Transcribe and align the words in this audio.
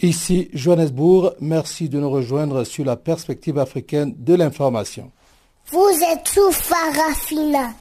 Ici 0.00 0.48
Johannesburg, 0.52 1.34
merci 1.40 1.88
de 1.88 1.98
nous 1.98 2.08
rejoindre 2.08 2.62
sur 2.62 2.84
la 2.84 2.96
perspective 2.96 3.58
africaine 3.58 4.14
de 4.16 4.34
l'information. 4.34 5.10
Vous 5.72 5.90
êtes 6.12 6.28
sous 6.28 6.52
Farafina. 6.52 7.74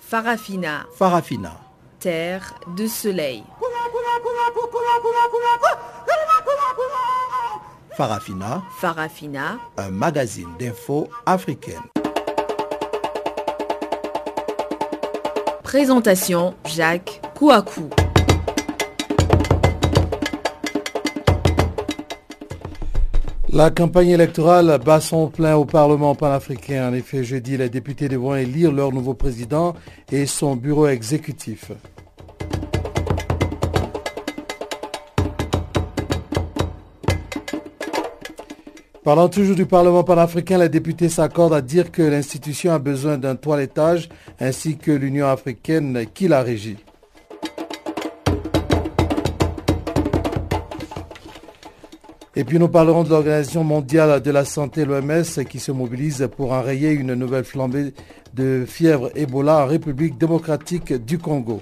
Farafina. 0.00 0.86
Farafina. 0.98 1.52
Terre 2.00 2.54
de 2.76 2.88
soleil. 2.88 3.44
Farafina. 7.96 8.62
Farafina. 8.78 9.58
Un 9.76 9.90
magazine 9.90 10.48
d'infos 10.58 11.08
africaine. 11.26 11.82
Présentation 15.62 16.54
Jacques 16.64 17.20
Kouakou. 17.34 17.90
La 23.50 23.70
campagne 23.70 24.08
électorale 24.08 24.78
bat 24.82 25.00
son 25.00 25.28
plein 25.28 25.56
au 25.56 25.66
Parlement 25.66 26.14
panafricain. 26.14 26.88
En 26.88 26.94
effet, 26.94 27.22
jeudi, 27.22 27.58
les 27.58 27.68
députés 27.68 28.08
devront 28.08 28.34
élire 28.34 28.72
leur 28.72 28.92
nouveau 28.92 29.12
président 29.12 29.74
et 30.10 30.24
son 30.24 30.56
bureau 30.56 30.86
exécutif. 30.86 31.70
Parlant 39.04 39.28
toujours 39.28 39.56
du 39.56 39.66
Parlement 39.66 40.04
panafricain, 40.04 40.58
les 40.58 40.68
députés 40.68 41.08
s'accordent 41.08 41.54
à 41.54 41.60
dire 41.60 41.90
que 41.90 42.02
l'institution 42.02 42.72
a 42.72 42.78
besoin 42.78 43.18
d'un 43.18 43.34
toilettage 43.34 44.08
ainsi 44.38 44.76
que 44.76 44.92
l'Union 44.92 45.26
africaine 45.26 46.06
qui 46.14 46.28
la 46.28 46.40
régit. 46.40 46.76
Et 52.36 52.44
puis 52.44 52.60
nous 52.60 52.68
parlerons 52.68 53.02
de 53.02 53.10
l'Organisation 53.10 53.64
mondiale 53.64 54.22
de 54.22 54.30
la 54.30 54.44
santé, 54.44 54.84
l'OMS, 54.84 55.44
qui 55.50 55.58
se 55.58 55.72
mobilise 55.72 56.28
pour 56.36 56.52
enrayer 56.52 56.92
une 56.92 57.14
nouvelle 57.14 57.44
flambée 57.44 57.94
de 58.34 58.64
fièvre 58.66 59.10
Ebola 59.16 59.64
en 59.64 59.66
République 59.66 60.16
démocratique 60.16 60.92
du 60.92 61.18
Congo. 61.18 61.60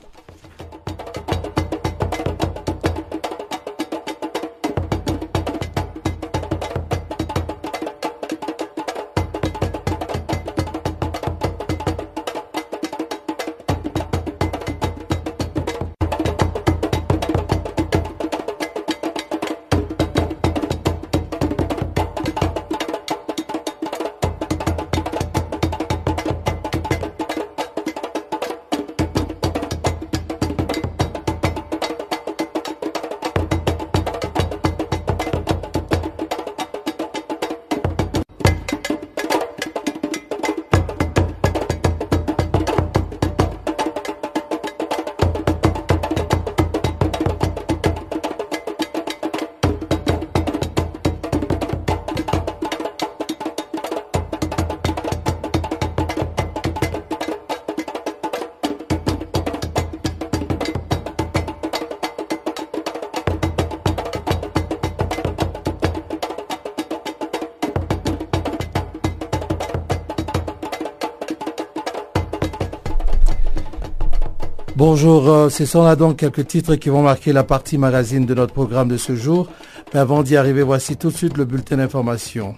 Bonjour, 74.92 75.28
euh, 75.28 75.48
ce 75.50 75.66
sont 75.66 75.84
là 75.84 75.94
donc 75.94 76.16
quelques 76.16 76.48
titres 76.48 76.74
qui 76.74 76.88
vont 76.88 77.02
marquer 77.02 77.32
la 77.32 77.44
partie 77.44 77.78
magazine 77.78 78.26
de 78.26 78.34
notre 78.34 78.52
programme 78.52 78.88
de 78.88 78.96
ce 78.96 79.14
jour. 79.14 79.46
Mais 79.94 80.00
avant 80.00 80.24
d'y 80.24 80.36
arriver, 80.36 80.64
voici 80.64 80.96
tout 80.96 81.10
de 81.10 81.16
suite 81.16 81.36
le 81.36 81.44
bulletin 81.44 81.76
d'information. 81.76 82.56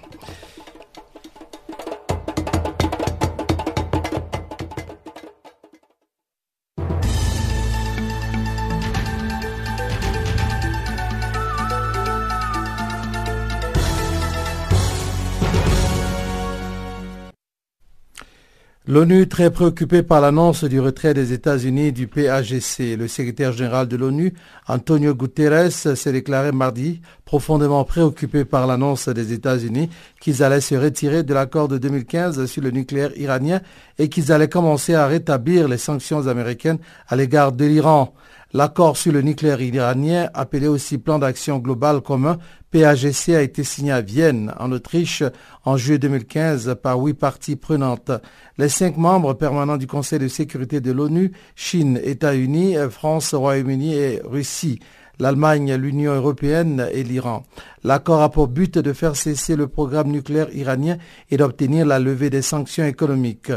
L'ONU 18.92 19.26
très 19.26 19.50
préoccupée 19.50 20.02
par 20.02 20.20
l'annonce 20.20 20.64
du 20.64 20.78
retrait 20.78 21.14
des 21.14 21.32
États-Unis 21.32 21.92
du 21.92 22.08
PAGC. 22.08 22.94
Le 22.98 23.08
secrétaire 23.08 23.52
général 23.52 23.88
de 23.88 23.96
l'ONU, 23.96 24.34
Antonio 24.68 25.14
Guterres, 25.14 25.72
s'est 25.72 26.12
déclaré 26.12 26.52
mardi 26.52 27.00
profondément 27.32 27.82
préoccupé 27.84 28.44
par 28.44 28.66
l'annonce 28.66 29.08
des 29.08 29.32
États-Unis 29.32 29.88
qu'ils 30.20 30.42
allaient 30.42 30.60
se 30.60 30.74
retirer 30.74 31.22
de 31.22 31.32
l'accord 31.32 31.66
de 31.66 31.78
2015 31.78 32.44
sur 32.44 32.60
le 32.60 32.70
nucléaire 32.70 33.16
iranien 33.16 33.62
et 33.98 34.10
qu'ils 34.10 34.32
allaient 34.32 34.50
commencer 34.50 34.92
à 34.92 35.06
rétablir 35.06 35.66
les 35.66 35.78
sanctions 35.78 36.26
américaines 36.26 36.76
à 37.08 37.16
l'égard 37.16 37.52
de 37.52 37.64
l'Iran. 37.64 38.12
L'accord 38.52 38.98
sur 38.98 39.12
le 39.12 39.22
nucléaire 39.22 39.62
iranien, 39.62 40.28
appelé 40.34 40.68
aussi 40.68 40.98
plan 40.98 41.18
d'action 41.18 41.56
global 41.56 42.02
commun, 42.02 42.36
PAGC, 42.70 43.30
a 43.30 43.40
été 43.40 43.64
signé 43.64 43.92
à 43.92 44.02
Vienne, 44.02 44.52
en 44.58 44.70
Autriche, 44.70 45.22
en 45.64 45.78
juillet 45.78 45.98
2015 45.98 46.76
par 46.82 46.98
huit 47.00 47.14
parties 47.14 47.56
prenantes. 47.56 48.10
Les 48.58 48.68
cinq 48.68 48.98
membres 48.98 49.32
permanents 49.32 49.78
du 49.78 49.86
Conseil 49.86 50.18
de 50.18 50.28
sécurité 50.28 50.82
de 50.82 50.92
l'ONU, 50.92 51.32
Chine, 51.56 51.98
États-Unis, 52.04 52.76
France, 52.90 53.32
Royaume-Uni 53.32 53.94
et 53.94 54.20
Russie, 54.22 54.80
l'Allemagne, 55.18 55.74
l'Union 55.74 56.14
européenne 56.14 56.88
et 56.92 57.02
l'Iran. 57.02 57.44
L'accord 57.84 58.22
a 58.22 58.30
pour 58.30 58.48
but 58.48 58.78
de 58.78 58.92
faire 58.92 59.16
cesser 59.16 59.56
le 59.56 59.68
programme 59.68 60.10
nucléaire 60.10 60.54
iranien 60.54 60.98
et 61.30 61.36
d'obtenir 61.36 61.86
la 61.86 61.98
levée 61.98 62.30
des 62.30 62.42
sanctions 62.42 62.84
économiques. 62.84 63.52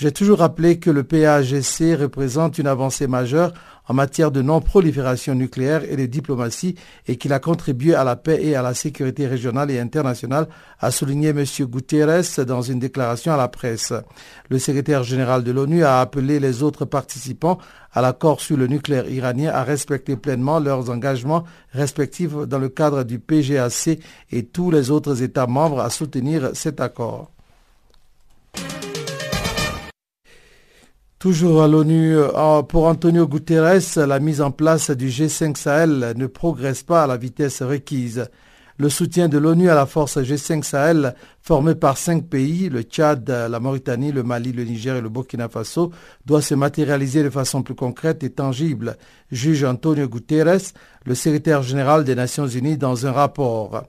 J'ai 0.00 0.12
toujours 0.12 0.38
rappelé 0.38 0.78
que 0.78 0.88
le 0.88 1.04
PAGC 1.04 1.94
représente 2.00 2.56
une 2.56 2.66
avancée 2.66 3.06
majeure 3.06 3.52
en 3.86 3.92
matière 3.92 4.30
de 4.30 4.40
non-prolifération 4.40 5.34
nucléaire 5.34 5.82
et 5.84 5.94
de 5.94 6.06
diplomatie 6.06 6.74
et 7.06 7.16
qu'il 7.18 7.34
a 7.34 7.38
contribué 7.38 7.94
à 7.94 8.02
la 8.02 8.16
paix 8.16 8.38
et 8.42 8.54
à 8.56 8.62
la 8.62 8.72
sécurité 8.72 9.26
régionale 9.26 9.70
et 9.70 9.78
internationale, 9.78 10.48
a 10.78 10.90
souligné 10.90 11.28
M. 11.28 11.44
Guterres 11.66 12.46
dans 12.46 12.62
une 12.62 12.78
déclaration 12.78 13.34
à 13.34 13.36
la 13.36 13.48
presse. 13.48 13.92
Le 14.48 14.58
secrétaire 14.58 15.02
général 15.02 15.44
de 15.44 15.52
l'ONU 15.52 15.84
a 15.84 16.00
appelé 16.00 16.40
les 16.40 16.62
autres 16.62 16.86
participants 16.86 17.58
à 17.92 18.00
l'accord 18.00 18.40
sur 18.40 18.56
le 18.56 18.68
nucléaire 18.68 19.06
iranien 19.06 19.52
à 19.52 19.64
respecter 19.64 20.16
pleinement 20.16 20.60
leurs 20.60 20.88
engagements 20.88 21.44
respectifs 21.74 22.32
dans 22.32 22.58
le 22.58 22.70
cadre 22.70 23.04
du 23.04 23.18
PGAC 23.18 24.00
et 24.30 24.46
tous 24.46 24.70
les 24.70 24.90
autres 24.90 25.22
États 25.22 25.46
membres 25.46 25.80
à 25.80 25.90
soutenir 25.90 26.52
cet 26.54 26.80
accord. 26.80 27.30
Toujours 31.20 31.62
à 31.62 31.68
l'ONU, 31.68 32.16
euh, 32.16 32.62
pour 32.62 32.86
Antonio 32.86 33.28
Guterres, 33.28 34.06
la 34.06 34.18
mise 34.20 34.40
en 34.40 34.50
place 34.50 34.90
du 34.90 35.08
G5 35.08 35.54
Sahel 35.54 36.14
ne 36.16 36.26
progresse 36.26 36.82
pas 36.82 37.02
à 37.02 37.06
la 37.06 37.18
vitesse 37.18 37.60
requise. 37.60 38.30
Le 38.78 38.88
soutien 38.88 39.28
de 39.28 39.36
l'ONU 39.36 39.68
à 39.68 39.74
la 39.74 39.84
force 39.84 40.16
G5 40.16 40.62
Sahel, 40.62 41.14
formée 41.42 41.74
par 41.74 41.98
cinq 41.98 42.24
pays, 42.24 42.70
le 42.70 42.80
Tchad, 42.80 43.28
la 43.28 43.60
Mauritanie, 43.60 44.12
le 44.12 44.22
Mali, 44.22 44.52
le 44.52 44.64
Niger 44.64 44.96
et 44.96 45.02
le 45.02 45.10
Burkina 45.10 45.50
Faso, 45.50 45.90
doit 46.24 46.40
se 46.40 46.54
matérialiser 46.54 47.22
de 47.22 47.28
façon 47.28 47.62
plus 47.62 47.74
concrète 47.74 48.24
et 48.24 48.30
tangible, 48.30 48.96
juge 49.30 49.64
Antonio 49.64 50.08
Guterres, 50.08 50.72
le 51.04 51.14
secrétaire 51.14 51.62
général 51.62 52.04
des 52.04 52.14
Nations 52.14 52.46
Unies, 52.46 52.78
dans 52.78 53.06
un 53.06 53.12
rapport. 53.12 53.84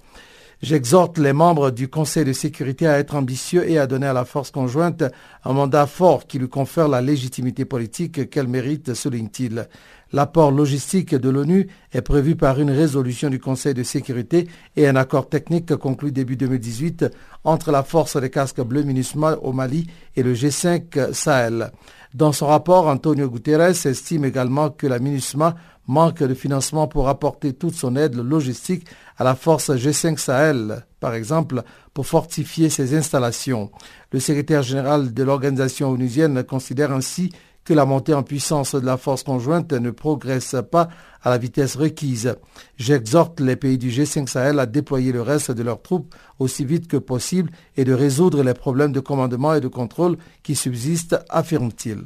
J'exhorte 0.62 1.18
les 1.18 1.34
membres 1.34 1.72
du 1.72 1.88
Conseil 1.88 2.24
de 2.24 2.34
sécurité 2.34 2.86
à 2.86 3.00
être 3.00 3.16
ambitieux 3.16 3.68
et 3.68 3.80
à 3.80 3.88
donner 3.88 4.06
à 4.06 4.14
la 4.14 4.26
force 4.26 4.52
conjointe 4.52 5.04
un 5.44 5.54
mandat 5.54 5.88
fort 5.88 6.28
qui 6.28 6.38
lui 6.38 6.50
confère 6.50 6.88
la 6.88 7.02
légitimité 7.02 7.66
politique 7.66 8.30
qu'elle 8.30 8.48
mérite, 8.48 8.94
souligne-t-il. 8.94 9.68
L'apport 10.14 10.52
logistique 10.52 11.16
de 11.16 11.30
l'ONU 11.32 11.68
est 11.94 12.04
prévu 12.04 12.36
par 12.36 12.60
une 12.60 12.70
résolution 12.70 13.32
du 13.32 13.40
Conseil 13.40 13.74
de 13.74 13.82
sécurité 13.82 14.48
et 14.76 14.88
un 14.88 14.96
accord 14.98 15.30
technique 15.30 15.76
conclu 15.78 16.12
début 16.12 16.38
2018 16.38 17.06
entre 17.44 17.72
la 17.72 17.82
force 17.82 18.18
des 18.18 18.30
casques 18.30 18.62
bleus 18.62 18.84
MINUSMA 18.84 19.38
au 19.42 19.54
Mali 19.54 19.88
et 20.16 20.22
le 20.22 20.36
G5 20.36 21.12
Sahel. 21.12 21.72
Dans 22.14 22.34
son 22.34 22.48
rapport, 22.48 22.86
Antonio 22.88 23.30
Guterres 23.30 23.88
estime 23.88 24.26
également 24.26 24.70
que 24.70 24.86
la 24.86 25.00
MINUSMA 25.00 25.56
manque 25.88 26.24
de 26.24 26.34
financement 26.34 26.88
pour 26.88 27.10
apporter 27.10 27.54
toute 27.54 27.74
son 27.74 27.96
aide 27.96 28.16
logistique 28.16 28.86
à 29.22 29.24
la 29.24 29.36
force 29.36 29.70
G5 29.70 30.18
Sahel, 30.18 30.84
par 31.00 31.14
exemple, 31.14 31.62
pour 31.94 32.08
fortifier 32.08 32.72
ses 32.72 32.98
installations. 32.98 33.70
Le 34.12 34.20
secrétaire 34.20 34.64
général 34.64 35.14
de 35.14 35.22
l'organisation 35.22 35.92
onusienne 35.92 36.44
considère 36.44 36.92
ainsi 36.92 37.32
que 37.64 37.76
la 37.76 37.86
montée 37.86 38.16
en 38.16 38.24
puissance 38.24 38.74
de 38.74 38.84
la 38.84 38.98
force 38.98 39.22
conjointe 39.22 39.74
ne 39.74 39.92
progresse 39.92 40.56
pas 40.72 40.90
à 41.22 41.30
la 41.30 41.38
vitesse 41.38 41.76
requise. 41.76 42.36
J'exhorte 42.78 43.42
les 43.42 43.56
pays 43.56 43.78
du 43.78 43.92
G5 43.92 44.26
Sahel 44.26 44.58
à 44.58 44.66
déployer 44.66 45.12
le 45.12 45.22
reste 45.22 45.52
de 45.52 45.62
leurs 45.62 45.84
troupes 45.84 46.16
aussi 46.40 46.66
vite 46.66 46.88
que 46.88 46.98
possible 46.98 47.52
et 47.78 47.84
de 47.84 47.94
résoudre 47.94 48.42
les 48.42 48.56
problèmes 48.56 48.92
de 48.92 49.02
commandement 49.02 49.54
et 49.54 49.62
de 49.62 49.68
contrôle 49.68 50.18
qui 50.42 50.56
subsistent, 50.56 51.20
affirme-t-il. 51.30 52.06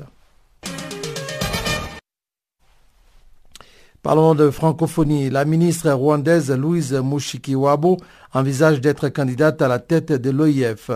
Parlons 4.05 4.35
de 4.35 4.51
francophonie. 4.51 5.31
La 5.31 5.45
ministre 5.45 5.89
rwandaise 5.89 6.51
Louise 6.51 6.93
Mushikiwabo 6.93 7.97
envisage 8.35 8.79
d'être 8.79 9.09
candidate 9.09 9.63
à 9.63 9.67
la 9.67 9.79
tête 9.79 10.11
de 10.11 10.29
l'OIF. 10.29 10.91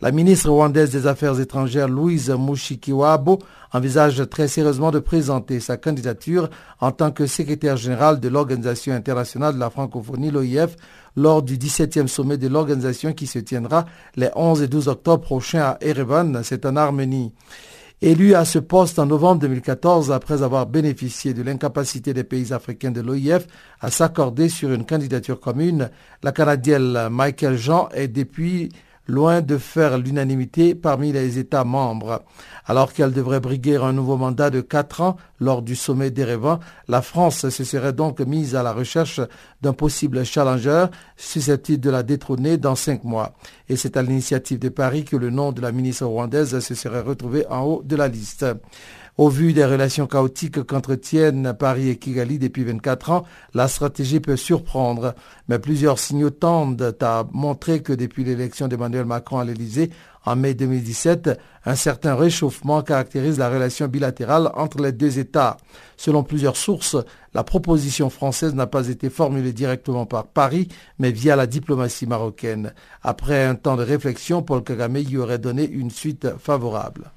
La 0.00 0.12
ministre 0.12 0.48
rwandaise 0.48 0.90
des 0.90 1.06
Affaires 1.06 1.38
étrangères 1.40 1.88
Louise 1.88 2.30
Mushikiwabo 2.30 3.40
envisage 3.74 4.26
très 4.30 4.48
sérieusement 4.48 4.90
de 4.90 4.98
présenter 4.98 5.60
sa 5.60 5.76
candidature 5.76 6.48
en 6.80 6.90
tant 6.90 7.10
que 7.10 7.26
secrétaire 7.26 7.76
générale 7.76 8.18
de 8.18 8.30
l'Organisation 8.30 8.94
internationale 8.94 9.52
de 9.52 9.60
la 9.60 9.68
francophonie, 9.68 10.30
l'OIF, 10.30 10.74
lors 11.16 11.42
du 11.42 11.58
17e 11.58 12.06
sommet 12.06 12.38
de 12.38 12.48
l'organisation 12.48 13.12
qui 13.12 13.26
se 13.26 13.40
tiendra 13.40 13.84
les 14.16 14.30
11 14.34 14.62
et 14.62 14.68
12 14.68 14.88
octobre 14.88 15.22
prochains 15.22 15.64
à 15.64 15.78
Erevan, 15.82 16.40
c'est 16.42 16.64
en 16.64 16.76
Arménie. 16.76 17.34
Élu 18.00 18.34
à 18.36 18.44
ce 18.44 18.60
poste 18.60 19.00
en 19.00 19.06
novembre 19.06 19.40
2014 19.40 20.12
après 20.12 20.44
avoir 20.44 20.66
bénéficié 20.66 21.34
de 21.34 21.42
l'incapacité 21.42 22.14
des 22.14 22.22
pays 22.22 22.52
africains 22.52 22.92
de 22.92 23.00
l'OIF 23.00 23.48
à 23.80 23.90
s'accorder 23.90 24.48
sur 24.48 24.72
une 24.72 24.86
candidature 24.86 25.40
commune, 25.40 25.90
la 26.22 26.30
Canadienne 26.30 27.08
Michael 27.08 27.56
Jean 27.56 27.88
est 27.88 28.06
depuis 28.06 28.68
loin 29.08 29.40
de 29.40 29.56
faire 29.56 29.98
l'unanimité 29.98 30.74
parmi 30.74 31.12
les 31.12 31.38
États 31.38 31.64
membres. 31.64 32.22
Alors 32.66 32.92
qu'elle 32.92 33.12
devrait 33.12 33.40
briguer 33.40 33.76
un 33.76 33.94
nouveau 33.94 34.18
mandat 34.18 34.50
de 34.50 34.60
quatre 34.60 35.00
ans 35.00 35.16
lors 35.40 35.62
du 35.62 35.74
sommet 35.74 36.10
d'Erevan, 36.10 36.60
la 36.86 37.00
France 37.00 37.48
se 37.48 37.64
serait 37.64 37.94
donc 37.94 38.20
mise 38.20 38.54
à 38.54 38.62
la 38.62 38.72
recherche 38.72 39.20
d'un 39.62 39.72
possible 39.72 40.24
challenger 40.24 40.86
susceptible 41.16 41.80
de 41.80 41.90
la 41.90 42.02
détrôner 42.02 42.58
dans 42.58 42.74
cinq 42.74 43.04
mois. 43.04 43.34
Et 43.68 43.76
c'est 43.76 43.96
à 43.96 44.02
l'initiative 44.02 44.58
de 44.58 44.68
Paris 44.68 45.04
que 45.04 45.16
le 45.16 45.30
nom 45.30 45.52
de 45.52 45.62
la 45.62 45.72
ministre 45.72 46.04
rwandaise 46.04 46.60
se 46.60 46.74
serait 46.74 47.00
retrouvé 47.00 47.46
en 47.48 47.62
haut 47.62 47.82
de 47.82 47.96
la 47.96 48.08
liste. 48.08 48.44
Au 49.18 49.30
vu 49.30 49.52
des 49.52 49.64
relations 49.64 50.06
chaotiques 50.06 50.62
qu'entretiennent 50.62 51.52
Paris 51.58 51.88
et 51.88 51.96
Kigali 51.98 52.38
depuis 52.38 52.62
24 52.62 53.10
ans, 53.10 53.24
la 53.52 53.66
stratégie 53.66 54.20
peut 54.20 54.36
surprendre, 54.36 55.16
mais 55.48 55.58
plusieurs 55.58 55.98
signaux 55.98 56.30
tendent 56.30 56.96
à 57.00 57.26
montrer 57.32 57.82
que 57.82 57.92
depuis 57.92 58.22
l'élection 58.22 58.68
d'Emmanuel 58.68 59.06
Macron 59.06 59.40
à 59.40 59.44
l'Élysée 59.44 59.90
en 60.24 60.36
mai 60.36 60.54
2017, 60.54 61.30
un 61.64 61.74
certain 61.74 62.14
réchauffement 62.14 62.80
caractérise 62.82 63.38
la 63.38 63.50
relation 63.50 63.88
bilatérale 63.88 64.52
entre 64.54 64.80
les 64.80 64.92
deux 64.92 65.18
États. 65.18 65.56
Selon 65.96 66.22
plusieurs 66.22 66.56
sources, 66.56 66.96
la 67.34 67.42
proposition 67.42 68.10
française 68.10 68.54
n'a 68.54 68.68
pas 68.68 68.86
été 68.86 69.10
formulée 69.10 69.52
directement 69.52 70.06
par 70.06 70.28
Paris, 70.28 70.68
mais 71.00 71.10
via 71.10 71.34
la 71.34 71.48
diplomatie 71.48 72.06
marocaine. 72.06 72.72
Après 73.02 73.44
un 73.44 73.56
temps 73.56 73.74
de 73.74 73.82
réflexion, 73.82 74.42
Paul 74.42 74.62
Kagame 74.62 74.98
y 74.98 75.16
aurait 75.16 75.38
donné 75.38 75.68
une 75.68 75.90
suite 75.90 76.28
favorable. 76.38 77.10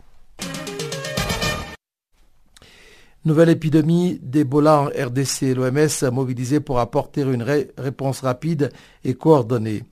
Nouvelle 3.24 3.50
épidémie 3.50 4.20
d'Ebola 4.24 4.82
en 4.82 4.86
RDC. 4.86 5.54
L'OMS 5.56 5.90
a 6.02 6.10
mobilisé 6.10 6.60
pour 6.60 6.80
apporter 6.80 7.22
une 7.22 7.46
réponse 7.78 8.22
rapide 8.22 8.72
et 9.04 9.14
coordonnée. 9.14 9.84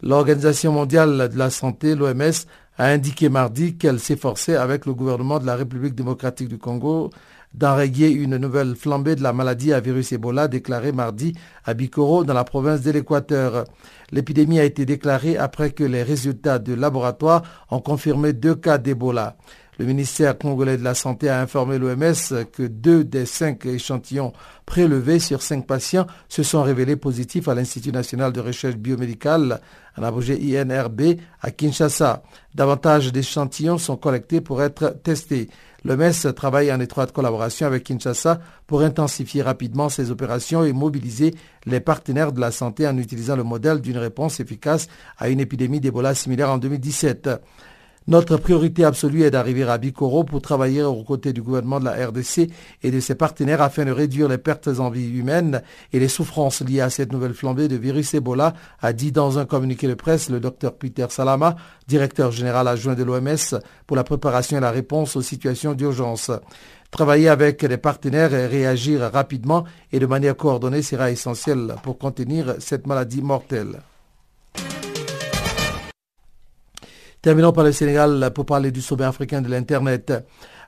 L'Organisation 0.00 0.72
mondiale 0.72 1.28
de 1.28 1.36
la 1.36 1.50
santé, 1.50 1.94
l'OMS, 1.94 2.46
a 2.78 2.86
indiqué 2.86 3.28
mardi 3.28 3.76
qu'elle 3.76 4.00
s'efforçait 4.00 4.56
avec 4.56 4.86
le 4.86 4.94
gouvernement 4.94 5.38
de 5.38 5.44
la 5.44 5.56
République 5.56 5.94
démocratique 5.94 6.48
du 6.48 6.56
Congo 6.56 7.10
d'enrayer 7.52 8.10
une 8.10 8.36
nouvelle 8.36 8.76
flambée 8.76 9.14
de 9.14 9.22
la 9.22 9.32
maladie 9.34 9.72
à 9.72 9.80
virus 9.80 10.12
Ebola 10.12 10.48
déclarée 10.48 10.92
mardi 10.92 11.34
à 11.64 11.74
Bikoro 11.74 12.24
dans 12.24 12.34
la 12.34 12.44
province 12.44 12.80
de 12.82 12.90
l'Équateur. 12.92 13.64
L'épidémie 14.10 14.60
a 14.60 14.64
été 14.64 14.86
déclarée 14.86 15.36
après 15.36 15.70
que 15.70 15.84
les 15.84 16.02
résultats 16.02 16.58
de 16.58 16.74
laboratoire 16.74 17.42
ont 17.70 17.80
confirmé 17.80 18.32
deux 18.32 18.54
cas 18.54 18.78
d'Ebola. 18.78 19.36
Le 19.78 19.84
ministère 19.84 20.36
congolais 20.36 20.76
de 20.76 20.82
la 20.82 20.94
Santé 20.94 21.28
a 21.28 21.40
informé 21.40 21.78
l'OMS 21.78 22.44
que 22.52 22.64
deux 22.64 23.04
des 23.04 23.26
cinq 23.26 23.64
échantillons 23.64 24.32
prélevés 24.66 25.20
sur 25.20 25.40
cinq 25.40 25.68
patients 25.68 26.08
se 26.28 26.42
sont 26.42 26.64
révélés 26.64 26.96
positifs 26.96 27.46
à 27.46 27.54
l'Institut 27.54 27.92
national 27.92 28.32
de 28.32 28.40
recherche 28.40 28.74
biomédicale, 28.74 29.60
un 29.96 30.02
abrégé 30.02 30.58
INRB, 30.58 31.20
à 31.40 31.52
Kinshasa. 31.52 32.24
Davantage 32.56 33.12
d'échantillons 33.12 33.78
sont 33.78 33.96
collectés 33.96 34.40
pour 34.40 34.64
être 34.64 34.96
testés. 35.04 35.48
L'OMS 35.84 36.34
travaille 36.34 36.72
en 36.72 36.80
étroite 36.80 37.12
collaboration 37.12 37.68
avec 37.68 37.84
Kinshasa 37.84 38.40
pour 38.66 38.80
intensifier 38.80 39.42
rapidement 39.42 39.88
ses 39.88 40.10
opérations 40.10 40.64
et 40.64 40.72
mobiliser 40.72 41.36
les 41.66 41.78
partenaires 41.78 42.32
de 42.32 42.40
la 42.40 42.50
santé 42.50 42.88
en 42.88 42.98
utilisant 42.98 43.36
le 43.36 43.44
modèle 43.44 43.80
d'une 43.80 43.98
réponse 43.98 44.40
efficace 44.40 44.88
à 45.18 45.28
une 45.28 45.38
épidémie 45.38 45.78
d'Ebola 45.78 46.16
similaire 46.16 46.50
en 46.50 46.58
2017. 46.58 47.30
Notre 48.08 48.38
priorité 48.38 48.84
absolue 48.84 49.24
est 49.24 49.30
d'arriver 49.30 49.64
à 49.64 49.76
Bikoro 49.76 50.24
pour 50.24 50.40
travailler 50.40 50.82
aux 50.82 51.04
côtés 51.04 51.34
du 51.34 51.42
gouvernement 51.42 51.78
de 51.78 51.84
la 51.84 52.06
RDC 52.06 52.48
et 52.82 52.90
de 52.90 53.00
ses 53.00 53.14
partenaires 53.14 53.60
afin 53.60 53.84
de 53.84 53.90
réduire 53.90 54.28
les 54.28 54.38
pertes 54.38 54.68
en 54.78 54.88
vie 54.88 55.10
humaines 55.10 55.62
et 55.92 56.00
les 56.00 56.08
souffrances 56.08 56.62
liées 56.62 56.80
à 56.80 56.88
cette 56.88 57.12
nouvelle 57.12 57.34
flambée 57.34 57.68
de 57.68 57.76
virus 57.76 58.14
Ebola, 58.14 58.54
a 58.80 58.94
dit 58.94 59.12
dans 59.12 59.38
un 59.38 59.44
communiqué 59.44 59.86
de 59.88 59.92
presse 59.92 60.30
le 60.30 60.40
docteur 60.40 60.72
Peter 60.72 61.04
Salama, 61.10 61.56
directeur 61.86 62.32
général 62.32 62.66
adjoint 62.66 62.94
de 62.94 63.04
l'OMS, 63.04 63.60
pour 63.86 63.94
la 63.94 64.04
préparation 64.04 64.56
et 64.56 64.60
la 64.60 64.70
réponse 64.70 65.14
aux 65.14 65.20
situations 65.20 65.74
d'urgence. 65.74 66.30
Travailler 66.90 67.28
avec 67.28 67.60
les 67.60 67.76
partenaires 67.76 68.32
et 68.32 68.46
réagir 68.46 69.02
rapidement 69.02 69.64
et 69.92 69.98
de 69.98 70.06
manière 70.06 70.34
coordonnée 70.34 70.80
sera 70.80 71.10
essentiel 71.10 71.74
pour 71.82 71.98
contenir 71.98 72.54
cette 72.58 72.86
maladie 72.86 73.20
mortelle. 73.20 73.82
Terminons 77.20 77.50
par 77.50 77.64
le 77.64 77.72
Sénégal 77.72 78.30
pour 78.32 78.46
parler 78.46 78.70
du 78.70 78.80
sommet 78.80 79.02
africain 79.04 79.42
de 79.42 79.48
l'Internet. 79.48 80.12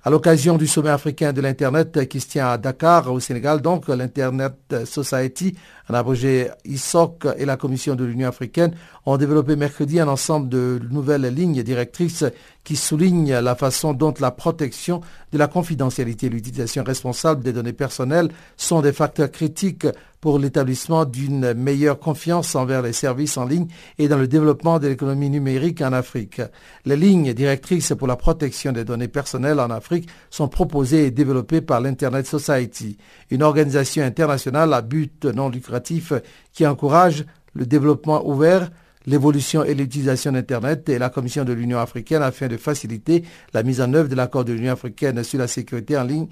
À 0.03 0.11
l'occasion 0.11 0.57
du 0.57 0.67
sommet 0.67 0.89
africain 0.91 1.33
de 1.33 1.41
l'Internet 1.41 2.09
qui 2.09 2.21
se 2.21 2.27
tient 2.27 2.49
à 2.49 2.59
Dakar, 2.59 3.13
au 3.13 3.21
Sénégal, 3.21 3.61
donc 3.61 3.87
l'Internet 3.87 4.55
Society, 4.85 5.55
un 5.89 5.95
abrégé 5.95 6.49
ISOC 6.65 7.29
et 7.37 7.45
la 7.45 7.57
Commission 7.57 7.95
de 7.95 8.05
l'Union 8.05 8.29
africaine 8.29 8.75
ont 9.07 9.17
développé 9.17 9.55
mercredi 9.55 10.01
un 10.01 10.09
ensemble 10.09 10.49
de 10.49 10.81
nouvelles 10.91 11.33
lignes 11.33 11.63
directrices 11.63 12.25
qui 12.65 12.75
soulignent 12.77 13.39
la 13.39 13.55
façon 13.55 13.93
dont 13.93 14.15
la 14.21 14.33
protection 14.33 15.03
de 15.33 15.39
la 15.39 15.47
confidentialité 15.47 16.27
et 16.27 16.31
l'utilisation 16.31 16.83
responsable 16.83 17.45
des 17.45 17.53
données 17.53 17.73
personnelles 17.73 18.31
sont 18.57 18.81
des 18.81 18.93
facteurs 18.93 19.31
critiques 19.31 19.87
pour 20.21 20.39
l'établissement 20.39 21.05
d'une 21.05 21.55
meilleure 21.55 21.99
confiance 21.99 22.55
envers 22.55 22.83
les 22.83 22.93
services 22.93 23.37
en 23.37 23.47
ligne 23.47 23.69
et 23.99 24.09
dans 24.09 24.19
le 24.19 24.29
développement 24.29 24.79
de 24.79 24.89
l'économie 24.89 25.31
numérique 25.31 25.81
en 25.81 25.93
Afrique. 25.93 26.43
Les 26.85 26.97
lignes 26.97 27.33
directrices 27.33 27.95
pour 27.99 28.07
la 28.07 28.17
protection 28.17 28.73
des 28.73 28.85
données 28.85 29.09
personnelles 29.09 29.61
en 29.61 29.71
Afrique 29.71 30.09
sont 30.29 30.49
proposées 30.49 31.07
et 31.07 31.11
développées 31.11 31.63
par 31.63 31.81
l'Internet 31.81 32.27
Society, 32.27 32.99
une 33.31 33.43
organisation 33.43 34.05
internationale 34.05 34.73
à 34.75 34.83
but 34.83 35.25
non 35.25 35.49
lucratif 35.49 36.13
qui 36.53 36.67
encourage 36.67 37.25
le 37.55 37.67
développement 37.67 38.29
ouvert, 38.29 38.71
l'évolution 39.07 39.65
et 39.65 39.75
l'utilisation 39.75 40.33
d'Internet 40.33 40.89
et 40.91 40.99
la 40.99 41.09
Commission 41.09 41.45
de 41.45 41.55
l'Union 41.55 41.79
africaine 41.79 42.23
afin 42.23 42.49
de 42.49 42.59
faciliter 42.59 43.25
la 43.55 43.63
mise 43.63 43.81
en 43.81 43.93
œuvre 43.95 44.09
de 44.09 44.15
l'accord 44.15 44.45
de 44.45 44.53
l'Union 44.53 44.75
africaine 44.75 45.25
sur 45.25 45.39
la 45.39 45.49
sécurité 45.49 45.97
en 45.97 46.05
ligne 46.05 46.29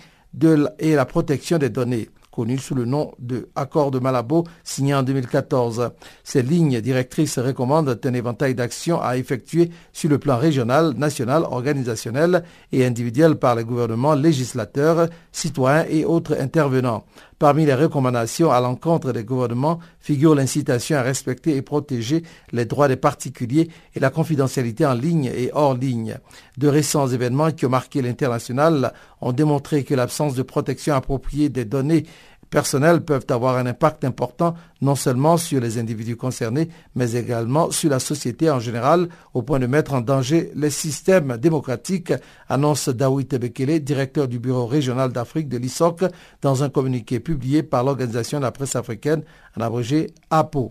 et 0.78 0.94
la 0.94 1.06
protection 1.06 1.56
des 1.56 1.70
données 1.70 2.10
connu 2.38 2.56
sous 2.56 2.76
le 2.76 2.84
nom 2.84 3.10
de 3.18 3.48
Accord 3.56 3.90
de 3.90 3.98
Malabo, 3.98 4.44
signé 4.62 4.94
en 4.94 5.02
2014. 5.02 5.90
Ces 6.22 6.40
lignes 6.40 6.80
directrices 6.80 7.36
recommandent 7.40 7.98
un 8.04 8.14
éventail 8.14 8.54
d'actions 8.54 9.02
à 9.02 9.16
effectuer 9.16 9.70
sur 9.92 10.08
le 10.08 10.18
plan 10.18 10.36
régional, 10.36 10.94
national, 10.96 11.42
organisationnel 11.50 12.44
et 12.70 12.86
individuel 12.86 13.34
par 13.34 13.56
les 13.56 13.64
gouvernements, 13.64 14.14
législateurs, 14.14 15.08
citoyens 15.32 15.84
et 15.90 16.04
autres 16.04 16.40
intervenants. 16.40 17.04
Parmi 17.38 17.64
les 17.66 17.74
recommandations 17.74 18.50
à 18.50 18.60
l'encontre 18.60 19.12
des 19.12 19.22
gouvernements 19.22 19.78
figure 20.00 20.34
l'incitation 20.34 20.96
à 20.96 21.02
respecter 21.02 21.54
et 21.54 21.62
protéger 21.62 22.24
les 22.50 22.64
droits 22.64 22.88
des 22.88 22.96
particuliers 22.96 23.68
et 23.94 24.00
la 24.00 24.10
confidentialité 24.10 24.84
en 24.84 24.94
ligne 24.94 25.26
et 25.26 25.50
hors 25.52 25.74
ligne. 25.74 26.18
De 26.56 26.66
récents 26.66 27.06
événements 27.06 27.52
qui 27.52 27.64
ont 27.64 27.70
marqué 27.70 28.02
l'international 28.02 28.92
ont 29.20 29.30
démontré 29.30 29.84
que 29.84 29.94
l'absence 29.94 30.34
de 30.34 30.42
protection 30.42 30.94
appropriée 30.94 31.48
des 31.48 31.64
données 31.64 32.06
personnels 32.50 33.02
peuvent 33.02 33.26
avoir 33.28 33.56
un 33.56 33.66
impact 33.66 34.04
important 34.04 34.54
non 34.80 34.94
seulement 34.94 35.36
sur 35.36 35.60
les 35.60 35.78
individus 35.78 36.16
concernés, 36.16 36.68
mais 36.94 37.12
également 37.12 37.70
sur 37.70 37.90
la 37.90 37.98
société 37.98 38.50
en 38.50 38.60
général, 38.60 39.08
au 39.34 39.42
point 39.42 39.58
de 39.58 39.66
mettre 39.66 39.94
en 39.94 40.00
danger 40.00 40.50
les 40.54 40.70
systèmes 40.70 41.36
démocratiques, 41.36 42.12
annonce 42.48 42.88
Dawit 42.88 43.34
Bekele, 43.34 43.80
directeur 43.80 44.28
du 44.28 44.38
bureau 44.38 44.66
régional 44.66 45.12
d'Afrique 45.12 45.48
de 45.48 45.58
l'ISOC, 45.58 46.04
dans 46.42 46.62
un 46.62 46.68
communiqué 46.68 47.20
publié 47.20 47.62
par 47.62 47.84
l'Organisation 47.84 48.38
de 48.38 48.44
la 48.44 48.52
presse 48.52 48.76
africaine, 48.76 49.22
en 49.56 49.62
abrégé 49.62 50.08
APO. 50.30 50.70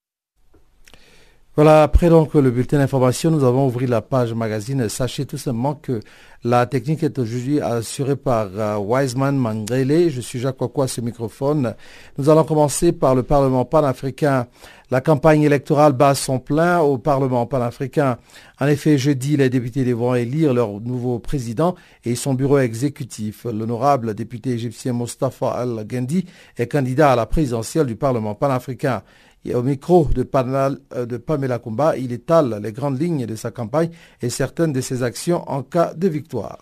Voilà, 1.57 1.83
après 1.83 2.07
donc 2.07 2.33
le 2.33 2.49
bulletin 2.49 2.77
d'information, 2.77 3.29
nous 3.29 3.43
avons 3.43 3.67
ouvert 3.67 3.89
la 3.89 4.01
page 4.01 4.33
magazine. 4.33 4.87
Sachez 4.87 5.25
tout 5.25 5.37
simplement 5.37 5.75
que 5.75 5.99
la 6.45 6.65
technique 6.65 7.03
est 7.03 7.19
aujourd'hui 7.19 7.59
assurée 7.59 8.15
par 8.15 8.47
euh, 8.55 8.77
Wiseman 8.77 9.35
Mangrele. 9.35 10.09
Je 10.09 10.21
suis 10.21 10.39
Jacques 10.39 10.55
Kokwa, 10.55 10.87
ce 10.87 11.01
microphone. 11.01 11.75
Nous 12.17 12.29
allons 12.29 12.45
commencer 12.45 12.93
par 12.93 13.15
le 13.15 13.23
Parlement 13.23 13.65
panafricain. 13.65 14.47
La 14.91 15.01
campagne 15.01 15.43
électorale 15.43 15.91
bat 15.91 16.15
son 16.15 16.39
plein 16.39 16.79
au 16.79 16.97
Parlement 16.97 17.45
panafricain. 17.45 18.17
En 18.61 18.67
effet, 18.67 18.97
jeudi, 18.97 19.35
les 19.35 19.49
députés 19.49 19.83
devront 19.83 20.15
élire 20.15 20.53
leur 20.53 20.79
nouveau 20.79 21.19
président 21.19 21.75
et 22.05 22.15
son 22.15 22.33
bureau 22.33 22.59
exécutif. 22.59 23.43
L'honorable 23.43 24.13
député 24.13 24.51
égyptien 24.51 24.93
Mustafa 24.93 25.51
Al-Gendi 25.51 26.25
est 26.57 26.67
candidat 26.67 27.11
à 27.11 27.15
la 27.17 27.25
présidentielle 27.25 27.87
du 27.87 27.97
Parlement 27.97 28.35
panafricain. 28.35 29.03
Et 29.45 29.55
au 29.55 29.63
micro 29.63 30.07
de, 30.13 30.27
euh, 30.33 31.05
de 31.05 31.17
Pamela 31.17 31.59
Kumba, 31.59 31.97
il 31.97 32.11
étale 32.11 32.59
les 32.61 32.71
grandes 32.71 33.01
lignes 33.01 33.25
de 33.25 33.35
sa 33.35 33.51
campagne 33.51 33.89
et 34.21 34.29
certaines 34.29 34.73
de 34.73 34.81
ses 34.81 35.03
actions 35.03 35.49
en 35.49 35.63
cas 35.63 35.93
de 35.93 36.07
victoire. 36.07 36.59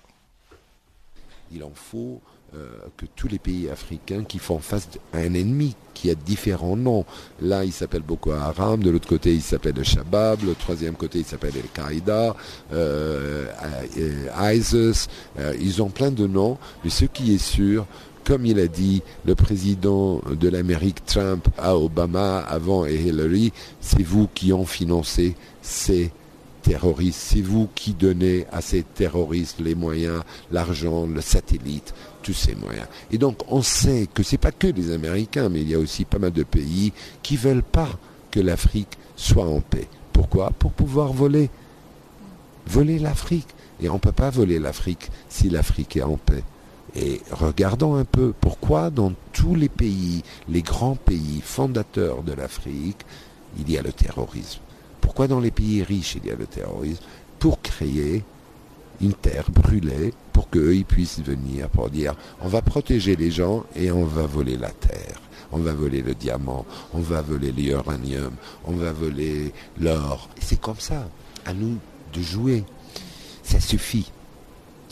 Il 1.51 1.63
en 1.63 1.71
faut 1.73 2.21
euh, 2.55 2.67
que 2.95 3.05
tous 3.15 3.27
les 3.27 3.39
pays 3.39 3.69
africains 3.69 4.23
qui 4.23 4.39
font 4.39 4.59
face 4.59 4.87
à 5.13 5.17
un 5.17 5.33
ennemi 5.33 5.75
qui 5.93 6.09
a 6.09 6.15
différents 6.15 6.77
noms. 6.77 7.05
Là, 7.41 7.65
il 7.65 7.73
s'appelle 7.73 8.01
Boko 8.01 8.31
Haram, 8.31 8.81
de 8.81 8.89
l'autre 8.89 9.09
côté, 9.09 9.33
il 9.33 9.41
s'appelle 9.41 9.75
le 9.75 9.83
Shabab, 9.83 10.43
le 10.45 10.55
troisième 10.55 10.95
côté, 10.95 11.19
il 11.19 11.25
s'appelle 11.25 11.53
Al-Qaïda, 11.55 12.35
euh, 12.71 13.45
ISIS. 14.53 15.07
ils 15.59 15.81
ont 15.81 15.89
plein 15.89 16.11
de 16.11 16.25
noms, 16.25 16.57
mais 16.83 16.89
ce 16.89 17.03
qui 17.05 17.35
est 17.35 17.43
sûr, 17.43 17.85
comme 18.23 18.45
il 18.45 18.59
a 18.59 18.67
dit 18.67 19.01
le 19.25 19.35
président 19.35 20.21
de 20.29 20.49
l'Amérique 20.49 21.05
Trump 21.05 21.47
à 21.57 21.75
Obama 21.77 22.39
avant 22.39 22.85
et 22.85 22.95
Hillary, 22.95 23.51
c'est 23.81 24.03
vous 24.03 24.27
qui 24.33 24.53
ont 24.53 24.65
financé 24.65 25.35
ces 25.61 26.11
terroristes, 26.61 27.19
c'est 27.19 27.41
vous 27.41 27.69
qui 27.73 27.93
donnez 27.93 28.45
à 28.51 28.61
ces 28.61 28.83
terroristes 28.83 29.59
les 29.59 29.75
moyens, 29.75 30.21
l'argent, 30.51 31.07
le 31.07 31.21
satellite, 31.21 31.93
tous 32.21 32.33
ces 32.33 32.55
moyens. 32.55 32.87
Et 33.11 33.17
donc 33.17 33.39
on 33.47 33.61
sait 33.61 34.07
que 34.13 34.23
ce 34.23 34.33
n'est 34.33 34.39
pas 34.39 34.51
que 34.51 34.67
les 34.67 34.91
Américains, 34.91 35.49
mais 35.49 35.61
il 35.61 35.69
y 35.69 35.75
a 35.75 35.79
aussi 35.79 36.05
pas 36.05 36.19
mal 36.19 36.31
de 36.31 36.43
pays 36.43 36.93
qui 37.23 37.35
ne 37.35 37.39
veulent 37.39 37.63
pas 37.63 37.89
que 38.31 38.39
l'Afrique 38.39 38.97
soit 39.15 39.47
en 39.47 39.61
paix. 39.61 39.87
Pourquoi? 40.13 40.51
Pour 40.51 40.71
pouvoir 40.71 41.13
voler. 41.13 41.49
Voler 42.67 42.99
l'Afrique. 42.99 43.47
Et 43.81 43.89
on 43.89 43.95
ne 43.95 43.99
peut 43.99 44.11
pas 44.11 44.29
voler 44.29 44.59
l'Afrique 44.59 45.09
si 45.29 45.49
l'Afrique 45.49 45.97
est 45.97 46.03
en 46.03 46.17
paix. 46.17 46.43
Et 46.95 47.21
regardons 47.31 47.95
un 47.95 48.05
peu 48.05 48.33
pourquoi 48.39 48.89
dans 48.89 49.13
tous 49.33 49.55
les 49.55 49.69
pays, 49.69 50.23
les 50.47 50.61
grands 50.61 50.95
pays 50.95 51.41
fondateurs 51.43 52.23
de 52.23 52.33
l'Afrique, 52.33 53.05
il 53.57 53.69
y 53.69 53.77
a 53.77 53.81
le 53.81 53.91
terrorisme. 53.91 54.59
Pourquoi 55.01 55.27
dans 55.27 55.39
les 55.39 55.51
pays 55.51 55.83
riches 55.83 56.17
il 56.21 56.27
y 56.27 56.31
a 56.31 56.35
le 56.35 56.45
terrorisme 56.45 57.03
Pour 57.39 57.61
créer 57.61 58.23
une 59.01 59.13
terre 59.13 59.49
brûlée 59.49 60.13
pour 60.33 60.49
qu'eux 60.49 60.75
ils 60.75 60.85
puissent 60.85 61.21
venir 61.21 61.69
pour 61.69 61.89
dire 61.89 62.15
on 62.41 62.47
va 62.47 62.61
protéger 62.61 63.15
les 63.15 63.31
gens 63.31 63.63
et 63.75 63.91
on 63.91 64.05
va 64.05 64.25
voler 64.25 64.57
la 64.57 64.69
terre. 64.69 65.21
On 65.51 65.57
va 65.57 65.73
voler 65.73 66.03
le 66.03 66.13
diamant, 66.13 66.63
on 66.93 66.99
va 66.99 67.21
voler 67.23 67.51
l'uranium, 67.51 68.33
on 68.65 68.73
va 68.73 68.91
voler 68.91 69.51
l'or. 69.79 70.29
C'est 70.39 70.61
comme 70.61 70.79
ça. 70.79 71.09
À 71.45 71.53
nous 71.53 71.77
de 72.13 72.21
jouer. 72.21 72.63
Ça 73.41 73.59
suffit 73.59 74.11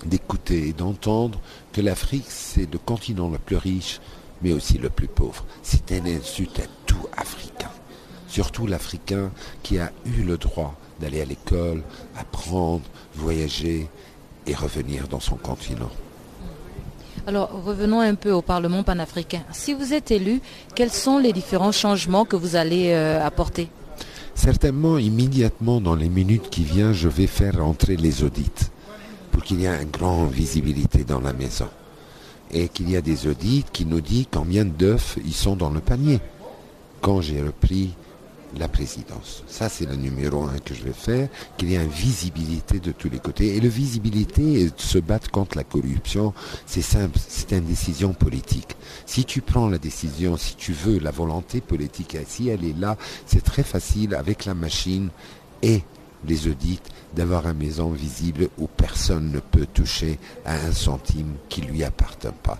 d'écouter 0.05 0.69
et 0.69 0.73
d'entendre 0.73 1.39
que 1.77 1.81
l'Afrique, 1.83 2.25
c'est 2.27 2.73
le 2.73 2.79
continent 2.79 3.29
le 3.29 3.37
plus 3.37 3.55
riche, 3.55 4.01
mais 4.41 4.51
aussi 4.51 4.79
le 4.79 4.89
plus 4.89 5.07
pauvre. 5.07 5.45
C'est 5.61 5.91
un 5.91 6.07
insulte 6.07 6.57
à 6.57 6.63
tout 6.87 7.05
Africain, 7.15 7.69
surtout 8.27 8.65
l'Africain 8.65 9.29
qui 9.61 9.77
a 9.77 9.91
eu 10.03 10.23
le 10.23 10.39
droit 10.39 10.73
d'aller 10.99 11.21
à 11.21 11.25
l'école, 11.25 11.83
apprendre, 12.17 12.81
voyager 13.13 13.87
et 14.47 14.55
revenir 14.55 15.07
dans 15.07 15.19
son 15.19 15.35
continent. 15.35 15.91
Alors 17.27 17.51
revenons 17.63 17.99
un 17.99 18.15
peu 18.15 18.31
au 18.31 18.41
Parlement 18.41 18.81
panafricain. 18.81 19.43
Si 19.51 19.75
vous 19.75 19.93
êtes 19.93 20.09
élu, 20.09 20.41
quels 20.73 20.89
sont 20.91 21.19
les 21.19 21.31
différents 21.31 21.71
changements 21.71 22.25
que 22.25 22.35
vous 22.35 22.55
allez 22.55 22.89
euh, 22.89 23.23
apporter? 23.23 23.69
Certainement, 24.33 24.97
immédiatement, 24.97 25.79
dans 25.79 25.95
les 25.95 26.09
minutes 26.09 26.49
qui 26.49 26.63
viennent, 26.63 26.93
je 26.93 27.07
vais 27.07 27.27
faire 27.27 27.63
entrer 27.63 27.97
les 27.97 28.23
audits 28.23 28.71
pour 29.37 29.45
qu'il 29.45 29.61
y 29.61 29.65
ait 29.67 29.83
une 29.83 29.91
grande 29.91 30.31
visibilité 30.31 31.03
dans 31.03 31.19
la 31.19 31.31
maison. 31.31 31.69
Et 32.49 32.69
qu'il 32.69 32.89
y 32.89 32.97
a 32.97 33.01
des 33.01 33.27
audits 33.27 33.63
qui 33.71 33.85
nous 33.85 34.01
disent 34.01 34.25
combien 34.31 34.65
d'œufs 34.65 35.19
ils 35.23 35.35
sont 35.35 35.55
dans 35.55 35.69
le 35.69 35.79
panier. 35.79 36.19
Quand 37.01 37.21
j'ai 37.21 37.43
repris 37.43 37.93
la 38.57 38.67
présidence. 38.67 39.43
Ça, 39.47 39.69
c'est 39.69 39.85
le 39.85 39.95
numéro 39.95 40.45
un 40.45 40.57
que 40.57 40.73
je 40.73 40.81
vais 40.81 40.91
faire, 40.91 41.29
qu'il 41.55 41.69
y 41.69 41.75
ait 41.75 41.83
une 41.83 41.87
visibilité 41.87 42.79
de 42.79 42.91
tous 42.91 43.11
les 43.11 43.19
côtés. 43.19 43.55
Et 43.55 43.61
la 43.61 43.67
visibilité 43.67 44.71
se 44.75 44.97
battre 44.97 45.29
contre 45.29 45.55
la 45.55 45.63
corruption, 45.63 46.33
c'est 46.65 46.81
simple, 46.81 47.19
c'est 47.27 47.51
une 47.51 47.65
décision 47.65 48.13
politique. 48.13 48.75
Si 49.05 49.23
tu 49.23 49.41
prends 49.41 49.69
la 49.69 49.77
décision, 49.77 50.35
si 50.35 50.55
tu 50.55 50.71
veux 50.71 50.97
la 50.97 51.11
volonté 51.11 51.61
politique, 51.61 52.17
si 52.25 52.49
elle 52.49 52.65
est 52.65 52.79
là, 52.79 52.97
c'est 53.27 53.43
très 53.43 53.63
facile 53.63 54.15
avec 54.15 54.45
la 54.45 54.55
machine 54.55 55.09
et 55.61 55.83
les 56.25 56.47
audits 56.47 56.81
d'avoir 57.15 57.47
une 57.47 57.57
maison 57.57 57.89
visible 57.89 58.49
où 58.57 58.67
personne 58.67 59.31
ne 59.31 59.39
peut 59.39 59.67
toucher 59.73 60.19
à 60.45 60.55
un 60.55 60.71
centime 60.71 61.35
qui 61.49 61.61
lui 61.61 61.83
appartient 61.83 62.27
pas. 62.43 62.59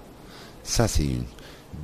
Ça, 0.64 0.88
c'est 0.88 1.06
une. 1.06 1.26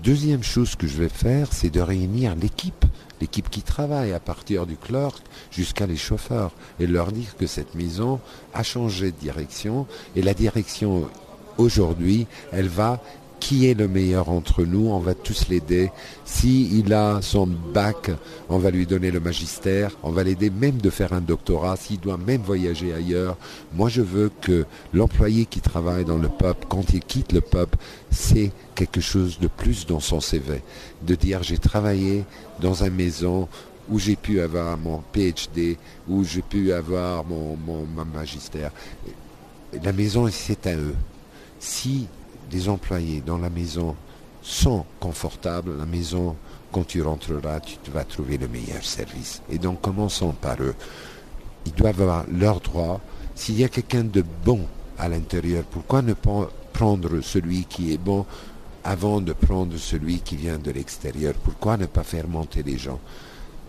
Deuxième 0.04 0.44
chose 0.44 0.76
que 0.76 0.88
je 0.88 0.98
vais 0.98 1.10
faire, 1.10 1.54
c'est 1.54 1.70
de 1.70 1.80
réunir 1.80 2.36
l'équipe, 2.36 2.86
l'équipe 3.22 3.50
qui 3.50 3.62
travaille 3.62 4.12
à 4.12 4.20
partir 4.20 4.66
du 4.66 4.76
clerc 4.76 5.22
jusqu'à 5.52 5.86
les 5.86 5.96
chauffeurs, 5.96 6.52
et 6.80 6.88
leur 6.88 7.12
dire 7.12 7.38
que 7.38 7.48
cette 7.48 7.76
maison 7.76 8.20
a 8.54 8.64
changé 8.64 9.12
de 9.12 9.18
direction, 9.18 9.88
et 10.16 10.22
la 10.22 10.34
direction 10.34 11.10
aujourd'hui, 11.58 12.28
elle 12.52 12.68
va 12.68 13.02
qui 13.44 13.68
est 13.68 13.74
le 13.74 13.90
meilleur 13.90 14.30
entre 14.30 14.64
nous, 14.64 14.88
on 14.88 15.00
va 15.00 15.14
tous 15.14 15.50
l'aider. 15.50 15.92
S'il 16.24 16.94
a 16.94 17.22
son 17.22 17.46
bac, 17.46 18.10
on 18.48 18.58
va 18.58 18.72
lui 18.72 18.86
donner 18.86 19.12
le 19.12 19.20
magistère, 19.20 19.92
on 20.02 20.12
va 20.12 20.24
l'aider 20.24 20.50
même 20.50 20.78
de 20.78 20.90
faire 20.90 21.12
un 21.12 21.20
doctorat, 21.20 21.76
s'il 21.76 22.00
doit 22.00 22.16
même 22.16 22.42
voyager 22.42 22.94
ailleurs. 22.94 23.36
Moi, 23.74 23.90
je 23.90 24.02
veux 24.02 24.32
que 24.40 24.66
l'employé 24.94 25.46
qui 25.46 25.60
travaille 25.60 26.06
dans 26.06 26.18
le 26.18 26.30
peuple, 26.30 26.68
quand 26.70 26.94
il 26.94 27.02
quitte 27.02 27.34
le 27.34 27.42
peuple, 27.42 27.78
c'est 28.12 28.54
quelque 28.76 29.02
chose 29.02 29.40
de 29.40 29.48
plus 29.48 29.86
dans 29.86 30.00
son 30.00 30.22
CV. 30.22 30.62
De 31.02 31.16
dire, 31.16 31.44
j'ai 31.44 31.58
travaillé 31.58 32.24
dans 32.62 32.86
une 32.86 32.96
maison 32.96 33.50
où 33.90 34.00
j'ai 34.00 34.16
pu 34.16 34.40
avoir 34.40 34.78
mon 34.78 35.04
PhD, 35.12 35.78
où 36.08 36.24
j'ai 36.24 36.44
pu 36.44 36.72
avoir 36.72 37.26
mon, 37.26 37.58
mon, 37.58 37.86
magistère. 38.06 38.72
La 39.84 39.92
maison, 39.92 40.30
c'est 40.32 40.66
à 40.66 40.78
eux. 40.78 40.96
Si 41.60 42.08
les 42.54 42.70
employés 42.70 43.22
dans 43.26 43.38
la 43.38 43.50
maison 43.50 43.96
sont 44.42 44.86
confortables, 45.00 45.78
la 45.78 45.86
maison, 45.86 46.36
quand 46.72 46.86
tu 46.86 47.02
rentreras, 47.02 47.60
tu 47.60 47.92
vas 47.92 48.04
trouver 48.04 48.38
le 48.38 48.48
meilleur 48.48 48.84
service. 48.84 49.42
Et 49.50 49.58
donc, 49.58 49.82
commençons 49.82 50.34
par 50.34 50.62
eux. 50.62 50.76
Ils 51.66 51.74
doivent 51.74 52.02
avoir 52.02 52.26
leurs 52.32 52.60
droits. 52.60 53.02
S'il 53.36 53.60
y 53.60 53.64
a 53.64 53.70
quelqu'un 53.70 54.04
de 54.04 54.24
bon 54.46 54.62
à 55.00 55.08
l'intérieur, 55.08 55.64
pourquoi 55.64 56.02
ne 56.02 56.14
pas 56.14 56.50
prendre 56.74 57.22
celui 57.22 57.66
qui 57.66 57.94
est 57.94 57.98
bon 57.98 58.26
avant 58.84 59.22
de 59.22 59.34
prendre 59.34 59.78
celui 59.78 60.20
qui 60.20 60.36
vient 60.36 60.60
de 60.60 60.72
l'extérieur? 60.72 61.34
Pourquoi 61.36 61.78
ne 61.78 61.86
pas 61.86 62.04
faire 62.04 62.28
monter 62.28 62.64
les 62.64 62.78
gens? 62.78 63.00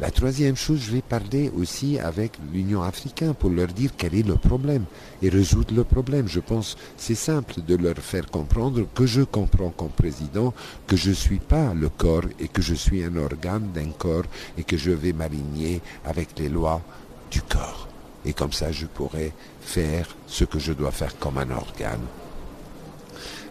La 0.00 0.10
troisième 0.10 0.56
chose, 0.56 0.80
je 0.80 0.92
vais 0.92 1.02
parler 1.02 1.52
aussi 1.56 2.00
avec 2.00 2.32
l'Union 2.52 2.82
africaine 2.82 3.32
pour 3.32 3.50
leur 3.50 3.68
dire 3.68 3.90
quel 3.96 4.14
est 4.16 4.26
le 4.26 4.34
problème 4.34 4.84
et 5.22 5.28
résoudre 5.28 5.72
le 5.72 5.84
problème. 5.84 6.26
Je 6.26 6.40
pense 6.40 6.76
c'est 6.96 7.14
simple 7.14 7.62
de 7.62 7.76
leur 7.76 7.96
faire 7.98 8.26
comprendre 8.26 8.86
que 8.92 9.06
je 9.06 9.22
comprends 9.22 9.70
comme 9.70 9.90
président 9.90 10.52
que 10.88 10.96
je 10.96 11.10
ne 11.10 11.14
suis 11.14 11.38
pas 11.38 11.74
le 11.74 11.88
corps 11.88 12.24
et 12.40 12.48
que 12.48 12.60
je 12.60 12.74
suis 12.74 13.04
un 13.04 13.16
organe 13.16 13.70
d'un 13.72 13.90
corps 13.90 14.24
et 14.58 14.64
que 14.64 14.76
je 14.76 14.90
vais 14.90 15.12
m'aligner 15.12 15.80
avec 16.04 16.38
les 16.40 16.48
lois 16.48 16.82
du 17.30 17.40
corps. 17.42 17.88
Et 18.26 18.32
comme 18.32 18.52
ça, 18.52 18.72
je 18.72 18.86
pourrai 18.86 19.32
faire 19.60 20.08
ce 20.26 20.44
que 20.44 20.58
je 20.58 20.72
dois 20.72 20.90
faire 20.90 21.16
comme 21.18 21.38
un 21.38 21.50
organe 21.50 22.00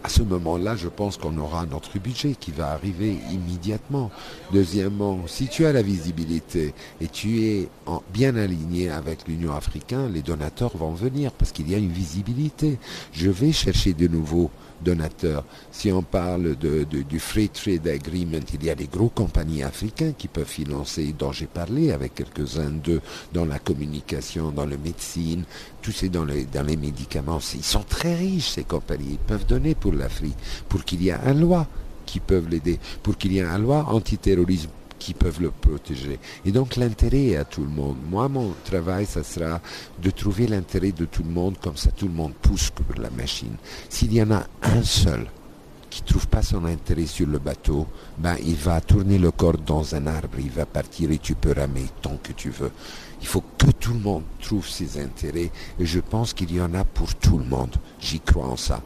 à 0.04 0.10
ce 0.10 0.22
moment-là, 0.22 0.76
je 0.76 0.90
pense 0.90 1.18
qu'on 1.18 1.38
aura 1.38 1.66
notre 1.66 1.98
budget 1.98 2.36
qui 2.38 2.52
va 2.52 2.72
arriver 2.72 3.18
immédiatement. 3.32 4.12
Deuxièmement, 4.52 5.20
si 5.28 5.48
tu 5.48 5.66
as 5.66 5.72
la 5.72 5.82
visibilité 5.82 6.74
et 7.00 7.08
tu 7.08 7.46
es 7.46 7.70
bien 8.14 8.36
aligné 8.36 8.90
avec 8.90 9.28
l'Union 9.28 9.54
africaine, 9.54 10.12
les 10.14 10.22
donateurs 10.22 10.76
vont 10.76 10.92
venir 10.92 11.32
parce 11.32 11.54
qu'il 11.54 11.70
y 11.72 11.76
a 11.76 11.78
une 11.78 11.92
visibilité. 11.92 12.80
Je 13.14 13.30
vais 13.30 13.54
chercher 13.54 13.94
de 13.94 14.08
nouveau 14.08 14.52
donateurs. 14.84 15.44
Si 15.72 15.92
on 15.92 16.04
parle 16.04 16.56
du 16.56 17.20
Free 17.20 17.50
Trade 17.50 17.88
Agreement, 17.88 18.40
il 18.54 18.64
y 18.64 18.70
a 18.70 18.76
des 18.76 18.88
gros 18.88 19.10
compagnies 19.10 19.64
africaines 19.64 20.14
qui 20.18 20.28
peuvent 20.28 20.46
financer, 20.46 21.16
dont 21.18 21.32
j'ai 21.32 21.48
parlé 21.48 21.92
avec 21.92 22.16
quelques-uns 22.16 22.70
d'eux 22.70 23.02
dans 23.34 23.46
la 23.46 23.60
communication, 23.60 24.52
dans 24.52 24.66
la 24.66 24.78
médecine, 24.78 25.44
tous 25.82 25.92
ces 25.92 26.10
dans 26.10 26.26
les, 26.26 26.46
dans 26.46 26.64
les 26.64 26.78
médicaments. 26.78 27.40
Ils 27.56 27.64
sont 27.64 27.84
très 27.88 28.16
riches, 28.16 28.52
ces 28.52 28.64
compagnies. 28.64 29.14
Ils 29.14 29.18
peuvent 29.18 29.46
donner 29.46 29.76
pour 29.76 29.94
l'Afrique, 29.94 30.38
pour 30.70 30.84
qu'il 30.84 31.02
y 31.04 31.10
ait 31.10 31.18
une 31.26 31.42
loi 31.42 31.68
qui 32.06 32.20
peut 32.20 32.44
l'aider, 32.50 32.80
pour 33.02 33.18
qu'il 33.18 33.34
y 33.34 33.40
ait 33.40 33.44
une 33.44 33.64
loi 33.64 33.86
antiterrorisme 33.90 34.70
qui 35.04 35.14
peuvent 35.14 35.42
le 35.42 35.52
protéger. 35.52 36.18
Et 36.46 36.52
donc 36.52 36.78
l'intérêt 36.78 37.36
à 37.36 37.44
tout 37.44 37.62
le 37.62 37.68
monde. 37.68 37.98
Moi, 38.10 38.30
mon 38.30 38.54
travail, 38.64 39.06
ça 39.06 39.22
sera 39.22 39.60
de 40.02 40.10
trouver 40.10 40.48
l'intérêt 40.48 40.94
de 40.94 41.04
tout 41.04 41.24
le 41.24 41.30
monde, 41.30 41.58
comme 41.62 41.76
ça 41.76 41.92
tout 41.92 42.08
le 42.08 42.14
monde 42.14 42.34
pousse 42.42 42.70
pour 42.70 43.02
la 43.02 43.10
machine. 43.10 43.56
S'il 43.90 44.14
y 44.14 44.22
en 44.22 44.32
a 44.32 44.44
un 44.62 44.82
seul 44.84 45.28
qui 45.90 46.02
ne 46.04 46.08
trouve 46.08 46.28
pas 46.28 46.42
son 46.42 46.64
intérêt 46.66 47.06
sur 47.06 47.28
le 47.28 47.38
bateau, 47.38 47.86
ben, 48.18 48.38
il 48.46 48.56
va 48.56 48.80
tourner 48.80 49.18
le 49.18 49.32
corps 49.32 49.58
dans 49.58 49.94
un 49.94 50.08
arbre, 50.08 50.40
il 50.40 50.50
va 50.50 50.66
partir 50.66 51.12
et 51.12 51.18
tu 51.18 51.36
peux 51.36 51.52
ramer 51.52 51.86
tant 52.02 52.18
que 52.24 52.32
tu 52.32 52.50
veux. 52.50 52.72
Il 53.22 53.28
faut 53.28 53.44
que 53.58 53.72
tout 53.72 53.94
le 53.94 54.00
monde 54.00 54.24
trouve 54.42 54.68
ses 54.68 55.02
intérêts 55.02 55.52
et 55.80 55.86
je 55.86 56.00
pense 56.00 56.34
qu'il 56.34 56.56
y 56.56 56.62
en 56.62 56.74
a 56.74 56.86
pour 56.86 57.14
tout 57.16 57.38
le 57.38 57.46
monde. 57.46 57.76
J'y 58.00 58.22
crois 58.22 58.48
en 58.48 58.58
ça. 58.58 58.82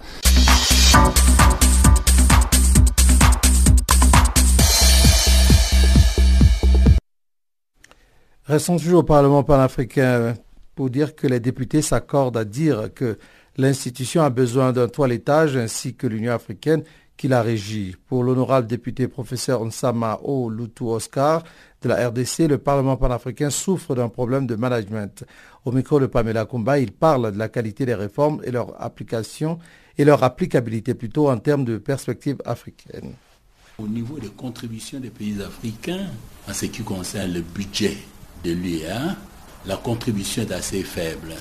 Restons 8.48 8.78
toujours 8.78 9.00
au 9.00 9.04
Parlement 9.04 9.44
panafricain 9.44 10.34
pour 10.74 10.90
dire 10.90 11.18
que 11.18 11.28
les 11.28 11.42
députés 11.42 11.82
s'accordent 11.82 12.38
à 12.38 12.46
dire 12.46 12.94
que 12.94 13.18
l'institution 13.58 14.22
a 14.22 14.30
besoin 14.30 14.72
d'un 14.72 14.88
toilettage 14.88 15.58
ainsi 15.58 15.96
que 15.96 16.08
l'Union 16.08 16.32
africaine 16.32 16.84
qui 17.18 17.28
la 17.28 17.42
régit. 17.42 17.98
Pour 18.08 18.24
l'honorable 18.24 18.66
député 18.66 19.10
professeur 19.10 19.66
Nsama 19.66 20.22
O. 20.24 20.50
Lutu 20.50 20.84
Oscar 20.84 21.44
de 21.82 21.90
la 21.90 22.08
RDC, 22.08 22.48
le 22.48 22.58
Parlement 22.58 22.96
panafricain 22.96 23.50
souffre 23.50 23.96
d'un 23.96 24.08
problème 24.08 24.48
de 24.48 24.56
management. 24.56 25.26
Au 25.66 25.74
micro 25.74 26.00
de 26.00 26.06
Pamela 26.06 26.46
Kumba, 26.46 26.80
il 26.80 26.94
parle 26.94 27.34
de 27.34 27.38
la 27.38 27.50
qualité 27.50 27.86
des 27.86 27.96
réformes 27.96 28.40
et 28.46 28.52
leur 28.52 28.82
application 28.82 29.60
et 29.98 30.06
leur 30.06 30.24
applicabilité 30.24 30.94
plutôt 30.94 31.30
en 31.30 31.38
termes 31.38 31.66
de 31.66 31.80
perspective 31.80 32.38
africaine. 32.46 33.12
Au 33.78 33.90
niveau 33.90 34.18
des 34.20 34.30
contributions 34.30 35.02
des 35.02 35.10
pays 35.10 35.36
africains, 35.42 36.08
en 36.50 36.54
ce 36.54 36.68
qui 36.68 36.82
concerne 36.84 37.34
le 37.34 37.42
budget 37.42 37.98
de 38.44 38.52
l'UEA, 38.52 39.16
la 39.66 39.78
contribution 39.78 40.44
est 40.44 40.52
assez 40.52 40.84
faible. 40.84 41.36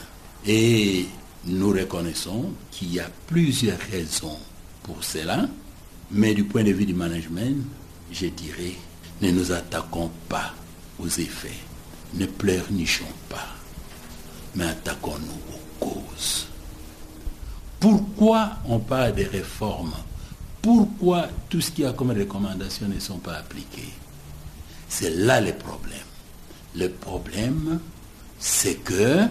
Et 0.47 1.07
nous 1.45 1.71
reconnaissons 1.71 2.53
qu'il 2.71 2.93
y 2.93 3.01
a 3.01 3.09
plusieurs 3.27 3.79
raisons 3.91 4.39
pour 4.83 5.03
cela, 5.03 5.47
mais 6.11 6.35
du 6.35 6.45
point 6.45 6.65
de 6.65 6.73
vue 6.73 6.87
du 6.87 6.95
management, 6.95 7.65
je 8.13 8.27
dirais, 8.27 8.75
ne 9.23 9.31
nous 9.31 9.53
attaquons 9.53 10.11
pas 10.29 10.55
aux 10.99 11.09
effets, 11.09 11.59
ne 12.15 12.27
pleurnichons 12.27 13.05
pas, 13.29 13.49
mais 14.55 14.67
attaquons-nous 14.67 15.55
aux 15.55 15.85
causes. 15.85 16.47
Pourquoi 17.81 18.53
on 18.67 18.79
parle 18.79 19.15
des 19.15 19.25
réformes? 19.25 19.95
Pourquoi 20.63 21.29
tout 21.49 21.61
ce 21.61 21.71
qu'il 21.71 21.85
y 21.85 21.87
a 21.87 21.93
comme 21.93 22.11
recommandations 22.11 22.89
ne 22.89 22.99
sont 22.99 23.19
pas 23.19 23.37
appliquées? 23.37 23.93
C'est 24.89 25.11
là 25.11 25.41
le 25.41 25.53
problème. 25.53 25.86
Le 26.77 26.89
problème, 26.91 27.81
c'est 28.39 28.77
que 28.77 29.27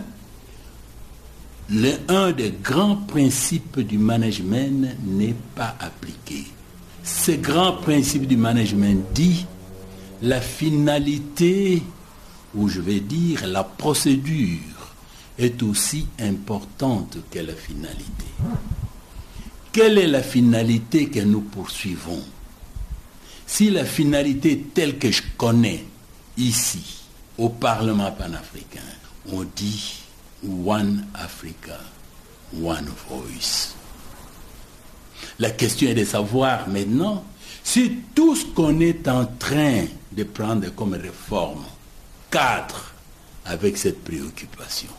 un 2.08 2.32
des 2.32 2.54
grands 2.64 2.96
principes 2.96 3.80
du 3.80 3.98
management 3.98 4.96
n'est 5.06 5.36
pas 5.56 5.76
appliqué. 5.80 6.46
Ce 7.04 7.32
grand 7.32 7.74
principe 7.74 8.28
du 8.28 8.38
management 8.38 9.04
dit 9.14 9.46
la 10.22 10.42
finalité, 10.42 11.84
ou 12.56 12.68
je 12.68 12.82
vais 12.82 13.00
dire 13.00 13.46
la 13.48 13.64
procédure, 13.64 14.60
est 15.38 15.62
aussi 15.64 16.08
importante 16.20 17.18
que 17.30 17.40
la 17.40 17.54
finalité. 17.54 18.26
Quelle 19.72 19.98
est 19.98 20.08
la 20.08 20.24
finalité 20.24 21.10
que 21.10 21.20
nous 21.20 21.42
poursuivons? 21.42 22.24
Si 23.46 23.70
la 23.70 23.86
finalité 23.86 24.66
telle 24.74 24.98
que 24.98 25.12
je 25.12 25.22
connais 25.38 25.86
ici, 26.38 27.05
au 27.38 27.50
Parlement 27.50 28.12
panafricain, 28.12 28.80
on 29.32 29.44
dit 29.44 30.02
One 30.44 31.06
Africa, 31.14 31.80
One 32.62 32.90
Voice. 33.10 33.76
La 35.40 35.52
question 35.52 35.90
est 35.90 35.96
de 35.96 36.06
savoir 36.06 36.68
maintenant 36.70 37.24
si 37.64 38.00
tout 38.14 38.36
ce 38.36 38.46
qu'on 38.46 38.80
est 38.80 39.08
en 39.08 39.26
train 39.26 39.86
de 40.12 40.24
prendre 40.24 40.70
comme 40.76 40.94
réforme 40.94 41.66
cadre 42.30 42.92
avec 43.46 43.78
cette 43.78 44.04
préoccupation, 44.04 44.90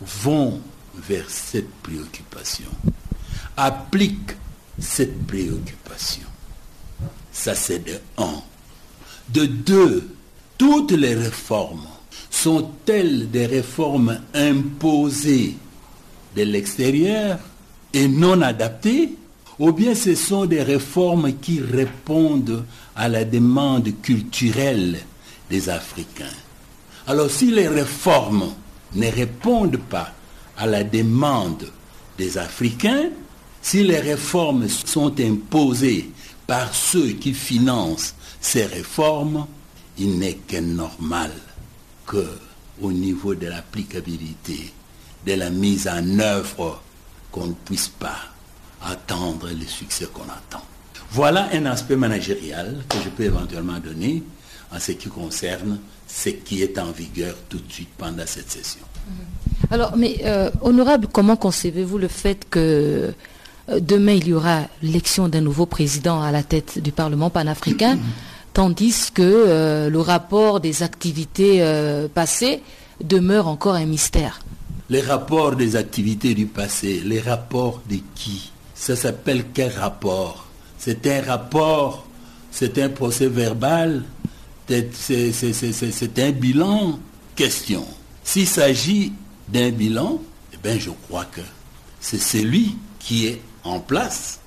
vont 0.00 0.60
vers 0.94 1.28
cette 1.28 1.70
préoccupation, 1.82 2.68
appliquent 3.56 4.36
cette 4.78 5.26
préoccupation. 5.26 6.26
Ça 7.32 7.54
c'est 7.54 7.80
de 7.80 7.98
un. 8.18 8.42
De 9.28 9.46
deux, 9.46 10.14
toutes 10.58 10.92
les 10.92 11.14
réformes 11.14 11.86
sont-elles 12.30 13.30
des 13.30 13.46
réformes 13.46 14.20
imposées 14.34 15.56
de 16.36 16.42
l'extérieur 16.42 17.38
et 17.92 18.08
non 18.08 18.40
adaptées 18.42 19.14
ou 19.58 19.72
bien 19.72 19.94
ce 19.94 20.14
sont 20.14 20.46
des 20.46 20.62
réformes 20.62 21.32
qui 21.34 21.60
répondent 21.60 22.64
à 22.96 23.08
la 23.08 23.24
demande 23.24 23.90
culturelle 24.02 24.98
des 25.48 25.68
Africains? 25.68 26.24
Alors 27.06 27.30
si 27.30 27.50
les 27.50 27.68
réformes 27.68 28.52
ne 28.94 29.10
répondent 29.10 29.80
pas 29.88 30.12
à 30.56 30.66
la 30.66 30.82
demande 30.82 31.70
des 32.18 32.38
Africains, 32.38 33.10
si 33.62 33.84
les 33.84 34.00
réformes 34.00 34.68
sont 34.68 35.18
imposées 35.20 36.10
par 36.46 36.74
ceux 36.74 37.12
qui 37.12 37.32
financent 37.32 38.14
ces 38.40 38.66
réformes, 38.66 39.46
il 39.98 40.18
n'est 40.18 40.34
que 40.34 40.58
normal 40.58 41.30
que 42.06 42.26
au 42.82 42.92
niveau 42.92 43.34
de 43.34 43.46
l'applicabilité, 43.46 44.72
de 45.26 45.32
la 45.34 45.50
mise 45.50 45.88
en 45.88 46.18
œuvre, 46.18 46.82
qu'on 47.30 47.46
ne 47.48 47.52
puisse 47.52 47.88
pas 47.88 48.18
attendre 48.82 49.48
le 49.48 49.66
succès 49.66 50.06
qu'on 50.12 50.24
attend. 50.24 50.64
Voilà 51.10 51.48
un 51.52 51.66
aspect 51.66 51.96
managérial 51.96 52.82
que 52.88 52.96
je 53.04 53.08
peux 53.08 53.24
éventuellement 53.24 53.78
donner 53.78 54.22
en 54.74 54.78
ce 54.80 54.92
qui 54.92 55.08
concerne 55.08 55.78
ce 56.06 56.30
qui 56.30 56.62
est 56.62 56.78
en 56.78 56.90
vigueur 56.90 57.34
tout 57.48 57.58
de 57.58 57.72
suite 57.72 57.90
pendant 57.96 58.24
cette 58.26 58.50
session. 58.50 58.82
Alors, 59.70 59.96
mais 59.96 60.20
euh, 60.24 60.50
honorable, 60.60 61.08
comment 61.10 61.36
concevez-vous 61.36 61.98
le 61.98 62.08
fait 62.08 62.46
que 62.48 63.12
euh, 63.70 63.80
demain 63.80 64.12
il 64.12 64.28
y 64.28 64.32
aura 64.34 64.62
l'élection 64.82 65.28
d'un 65.28 65.40
nouveau 65.40 65.66
président 65.66 66.20
à 66.20 66.30
la 66.30 66.42
tête 66.42 66.78
du 66.78 66.92
Parlement 66.92 67.30
panafricain, 67.30 67.98
tandis 68.54 69.10
que 69.12 69.22
euh, 69.22 69.90
le 69.90 70.00
rapport 70.00 70.60
des 70.60 70.82
activités 70.82 71.62
passées 72.14 72.62
demeure 73.02 73.48
encore 73.48 73.74
un 73.74 73.84
mystère. 73.84 74.40
Les 74.88 75.00
rapports 75.00 75.56
des 75.56 75.76
activités 75.76 76.34
du 76.34 76.46
passé, 76.46 77.02
les 77.04 77.20
rapports 77.20 77.82
de 77.90 77.98
qui? 78.14 78.50
Ça 78.74 78.96
s'appelle 78.96 79.46
quel 79.52 79.72
rapport? 79.72 80.46
C'est 80.78 81.06
un 81.06 81.22
rapport, 81.22 82.06
c'est 82.50 82.78
un 82.78 82.88
procès 82.88 83.28
verbal, 83.28 84.04
c'est 84.68 86.18
un 86.18 86.30
bilan? 86.32 86.98
Question. 87.34 87.84
S'il 88.22 88.46
s'agit 88.46 89.12
d'un 89.48 89.70
bilan, 89.70 90.20
eh 90.52 90.56
bien, 90.62 90.78
je 90.78 90.90
crois 91.08 91.24
que 91.24 91.40
c'est 92.00 92.20
celui 92.20 92.76
qui 92.98 93.26
est 93.26 93.40
en 93.64 93.80
place 93.80 94.38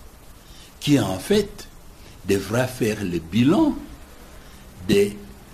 qui, 0.79 0.99
en 0.99 1.19
fait, 1.19 1.67
devra 2.27 2.65
faire 2.65 3.03
le 3.03 3.19
bilan 3.19 3.75
de 4.87 5.09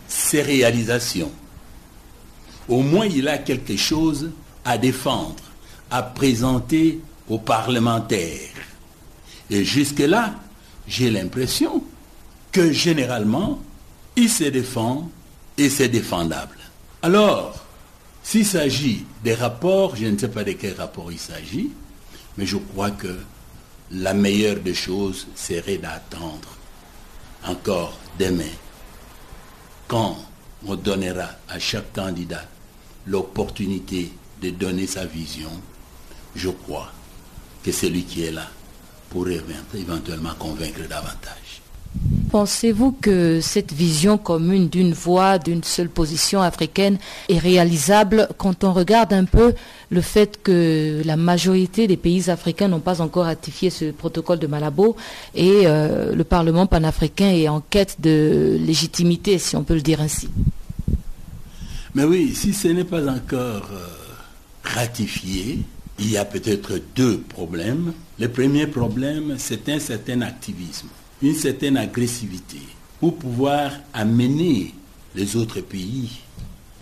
ses 0.08 0.42
réalisations. 0.42 1.32
Au 2.68 2.82
moins, 2.82 3.06
il 3.06 3.28
a 3.28 3.38
quelque 3.38 3.78
chose 3.78 4.32
à 4.64 4.78
défendre, 4.78 5.44
à 5.92 6.04
présenter 6.04 7.00
aux 7.30 7.40
parlementaires. 7.40 8.50
Et 9.50 9.64
jusque-là, 9.64 10.36
j'ai 10.88 11.10
l'impression 11.10 11.84
que 12.52 12.72
généralement, 12.72 13.62
il 14.16 14.30
se 14.30 14.46
défend 14.46 15.10
et 15.58 15.70
c'est 15.70 15.90
défendable. 15.90 16.58
Alors, 17.02 17.64
s'il 18.24 18.46
s'agit 18.46 19.06
des 19.24 19.34
rapports, 19.34 19.96
je 19.96 20.06
ne 20.06 20.18
sais 20.18 20.30
pas 20.30 20.44
de 20.44 20.54
quel 20.54 20.76
rapport 20.76 21.12
il 21.12 21.20
s'agit, 21.20 21.72
mais 22.38 22.46
je 22.46 22.58
crois 22.58 22.92
que 22.92 23.18
la 23.92 24.14
meilleure 24.14 24.60
des 24.60 24.74
choses 24.74 25.28
serait 25.36 25.78
d'attendre 25.78 26.58
encore 27.46 27.98
demain, 28.20 28.44
quand 29.94 30.18
on 30.66 30.76
donnera 30.76 31.30
à 31.48 31.60
chaque 31.60 31.94
candidat 31.94 32.44
l'opportunité 33.06 34.12
de 34.42 34.50
donner 34.50 34.88
sa 34.88 35.06
vision, 35.06 35.52
je 36.36 36.50
crois 36.50 36.92
que 37.64 37.72
c'est 37.72 37.90
lui 37.90 38.04
qui 38.04 38.24
est 38.24 38.32
là 38.32 38.50
pour 39.12 39.28
éventuellement 39.30 40.34
convaincre 40.40 40.88
davantage. 40.90 41.43
Pensez-vous 42.34 42.94
que 42.94 43.42
cette 43.42 43.72
vision 43.74 44.18
commune 44.18 44.68
d'une 44.68 44.92
voix, 44.92 45.38
d'une 45.38 45.64
seule 45.64 45.88
position 45.88 46.42
africaine 46.42 46.98
est 47.30 47.38
réalisable 47.38 48.28
quand 48.40 48.64
on 48.64 48.74
regarde 48.74 49.14
un 49.14 49.26
peu 49.26 49.54
le 49.92 50.02
fait 50.02 50.42
que 50.42 51.04
la 51.06 51.16
majorité 51.16 51.86
des 51.86 51.96
pays 51.96 52.32
africains 52.32 52.68
n'ont 52.68 52.80
pas 52.80 53.02
encore 53.02 53.26
ratifié 53.26 53.70
ce 53.70 53.92
protocole 53.92 54.40
de 54.40 54.48
Malabo 54.48 54.96
et 55.36 55.68
euh, 55.68 56.16
le 56.16 56.24
Parlement 56.24 56.66
panafricain 56.66 57.30
est 57.30 57.48
en 57.48 57.62
quête 57.62 57.98
de 58.00 58.58
légitimité, 58.60 59.38
si 59.38 59.56
on 59.56 59.64
peut 59.64 59.76
le 59.76 59.82
dire 59.82 60.02
ainsi? 60.02 60.28
Mais 61.94 62.04
oui, 62.04 62.34
si 62.34 62.52
ce 62.52 62.70
n'est 62.70 62.84
pas 62.84 63.08
encore 63.08 63.70
euh, 63.72 63.88
ratifié, 64.64 65.60
il 66.00 66.10
y 66.10 66.18
a 66.18 66.26
peut-être 66.26 66.82
deux 66.96 67.20
problèmes. 67.20 67.94
Le 68.20 68.28
premier 68.28 68.66
problème, 68.66 69.36
c'est 69.38 69.70
un 69.70 69.78
certain 69.78 70.22
activisme 70.22 70.88
une 71.24 71.36
certaine 71.36 71.78
agressivité 71.78 72.60
pour 73.00 73.18
pouvoir 73.18 73.72
amener 73.94 74.74
les 75.16 75.36
autres 75.38 75.62
pays, 75.62 76.20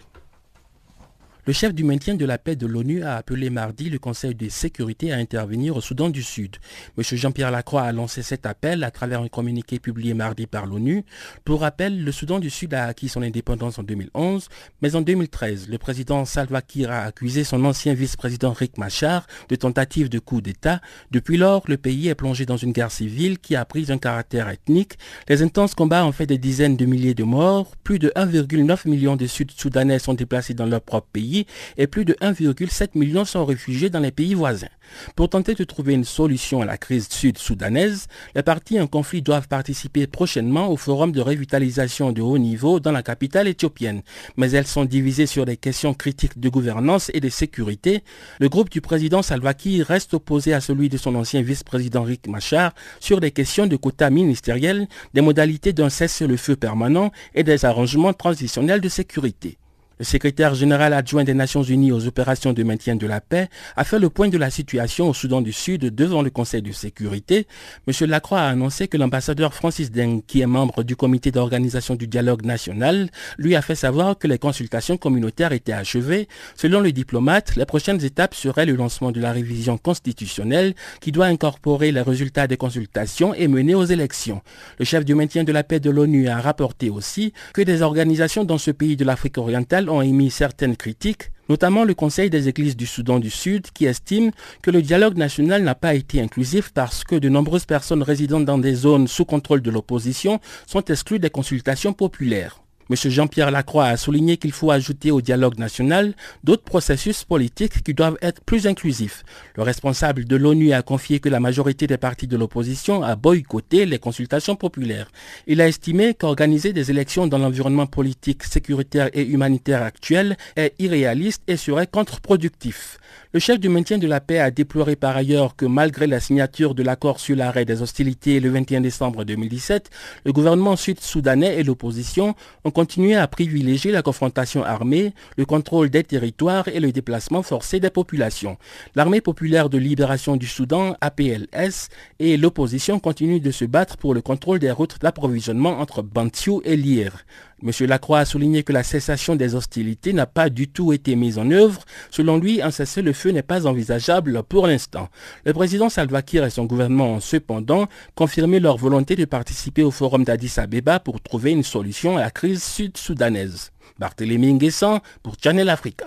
Le 1.46 1.55
chef 1.55 1.72
du 1.72 1.85
maintien 1.85 2.16
de 2.16 2.26
la 2.26 2.37
paix 2.37 2.55
de 2.55 2.66
l'ONU 2.66 3.03
a 3.03 3.16
appelé 3.16 3.48
mardi 3.48 3.88
le 3.88 3.98
Conseil 3.98 4.35
de 4.35 4.50
sécurité 4.50 5.11
à 5.11 5.16
intervenir 5.16 5.74
au 5.74 5.81
Soudan 5.81 6.11
du 6.11 6.22
Sud. 6.22 6.57
M. 6.98 7.03
Jean-Pierre 7.03 7.50
Lacroix 7.50 7.83
a 7.83 7.92
lancé 7.92 8.22
cet 8.22 8.44
appel 8.44 8.85
à 8.85 8.90
travers 8.90 9.22
un 9.22 9.29
communiqué 9.29 9.79
publié 9.79 10.12
mardi 10.12 10.46
par 10.46 10.66
l'ONU. 10.66 11.03
Pour 11.46 11.62
rappel, 11.62 12.05
le 12.05 12.12
Soudan 12.12 12.40
du 12.40 12.50
Sud 12.50 12.74
a 12.74 12.85
acquis 12.85 13.09
son 13.09 13.22
indépendance 13.22 13.79
en 13.79 13.85
2011, 13.85 14.48
mais 14.83 14.94
en 14.96 15.00
2013, 15.00 15.68
le 15.70 15.79
président 15.79 16.26
Salva 16.26 16.61
Kiir 16.61 16.90
a 16.90 17.05
accusé 17.05 17.42
son 17.42 17.64
ancien 17.64 17.94
vice-président 17.94 18.53
Rick 18.53 18.76
Machar 18.76 19.26
de 19.48 19.57
tentative 19.57 20.11
de 20.11 20.18
coup 20.18 20.42
d'État. 20.42 20.83
Depuis 21.11 21.38
lors, 21.38 21.62
le 21.68 21.79
pays 21.79 22.09
est 22.09 22.14
plongé 22.14 22.44
dans 22.44 22.59
une 22.59 22.72
guerre 22.72 22.92
civile 22.92 23.38
qui 23.38 23.57
a 23.57 23.64
pris 23.64 23.90
un 23.90 23.98
caractère 23.98 24.50
ethnique. 24.50 24.98
Les 25.26 25.42
intenses 25.42 25.74
combats 25.74 26.05
ont 26.05 26.12
fait 26.12 26.26
des 26.26 26.38
dizaines 26.38 26.76
de 26.76 26.85
milliers 26.85 27.14
de 27.14 27.24
morts. 27.24 27.76
Plus 27.83 27.98
de 27.98 28.12
1,9 28.14 28.87
million 28.87 29.16
de 29.16 29.26
Sud-Soudanais 29.26 29.98
sont 29.98 30.14
déplacés 30.14 30.53
dans 30.53 30.66
leur 30.66 30.83
propre 30.83 31.09
pays 31.11 31.30
et 31.77 31.87
plus 31.87 32.05
de 32.05 32.14
1,7 32.14 32.90
million 32.95 33.25
sont 33.25 33.45
réfugiés 33.45 33.90
dans 33.90 34.01
les 34.01 34.11
pays 34.11 34.35
voisins. 34.35 34.69
Pour 35.14 35.29
tenter 35.29 35.55
de 35.55 35.64
trouver 35.64 35.95
une 35.95 36.05
solution 36.05 36.62
à 36.62 36.64
la 36.64 36.77
crise 36.77 37.09
sud-soudanaise, 37.09 38.07
les 38.35 38.43
partis 38.43 38.81
en 38.81 38.87
conflit 38.87 39.23
doivent 39.23 39.49
participer 39.49 40.07
prochainement 40.07 40.69
au 40.69 40.77
forum 40.77 41.12
de 41.12 41.21
revitalisation 41.21 42.12
de 42.12 42.23
haut 42.23 42.38
niveau 42.38 42.81
dans 42.81 42.93
la 42.93 43.03
capitale 43.03 43.49
éthiopienne. 43.49 44.03
Mais 44.37 44.51
elles 44.51 44.66
sont 44.66 44.85
divisées 44.85 45.27
sur 45.27 45.45
des 45.45 45.57
questions 45.57 45.95
critiques 45.95 46.38
de 46.38 46.49
gouvernance 46.49 47.11
et 47.14 47.21
de 47.21 47.29
sécurité. 47.29 48.03
Le 48.40 48.49
groupe 48.49 48.71
du 48.71 48.81
président 48.81 49.23
Salva 49.23 49.55
Kiir 49.55 49.87
reste 49.87 50.14
opposé 50.14 50.53
à 50.53 50.61
celui 50.61 50.88
de 50.88 50.97
son 50.97 51.14
ancien 51.14 51.43
vice-président 51.43 52.03
Rick 52.03 52.27
Machar 52.27 52.73
sur 52.99 53.21
des 53.21 53.31
questions 53.31 53.66
de 53.66 53.77
quotas 53.77 54.11
ministériels, 54.11 54.88
des 55.14 55.21
modalités 55.21 55.73
d'un 55.73 55.90
cessez-le-feu 55.90 56.57
permanent 56.57 57.12
et 57.35 57.45
des 57.45 57.64
arrangements 57.64 58.12
transitionnels 58.12 58.81
de 58.81 58.88
sécurité. 58.88 59.59
Le 60.00 60.06
secrétaire 60.06 60.54
général 60.54 60.94
adjoint 60.94 61.24
des 61.24 61.34
Nations 61.34 61.62
Unies 61.62 61.92
aux 61.92 62.06
opérations 62.06 62.54
de 62.54 62.62
maintien 62.62 62.96
de 62.96 63.06
la 63.06 63.20
paix 63.20 63.50
a 63.76 63.84
fait 63.84 63.98
le 63.98 64.08
point 64.08 64.28
de 64.28 64.38
la 64.38 64.48
situation 64.48 65.10
au 65.10 65.12
Soudan 65.12 65.42
du 65.42 65.52
Sud 65.52 65.94
devant 65.94 66.22
le 66.22 66.30
Conseil 66.30 66.62
de 66.62 66.72
sécurité. 66.72 67.46
M. 67.86 68.08
Lacroix 68.08 68.40
a 68.40 68.48
annoncé 68.48 68.88
que 68.88 68.96
l'ambassadeur 68.96 69.52
Francis 69.52 69.90
Deng, 69.90 70.22
qui 70.26 70.40
est 70.40 70.46
membre 70.46 70.84
du 70.84 70.96
comité 70.96 71.30
d'organisation 71.32 71.96
du 71.96 72.06
dialogue 72.06 72.46
national, 72.46 73.10
lui 73.36 73.54
a 73.54 73.60
fait 73.60 73.74
savoir 73.74 74.16
que 74.16 74.26
les 74.26 74.38
consultations 74.38 74.96
communautaires 74.96 75.52
étaient 75.52 75.74
achevées. 75.74 76.28
Selon 76.56 76.80
le 76.80 76.92
diplomate, 76.92 77.56
les 77.56 77.66
prochaines 77.66 78.02
étapes 78.02 78.34
seraient 78.34 78.64
le 78.64 78.76
lancement 78.76 79.12
de 79.12 79.20
la 79.20 79.32
révision 79.32 79.76
constitutionnelle 79.76 80.72
qui 81.02 81.12
doit 81.12 81.26
incorporer 81.26 81.92
les 81.92 82.00
résultats 82.00 82.46
des 82.46 82.56
consultations 82.56 83.34
et 83.34 83.48
mener 83.48 83.74
aux 83.74 83.84
élections. 83.84 84.40
Le 84.78 84.86
chef 84.86 85.04
du 85.04 85.14
maintien 85.14 85.44
de 85.44 85.52
la 85.52 85.62
paix 85.62 85.78
de 85.78 85.90
l'ONU 85.90 86.28
a 86.28 86.40
rapporté 86.40 86.88
aussi 86.88 87.34
que 87.52 87.60
des 87.60 87.82
organisations 87.82 88.44
dans 88.44 88.56
ce 88.56 88.70
pays 88.70 88.96
de 88.96 89.04
l'Afrique 89.04 89.36
orientale 89.36 89.89
ont 89.90 90.03
émis 90.03 90.31
certaines 90.31 90.76
critiques 90.76 91.31
notamment 91.50 91.83
le 91.83 91.94
Conseil 91.94 92.31
des 92.31 92.48
églises 92.48 92.76
du 92.76 92.87
Soudan 92.87 93.18
du 93.18 93.29
Sud 93.29 93.72
qui 93.74 93.85
estime 93.85 94.31
que 94.62 94.70
le 94.70 94.83
dialogue 94.83 95.16
national 95.16 95.64
n'a 95.64 95.74
pas 95.74 95.94
été 95.94 96.22
inclusif 96.22 96.70
parce 96.72 97.03
que 97.03 97.16
de 97.16 97.29
nombreuses 97.29 97.66
personnes 97.66 98.05
résidant 98.05 98.38
dans 98.38 98.57
des 98.57 98.74
zones 98.74 99.09
sous 99.09 99.24
contrôle 99.24 99.61
de 99.61 99.70
l'opposition 99.70 100.40
sont 100.68 100.85
exclues 100.85 101.18
des 101.18 101.29
consultations 101.29 101.92
populaires. 101.92 102.62
M. 102.90 102.96
Jean-Pierre 102.96 103.53
Lacroix 103.53 103.85
a 103.85 103.96
souligné 103.96 104.37
qu'il 104.37 104.50
faut 104.50 104.72
ajouter 104.72 105.12
au 105.12 105.20
dialogue 105.20 105.59
national 105.59 106.12
d'autres 106.42 106.64
processus 106.64 107.22
politiques 107.22 107.85
qui 107.85 107.94
doivent 107.94 108.18
être 108.20 108.42
plus 108.42 108.66
inclusifs. 108.66 109.22
Le 109.55 109.62
responsable 109.62 110.24
de 110.24 110.35
l'ONU 110.35 110.72
a 110.72 110.83
confié 110.83 111.20
que 111.20 111.29
la 111.29 111.38
majorité 111.38 111.87
des 111.87 111.98
partis 111.98 112.26
de 112.26 112.37
l'opposition 112.37 113.05
a 113.05 113.14
boycotté 113.14 113.87
les 113.87 114.00
consultations 114.00 114.57
populaires. 114.57 115.09
Il 115.46 115.61
a 115.61 115.68
estimé 115.68 116.14
qu'organiser 116.14 116.72
des 116.72 116.90
élections 116.90 117.29
dans 117.29 117.38
l'environnement 117.38 117.87
politique, 117.87 118.42
sécuritaire 118.42 119.09
et 119.12 119.24
humanitaire 119.24 119.85
actuel 119.85 120.37
est 120.57 120.74
irréaliste 120.81 121.42
et 121.46 121.57
serait 121.57 121.87
contre-productif. 121.87 122.98
Le 123.33 123.38
chef 123.38 123.61
du 123.61 123.68
maintien 123.68 123.98
de 123.98 124.09
la 124.09 124.20
paix 124.20 124.40
a 124.40 124.50
déploré 124.50 124.96
par 124.96 125.16
ailleurs 125.16 125.55
que 125.55 125.66
malgré 125.66 126.09
la 126.09 126.18
signature 126.18 126.74
de 126.74 126.83
l'accord 126.83 127.20
sur 127.20 127.37
l'arrêt 127.37 127.64
des 127.64 127.83
hostilités 127.83 128.40
le 128.40 128.50
21 128.50 128.81
décembre 128.81 129.24
2017, 129.24 129.90
le 130.24 130.33
gouvernement 130.33 130.74
sud-soudanais 130.74 131.61
et 131.61 131.62
l'opposition 131.62 132.35
ont 132.64 132.72
continué 132.81 133.14
à 133.14 133.29
privilégier 133.29 133.93
la 133.93 134.01
confrontation 134.01 134.64
armée, 134.64 135.12
le 135.37 135.45
contrôle 135.45 135.90
des 135.90 136.03
territoires 136.03 136.66
et 136.69 136.81
le 136.81 136.93
déplacement 136.93 137.43
forcé 137.43 137.79
des 137.79 137.90
populations. 137.90 138.57
L'armée 138.95 139.21
populaire 139.21 139.69
de 139.69 139.77
libération 139.77 140.38
du 140.38 140.47
Soudan, 140.47 140.97
APLS, 141.03 141.90
et 142.21 142.38
l'opposition 142.38 142.99
continuent 142.99 143.43
de 143.43 143.51
se 143.51 143.66
battre 143.66 143.99
pour 143.99 144.14
le 144.14 144.23
contrôle 144.23 144.61
des 144.61 144.71
routes 144.71 144.99
d'approvisionnement 144.99 145.79
entre 145.79 146.01
Bantiu 146.01 146.62
et 146.64 146.75
Lire. 146.75 147.27
M. 147.62 147.70
Lacroix 147.87 148.20
a 148.20 148.25
souligné 148.25 148.62
que 148.62 148.73
la 148.73 148.83
cessation 148.83 149.37
des 149.37 149.55
hostilités 149.55 150.12
n'a 150.12 150.27
pas 150.27 150.49
du 150.49 150.68
tout 150.68 150.92
été 150.92 151.14
mise 151.16 151.38
en 151.38 151.51
œuvre. 151.51 151.83
Selon 152.11 152.38
lui, 152.38 152.62
un 152.62 152.70
cessez-le-feu 152.70 153.31
n'est 153.31 153.42
pas 153.42 153.66
envisageable 153.66 154.42
pour 154.42 154.66
l'instant. 154.66 155.09
Le 155.44 155.53
président 155.53 155.88
Salva 155.88 156.23
Kiir 156.23 156.44
et 156.44 156.51
son 156.51 156.64
gouvernement 156.64 157.14
ont 157.14 157.20
cependant 157.20 157.87
confirmé 158.14 158.61
leur 158.61 158.77
volonté 158.77 159.16
de 159.16 159.25
participer 159.25 159.83
au 159.83 159.90
forum 159.90 160.25
d'Addis 160.25 160.55
Abeba 160.59 161.01
pour 161.01 161.20
trouver 161.20 161.53
une 161.53 161.62
solution 161.62 162.16
à 162.16 162.20
la 162.20 162.31
crise 162.31 162.62
sud-soudanaise. 162.62 163.70
Barthélémy 163.99 164.55
Nguessan 164.55 165.01
pour 165.23 165.35
Channel 165.42 165.68
Africa. 165.68 166.07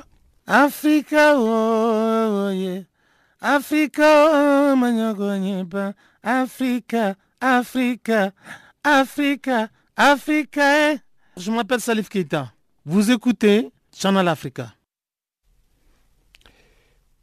Je 11.36 11.50
m'appelle 11.50 11.80
Salif 11.80 12.10
Keita. 12.10 12.52
Vous 12.86 13.10
écoutez 13.10 13.72
Channel 13.92 14.28
Africa. 14.28 14.76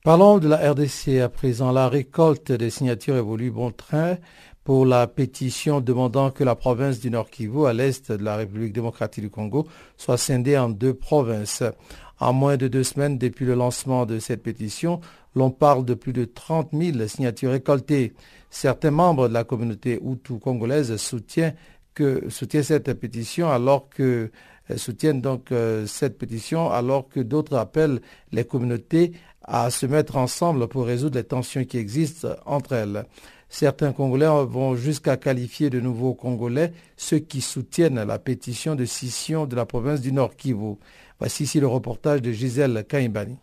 Parlons 0.02 0.38
de 0.38 0.48
la 0.48 0.72
RDC 0.72 1.20
à 1.22 1.28
présent. 1.28 1.70
La 1.70 1.88
récolte 1.88 2.50
des 2.50 2.70
signatures 2.70 3.16
évolue 3.16 3.52
bon 3.52 3.70
train 3.70 4.16
pour 4.64 4.84
la 4.84 5.06
pétition 5.06 5.80
demandant 5.80 6.32
que 6.32 6.42
la 6.42 6.56
province 6.56 6.98
du 6.98 7.08
Nord 7.08 7.30
Kivu, 7.30 7.66
à 7.66 7.72
l'est 7.72 8.10
de 8.10 8.24
la 8.24 8.34
République 8.34 8.72
démocratique 8.72 9.22
du 9.22 9.30
Congo, 9.30 9.68
soit 9.96 10.18
scindée 10.18 10.58
en 10.58 10.70
deux 10.70 10.94
provinces. 10.94 11.62
En 12.18 12.32
moins 12.32 12.56
de 12.56 12.66
deux 12.66 12.84
semaines 12.84 13.16
depuis 13.16 13.46
le 13.46 13.54
lancement 13.54 14.06
de 14.06 14.18
cette 14.18 14.42
pétition, 14.42 15.00
l'on 15.36 15.52
parle 15.52 15.84
de 15.84 15.94
plus 15.94 16.12
de 16.12 16.24
30 16.24 16.70
000 16.72 17.06
signatures 17.06 17.52
récoltées. 17.52 18.12
Certains 18.50 18.90
membres 18.90 19.28
de 19.28 19.34
la 19.34 19.44
communauté 19.44 20.00
Hutu-congolaise 20.02 20.96
soutiennent 20.96 21.54
que 22.00 22.30
soutient 22.30 22.62
cette 22.62 22.90
pétition 22.94 23.50
alors 23.50 23.90
que 23.90 24.30
euh, 24.70 24.76
soutiennent 24.78 25.20
donc 25.20 25.52
euh, 25.52 25.86
cette 25.86 26.16
pétition 26.16 26.70
alors 26.70 27.10
que 27.10 27.20
d'autres 27.20 27.56
appellent 27.58 28.00
les 28.32 28.44
communautés 28.44 29.12
à 29.42 29.68
se 29.68 29.84
mettre 29.84 30.16
ensemble 30.16 30.66
pour 30.68 30.86
résoudre 30.86 31.18
les 31.18 31.24
tensions 31.24 31.62
qui 31.64 31.76
existent 31.76 32.28
entre 32.46 32.72
elles. 32.72 33.04
Certains 33.50 33.92
Congolais 33.92 34.28
vont 34.46 34.76
jusqu'à 34.76 35.18
qualifier 35.18 35.68
de 35.68 35.78
nouveaux 35.78 36.14
Congolais 36.14 36.72
ceux 36.96 37.18
qui 37.18 37.42
soutiennent 37.42 38.02
la 38.02 38.18
pétition 38.18 38.74
de 38.76 38.86
scission 38.86 39.44
de 39.44 39.54
la 39.54 39.66
province 39.66 40.00
du 40.00 40.12
Nord 40.12 40.36
Kivu. 40.36 40.76
Voici 41.18 41.42
ici 41.42 41.60
le 41.60 41.66
reportage 41.66 42.22
de 42.22 42.32
Gisèle 42.32 42.82
Kaimbani. 42.88 43.36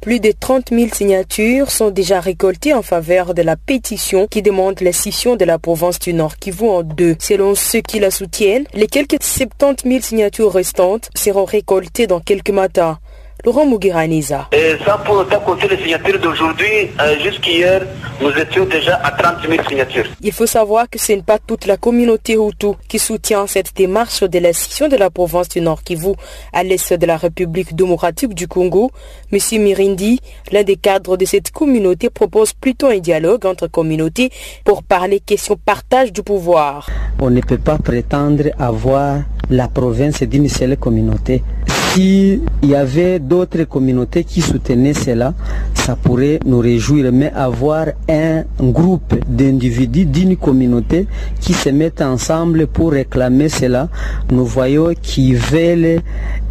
Plus 0.00 0.20
de 0.20 0.30
30 0.30 0.70
000 0.70 0.88
signatures 0.92 1.70
sont 1.70 1.90
déjà 1.90 2.20
récoltées 2.20 2.74
en 2.74 2.82
faveur 2.82 3.34
de 3.34 3.42
la 3.42 3.56
pétition 3.56 4.26
qui 4.26 4.42
demande 4.42 4.80
la 4.80 4.92
scission 4.92 5.36
de 5.36 5.44
la 5.44 5.58
province 5.58 5.98
du 5.98 6.12
Nord 6.12 6.36
qui 6.36 6.50
vaut 6.50 6.70
en 6.70 6.82
deux. 6.82 7.16
Selon 7.18 7.54
ceux 7.54 7.80
qui 7.80 7.98
la 7.98 8.10
soutiennent, 8.10 8.66
les 8.74 8.86
quelques 8.86 9.22
70 9.22 9.88
000 9.88 10.02
signatures 10.02 10.52
restantes 10.52 11.08
seront 11.14 11.44
récoltées 11.44 12.06
dans 12.06 12.20
quelques 12.20 12.50
matins. 12.50 12.98
Laurent 13.44 13.66
Mugiranisa. 13.66 14.48
Et 14.52 14.74
sans 14.84 14.98
pour 14.98 15.26
compter 15.44 15.68
les 15.68 15.82
signatures 15.82 16.18
d'aujourd'hui, 16.18 16.90
euh, 17.00 17.18
jusqu'hier, 17.22 17.82
nous 18.20 18.30
étions 18.30 18.64
déjà 18.64 18.96
à 18.96 19.10
30 19.10 19.48
000 19.48 19.62
signatures. 19.68 20.06
Il 20.22 20.32
faut 20.32 20.46
savoir 20.46 20.88
que 20.88 20.98
ce 20.98 21.12
n'est 21.12 21.22
pas 21.22 21.38
toute 21.38 21.66
la 21.66 21.76
communauté 21.76 22.34
Hutu 22.34 22.72
qui 22.88 22.98
soutient 22.98 23.46
cette 23.46 23.74
démarche 23.76 24.22
de 24.22 24.38
la 24.38 24.52
scission 24.52 24.88
de 24.88 24.96
la 24.96 25.10
province 25.10 25.48
du 25.48 25.60
Nord 25.60 25.82
Kivu 25.82 26.12
à 26.52 26.62
l'est 26.62 26.92
de 26.92 27.06
la 27.06 27.16
République 27.16 27.74
démocratique 27.74 28.34
du 28.34 28.48
Congo. 28.48 28.90
Monsieur 29.32 29.58
Mirindi, 29.58 30.20
l'un 30.52 30.62
des 30.62 30.76
cadres 30.76 31.16
de 31.16 31.24
cette 31.24 31.50
communauté, 31.50 32.10
propose 32.10 32.52
plutôt 32.52 32.88
un 32.88 32.98
dialogue 32.98 33.46
entre 33.46 33.66
communautés 33.66 34.30
pour 34.64 34.82
parler 34.82 35.20
question 35.20 35.56
partage 35.56 36.12
du 36.12 36.22
pouvoir. 36.22 36.88
On 37.20 37.30
ne 37.30 37.40
peut 37.40 37.58
pas 37.58 37.78
prétendre 37.78 38.44
avoir 38.58 39.20
la 39.50 39.68
province 39.68 40.22
d'une 40.22 40.48
seule 40.48 40.76
communauté 40.76 41.42
s'il 41.96 42.42
y 42.62 42.74
avait 42.74 43.18
d'autres 43.18 43.62
communautés 43.64 44.22
qui 44.22 44.42
soutenaient 44.42 44.92
cela, 44.92 45.32
ça 45.72 45.96
pourrait 45.96 46.40
nous 46.44 46.58
réjouir. 46.58 47.10
Mais 47.10 47.32
avoir 47.32 47.86
un 48.06 48.44
groupe 48.60 49.14
d'individus 49.26 50.04
d'une 50.04 50.36
communauté 50.36 51.06
qui 51.40 51.54
se 51.54 51.70
mettent 51.70 52.02
ensemble 52.02 52.66
pour 52.66 52.92
réclamer 52.92 53.48
cela, 53.48 53.88
nous 54.30 54.44
voyons 54.44 54.92
qu'ils 55.00 55.38
veulent 55.38 56.02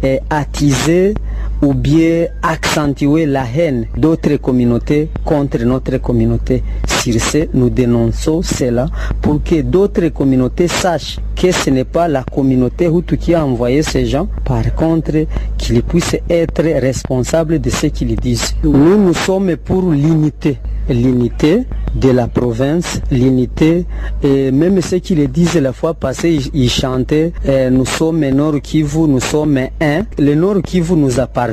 eh, 0.02 0.18
attiser 0.30 1.14
ou 1.62 1.74
bien 1.74 2.26
accentuer 2.42 3.26
la 3.26 3.44
haine 3.44 3.86
d'autres 3.96 4.36
communautés 4.36 5.08
contre 5.24 5.62
notre 5.64 5.98
communauté. 5.98 6.62
Sur 6.86 7.14
nous 7.54 7.70
dénonçons 7.70 8.42
cela 8.42 8.86
pour 9.22 9.42
que 9.42 9.62
d'autres 9.62 10.08
communautés 10.08 10.68
sachent 10.68 11.18
que 11.34 11.52
ce 11.52 11.70
n'est 11.70 11.84
pas 11.84 12.08
la 12.08 12.24
communauté 12.24 12.86
Hutu 12.86 13.16
qui 13.16 13.34
a 13.34 13.44
envoyé 13.44 13.82
ces 13.82 14.06
gens, 14.06 14.28
par 14.44 14.74
contre, 14.74 15.26
qu'ils 15.56 15.82
puissent 15.82 16.16
être 16.28 16.62
responsables 16.62 17.60
de 17.60 17.70
ce 17.70 17.86
qu'ils 17.86 18.16
disent. 18.16 18.54
Nous, 18.64 18.98
nous 18.98 19.14
sommes 19.14 19.56
pour 19.56 19.90
l'unité 19.90 20.58
l'unité 20.88 21.64
de 21.94 22.10
la 22.10 22.28
province, 22.28 23.00
l'unité, 23.10 23.86
et 24.22 24.50
même 24.50 24.80
ceux 24.80 24.98
qui 24.98 25.14
le 25.14 25.26
disent 25.26 25.56
la 25.56 25.72
fois 25.72 25.94
passée, 25.94 26.38
ils 26.52 26.70
chantaient, 26.70 27.32
eh, 27.44 27.70
nous 27.70 27.86
sommes 27.86 28.28
Nord 28.28 28.60
Kivu, 28.60 29.08
nous 29.08 29.20
sommes 29.20 29.58
un. 29.80 30.02
Le 30.18 30.34
Nord 30.34 30.62
Kivu 30.62 30.94
nous 30.94 31.18
appartient, 31.18 31.45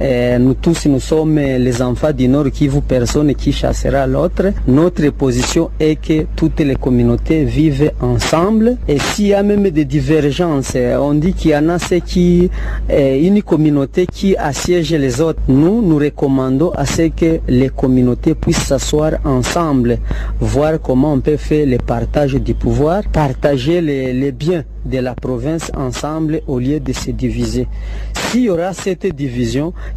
eh, 0.00 0.38
nous 0.38 0.54
tous 0.54 0.86
nous 0.86 1.00
sommes 1.00 1.36
les 1.36 1.82
enfants 1.82 2.12
du 2.12 2.28
Nord 2.28 2.50
Kivu, 2.50 2.80
personne 2.80 3.34
qui 3.34 3.52
chassera 3.52 4.06
l'autre. 4.06 4.52
Notre 4.66 5.08
position 5.10 5.70
est 5.78 5.96
que 5.96 6.26
toutes 6.34 6.60
les 6.60 6.76
communautés 6.76 7.44
vivent 7.44 7.92
ensemble, 8.00 8.76
et 8.88 8.98
s'il 8.98 9.28
y 9.28 9.34
a 9.34 9.42
même 9.42 9.68
des 9.70 9.84
divergences, 9.84 10.74
eh, 10.74 10.94
on 10.96 11.14
dit 11.14 11.32
qu'il 11.32 11.52
y 11.52 11.56
en 11.56 11.68
a 11.68 11.78
ceux 11.78 12.00
qui, 12.00 12.50
une 12.90 13.42
communauté 13.42 14.06
qui 14.06 14.36
assiège 14.36 14.92
les 14.94 15.20
autres. 15.20 15.40
Nous, 15.48 15.82
nous 15.82 15.96
recommandons 15.98 16.70
à 16.70 16.86
ce 16.86 17.02
que 17.08 17.40
les 17.48 17.68
communautés 17.68 18.34
puissent 18.34 18.64
s'asseoir 18.64 19.12
ensemble, 19.24 19.98
voir 20.40 20.80
comment 20.82 21.12
on 21.12 21.20
peut 21.20 21.36
faire 21.36 21.66
le 21.66 21.78
partage 21.78 22.34
du 22.34 22.54
pouvoir, 22.54 23.02
partager 23.12 23.80
les, 23.80 24.12
les 24.12 24.32
biens 24.32 24.64
de 24.84 24.98
la 24.98 25.14
province 25.14 25.70
ensemble 25.76 26.40
au 26.46 26.58
lieu 26.58 26.80
de 26.80 26.92
se 26.92 27.10
diviser. 27.10 27.66
S'il 28.14 28.42
y 28.42 28.48
aura 28.50 28.72
cette 28.72 29.06
division, 29.06 29.35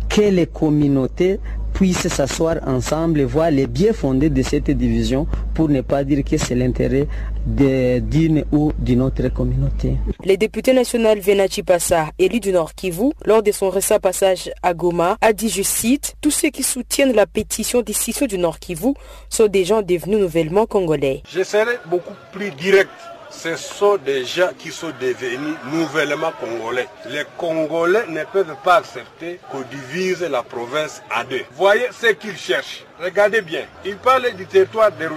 que 0.09 0.21
les 0.21 0.47
communautés 0.47 1.39
puissent 1.73 2.07
s'asseoir 2.07 2.57
ensemble 2.67 3.21
et 3.21 3.25
voir 3.25 3.51
les 3.51 3.67
biens 3.67 3.93
fondés 3.93 4.29
de 4.29 4.41
cette 4.41 4.69
division 4.71 5.27
pour 5.53 5.69
ne 5.69 5.81
pas 5.81 6.03
dire 6.03 6.23
que 6.23 6.37
c'est 6.37 6.55
l'intérêt 6.55 7.07
d'une 7.45 8.43
ou 8.51 8.71
d'une 8.77 9.01
autre 9.01 9.29
communauté. 9.29 9.93
Le 10.25 10.35
député 10.35 10.73
national 10.73 11.19
Venachi 11.19 11.63
Passa, 11.63 12.07
élu 12.19 12.39
du 12.39 12.51
Nord 12.51 12.73
Kivu, 12.75 13.11
lors 13.25 13.41
de 13.41 13.51
son 13.51 13.69
récent 13.69 13.99
passage 13.99 14.51
à 14.61 14.73
Goma, 14.73 15.17
a 15.21 15.31
dit, 15.31 15.49
je 15.49 15.63
cite, 15.63 16.15
tous 16.21 16.31
ceux 16.31 16.49
qui 16.49 16.63
soutiennent 16.63 17.13
la 17.13 17.25
pétition 17.25 17.81
décision 17.81 18.25
du 18.25 18.37
Nord 18.37 18.59
Kivu 18.59 18.93
sont 19.29 19.47
des 19.47 19.63
gens 19.63 19.81
devenus 19.81 20.19
nouvellement 20.19 20.65
congolais. 20.65 21.23
Je 21.31 21.43
serai 21.43 21.77
beaucoup 21.89 22.13
plus 22.33 22.51
direct 22.51 22.89
ce 23.29 23.55
sont 23.55 23.97
des 23.97 24.25
gens 24.25 24.49
qui 24.57 24.71
sont 24.71 24.91
devenus 24.99 25.55
nouvellement 25.71 26.31
congolais. 26.39 26.87
Les 27.05 27.23
Congolais 27.37 28.07
ne 28.07 28.23
peuvent 28.25 28.55
pas 28.63 28.77
accepter 28.77 29.39
qu'on 29.51 29.61
divise 29.61 30.21
la 30.23 30.43
province 30.43 31.01
à 31.09 31.23
deux. 31.23 31.41
Voyez 31.51 31.87
ce 31.91 32.07
qu'ils 32.07 32.37
cherchent. 32.37 32.83
Regardez 33.01 33.41
bien, 33.41 33.65
il 33.85 33.95
parle 33.95 34.29
du 34.33 34.45
territoire 34.45 34.91
de 34.91 35.07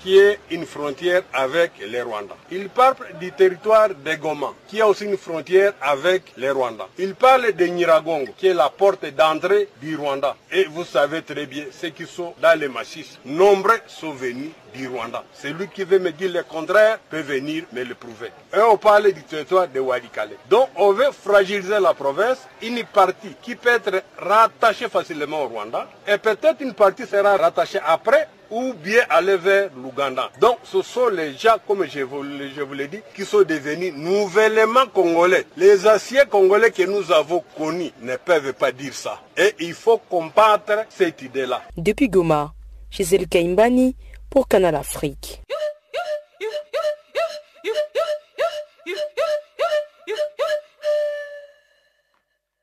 qui 0.00 0.18
est 0.18 0.40
une 0.50 0.66
frontière 0.66 1.22
avec 1.32 1.70
les 1.88 2.02
Rwandais. 2.02 2.34
Il 2.50 2.68
parle 2.68 2.96
du 3.20 3.30
territoire 3.30 3.90
de 3.90 4.14
Goma, 4.16 4.48
qui 4.66 4.80
a 4.80 4.88
aussi 4.88 5.04
une 5.04 5.16
frontière 5.16 5.72
avec 5.80 6.32
les 6.36 6.50
Rwandais. 6.50 6.82
Il 6.98 7.14
parle 7.14 7.52
de 7.52 7.64
Niragongo, 7.66 8.32
qui 8.36 8.48
est 8.48 8.54
la 8.54 8.68
porte 8.70 9.06
d'entrée 9.14 9.68
du 9.80 9.94
Rwanda. 9.94 10.34
Et 10.50 10.64
vous 10.64 10.84
savez 10.84 11.22
très 11.22 11.46
bien, 11.46 11.66
ceux 11.70 11.90
qui 11.90 12.06
sont 12.06 12.34
dans 12.42 12.58
les 12.58 12.66
massifs, 12.66 13.18
nombreux 13.24 13.78
sont 13.86 14.10
venus 14.10 14.50
du 14.74 14.88
Rwanda. 14.88 15.22
Celui 15.32 15.68
qui 15.68 15.84
veut 15.84 16.00
me 16.00 16.10
dire 16.10 16.32
le 16.32 16.42
contraire 16.42 16.98
peut 17.08 17.20
venir 17.20 17.64
me 17.72 17.84
le 17.84 17.94
prouver. 17.94 18.32
Et 18.52 18.60
on 18.60 18.76
parle 18.76 19.12
du 19.12 19.22
territoire 19.22 19.68
de 19.68 19.78
Wadikale. 19.78 20.30
Donc 20.50 20.68
on 20.74 20.92
veut 20.92 21.10
fragiliser 21.12 21.78
la 21.80 21.94
province, 21.94 22.38
une 22.62 22.82
partie 22.84 23.34
qui 23.40 23.54
peut 23.54 23.70
être 23.70 24.02
rattachée 24.18 24.88
facilement 24.88 25.44
au 25.44 25.48
Rwanda, 25.48 25.88
et 26.06 26.18
peut-être 26.18 26.60
une 26.60 26.74
partie 26.74 27.06
sera 27.06 27.27
rattachée 27.36 27.80
après 27.84 28.28
ou 28.50 28.72
bien 28.74 29.02
aller 29.10 29.36
vers 29.36 29.70
l'Ouganda. 29.76 30.30
Donc 30.40 30.58
ce 30.64 30.82
sont 30.82 31.08
les 31.08 31.34
gens, 31.34 31.56
comme 31.66 31.84
je 31.86 32.00
vous, 32.00 32.24
je 32.24 32.62
vous 32.62 32.74
l'ai 32.74 32.88
dit, 32.88 33.00
qui 33.14 33.24
sont 33.24 33.42
devenus 33.42 33.92
nouvellement 33.94 34.86
congolais. 34.86 35.46
Les 35.56 35.86
anciens 35.86 36.24
congolais 36.24 36.70
que 36.70 36.84
nous 36.84 37.12
avons 37.12 37.44
connus 37.56 37.92
ne 38.00 38.16
peuvent 38.16 38.54
pas 38.54 38.72
dire 38.72 38.94
ça. 38.94 39.20
Et 39.36 39.54
il 39.60 39.74
faut 39.74 39.98
combattre 39.98 40.86
cette 40.88 41.22
idée-là. 41.22 41.62
Depuis 41.76 42.08
Goma, 42.08 42.52
Gisèle 42.90 43.28
Kaimbani 43.28 43.96
pour 44.30 44.48
Canal 44.48 44.74
Afrique. 44.76 45.42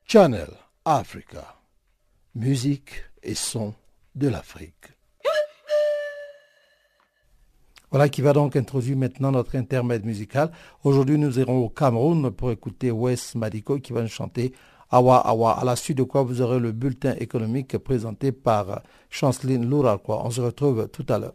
Channel 0.07 0.47
Africa. 0.85 1.55
Musique 2.35 3.03
et 3.23 3.35
son 3.35 3.73
de 4.15 4.27
l'Afrique. 4.27 4.95
Voilà 7.91 8.09
qui 8.09 8.21
va 8.21 8.33
donc 8.33 8.55
introduire 8.55 8.97
maintenant 8.97 9.31
notre 9.31 9.55
intermède 9.55 10.05
musical. 10.05 10.51
Aujourd'hui, 10.83 11.17
nous 11.17 11.39
irons 11.39 11.63
au 11.63 11.69
Cameroun 11.69 12.31
pour 12.31 12.51
écouter 12.51 12.91
Wes 12.91 13.35
Madiko 13.35 13.79
qui 13.79 13.93
va 13.93 14.01
nous 14.01 14.07
chanter 14.07 14.53
Awa 14.89 15.17
Awa, 15.17 15.59
à 15.59 15.63
la 15.63 15.75
suite 15.75 15.97
de 15.97 16.03
quoi 16.03 16.23
vous 16.23 16.41
aurez 16.41 16.59
le 16.59 16.71
bulletin 16.71 17.15
économique 17.19 17.77
présenté 17.77 18.31
par 18.31 18.81
Chanceline 19.09 19.67
Louralquois. 19.69 20.25
On 20.25 20.29
se 20.29 20.41
retrouve 20.41 20.87
tout 20.89 21.05
à 21.09 21.19
l'heure. 21.19 21.33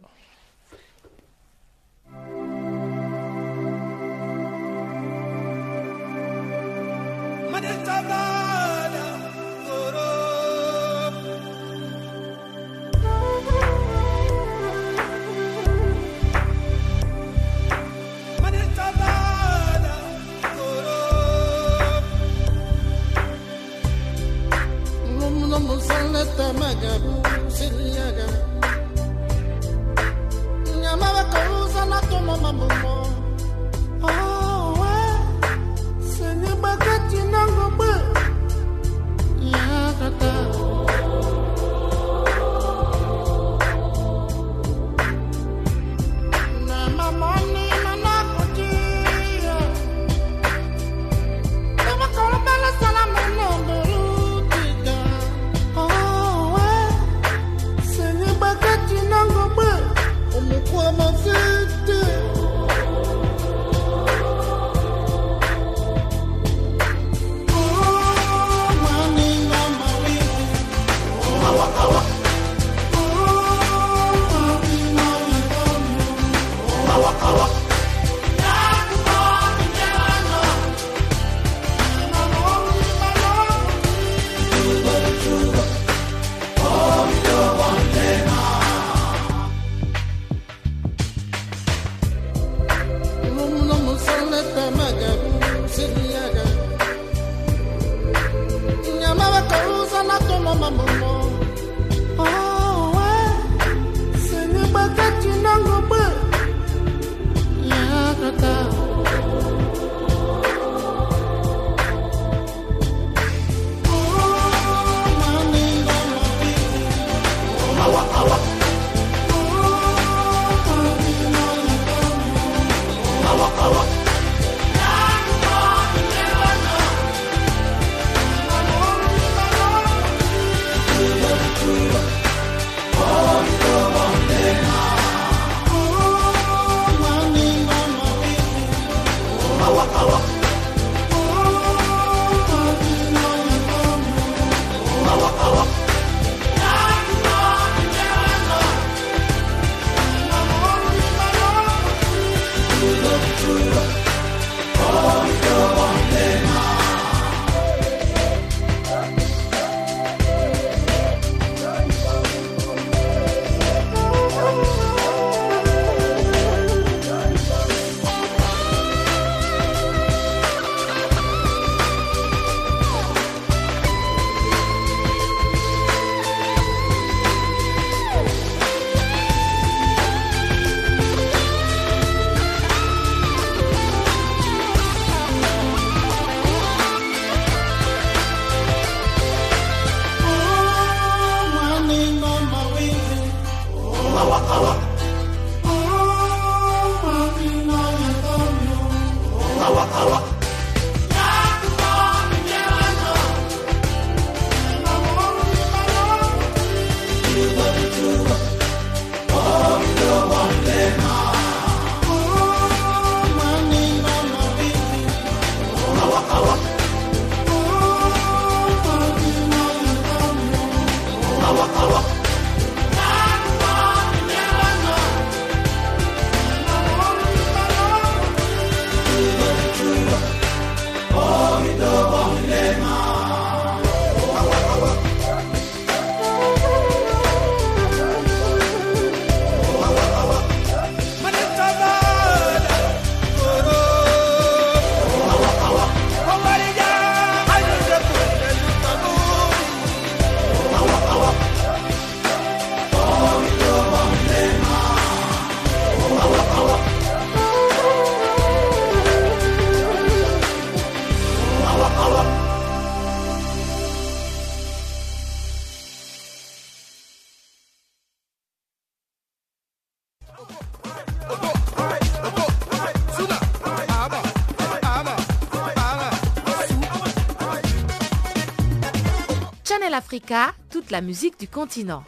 Africa, 280.13 280.53
toute 280.69 280.91
la 280.91 280.99
musique 280.99 281.39
du 281.39 281.47
continent. 281.47 282.03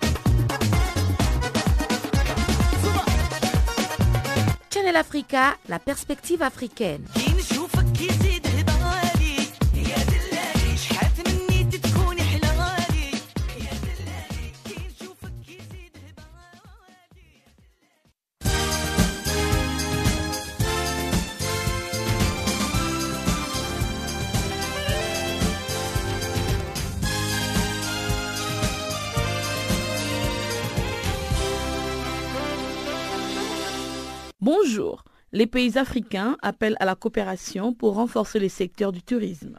Channel 4.69 4.97
Africa, 4.97 5.55
la 5.69 5.79
perspective 5.79 6.41
africaine. 6.41 7.05
Les 35.35 35.47
pays 35.47 35.79
africains 35.79 36.37
appellent 36.43 36.77
à 36.79 36.85
la 36.85 36.93
coopération 36.93 37.73
pour 37.73 37.95
renforcer 37.95 38.37
les 38.37 38.49
secteurs 38.49 38.91
du 38.91 39.01
tourisme. 39.01 39.57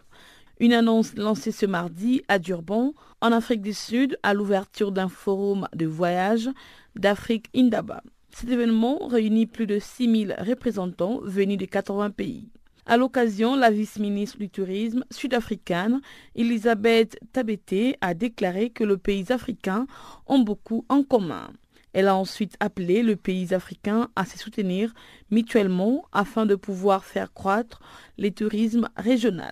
Une 0.61 0.73
annonce 0.73 1.17
lancée 1.17 1.51
ce 1.51 1.67
mardi 1.67 2.23
à 2.29 2.39
Durban, 2.39 2.93
en 3.21 3.33
Afrique 3.33 3.61
du 3.61 3.73
Sud, 3.73 4.17
à 4.23 4.35
l'ouverture 4.35 4.93
d'un 4.93 5.09
forum 5.09 5.67
de 5.75 5.87
voyage 5.87 6.49
d'Afrique 6.95 7.51
Indaba. 7.57 8.05
Cet 8.31 8.51
événement 8.51 9.09
réunit 9.09 9.47
plus 9.47 9.67
de 9.67 9.81
6000 9.81 10.37
représentants 10.39 11.19
venus 11.25 11.59
de 11.59 11.65
80 11.65 12.11
pays. 12.11 12.49
À 12.87 12.97
l'occasion, 12.97 13.57
la 13.57 13.73
vice-ministre 13.73 14.39
du 14.39 14.51
Tourisme 14.51 15.05
sud-africaine, 15.11 16.01
Elisabeth 16.37 17.19
Tabete, 17.33 17.97
a 18.01 18.15
déclaré 18.15 18.71
que 18.71 18.85
les 18.85 18.97
pays 18.97 19.33
africains 19.33 19.89
ont 20.29 20.39
beaucoup 20.39 20.85
en 20.89 21.03
commun. 21.03 21.51
Elle 21.95 22.09
a 22.09 22.17
ensuite 22.17 22.57
appelé 22.59 23.03
le 23.03 23.15
pays 23.15 23.55
africain 23.55 24.09
à 24.17 24.25
se 24.25 24.37
soutenir 24.37 24.93
mutuellement 25.31 26.05
afin 26.13 26.45
de 26.45 26.57
pouvoir 26.57 27.05
faire 27.05 27.33
croître 27.33 27.81
les 28.19 28.33
tourismes 28.33 28.89
régionaux. 28.97 29.43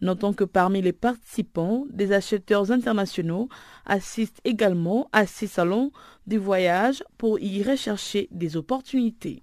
Notons 0.00 0.32
que 0.32 0.44
parmi 0.44 0.80
les 0.80 0.92
participants, 0.92 1.86
des 1.90 2.12
acheteurs 2.12 2.70
internationaux 2.70 3.48
assistent 3.84 4.40
également 4.44 5.08
à 5.12 5.26
ces 5.26 5.48
salons 5.48 5.90
de 6.28 6.38
voyage 6.38 7.02
pour 7.18 7.40
y 7.40 7.62
rechercher 7.64 8.28
des 8.30 8.56
opportunités. 8.56 9.42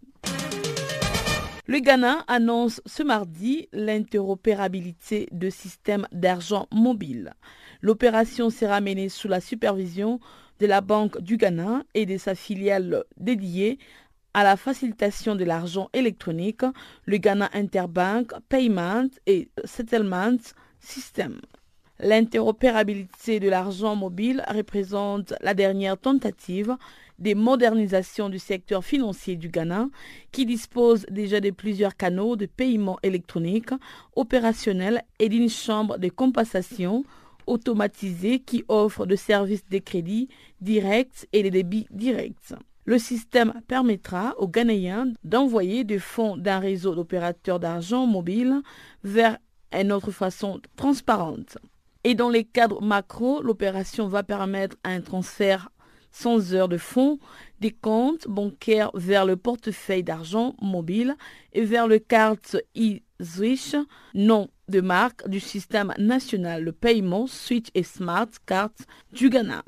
Le 1.69 1.79
Ghana 1.79 2.23
annonce 2.29 2.79
ce 2.85 3.03
mardi 3.03 3.67
l'interopérabilité 3.73 5.27
de 5.33 5.49
systèmes 5.49 6.07
d'argent 6.13 6.67
mobile. 6.71 7.33
L'opération 7.81 8.49
sera 8.49 8.79
menée 8.79 9.09
sous 9.09 9.27
la 9.27 9.41
supervision 9.41 10.21
de 10.60 10.66
la 10.66 10.82
Banque 10.82 11.20
du 11.22 11.38
Ghana 11.38 11.84
et 11.93 12.05
de 12.05 12.18
sa 12.18 12.36
filiale 12.36 13.03
dédiée 13.18 13.80
à 14.34 14.43
la 14.43 14.55
facilitation 14.55 15.36
de 15.36 15.43
l'argent 15.43 15.89
électronique, 15.93 16.62
le 17.05 17.18
Ghana 17.18 17.49
Interbank 17.53 18.34
Payment 18.49 19.10
et 19.26 19.49
Settlement 19.66 20.38
System. 20.80 21.41
L'interopérabilité 21.99 23.39
de 23.39 23.49
l'argent 23.49 23.95
mobile 23.95 24.43
représente 24.47 25.34
la 25.41 25.55
dernière 25.55 25.97
tentative 25.97 26.76
de 27.18 27.34
modernisation 27.34 28.30
du 28.30 28.38
secteur 28.38 28.86
financier 28.86 29.36
du 29.36 29.49
Ghana, 29.49 29.89
qui 30.32 30.45
dispose 30.45 31.08
déjà 31.10 31.39
de 31.39 31.49
plusieurs 31.49 31.97
canaux 31.97 32.36
de 32.36 32.45
paiement 32.45 32.99
électronique 33.01 33.72
opérationnels 34.16 35.01
et 35.18 35.30
d'une 35.30 35.49
chambre 35.49 35.97
de 35.97 36.10
compensation 36.10 37.03
automatisé 37.47 38.39
qui 38.39 38.63
offre 38.67 39.05
de 39.05 39.15
services 39.15 39.67
de 39.69 39.79
crédit 39.79 40.29
directs 40.61 41.27
et 41.33 41.43
des 41.43 41.51
débits 41.51 41.87
directs. 41.89 42.53
Le 42.85 42.99
système 42.99 43.53
permettra 43.67 44.33
aux 44.37 44.47
Ghanéens 44.47 45.11
d'envoyer 45.23 45.83
des 45.83 45.99
fonds 45.99 46.37
d'un 46.37 46.59
réseau 46.59 46.95
d'opérateurs 46.95 47.59
d'argent 47.59 48.05
mobile 48.05 48.61
vers 49.03 49.37
une 49.73 49.91
autre 49.91 50.11
façon 50.11 50.61
transparente. 50.77 51.57
Et 52.05 52.15
dans 52.15 52.29
les 52.29 52.45
cadres 52.45 52.81
macro, 52.81 53.41
l'opération 53.41 54.07
va 54.07 54.23
permettre 54.23 54.77
un 54.85 55.01
transfert 55.01 55.69
sans 56.11 56.53
heures 56.53 56.69
de 56.69 56.77
fonds 56.77 57.19
des 57.59 57.71
comptes 57.71 58.27
bancaires 58.27 58.91
vers 58.93 59.25
le 59.25 59.35
portefeuille 59.35 60.03
d'argent 60.03 60.55
mobile 60.61 61.17
et 61.51 61.63
vers 61.63 61.87
le 61.87 61.99
carte 61.99 62.55
e-Swish 62.77 63.75
non 64.13 64.47
de 64.70 64.82
marque 64.82 65.28
du 65.30 65.39
système 65.39 65.93
national 65.97 66.65
de 66.65 66.72
paiement 66.72 67.28
Switch 67.28 67.68
et 67.74 67.84
Smart 67.84 68.28
Card 68.45 68.72
du 69.11 69.30
Ghana. 69.30 69.63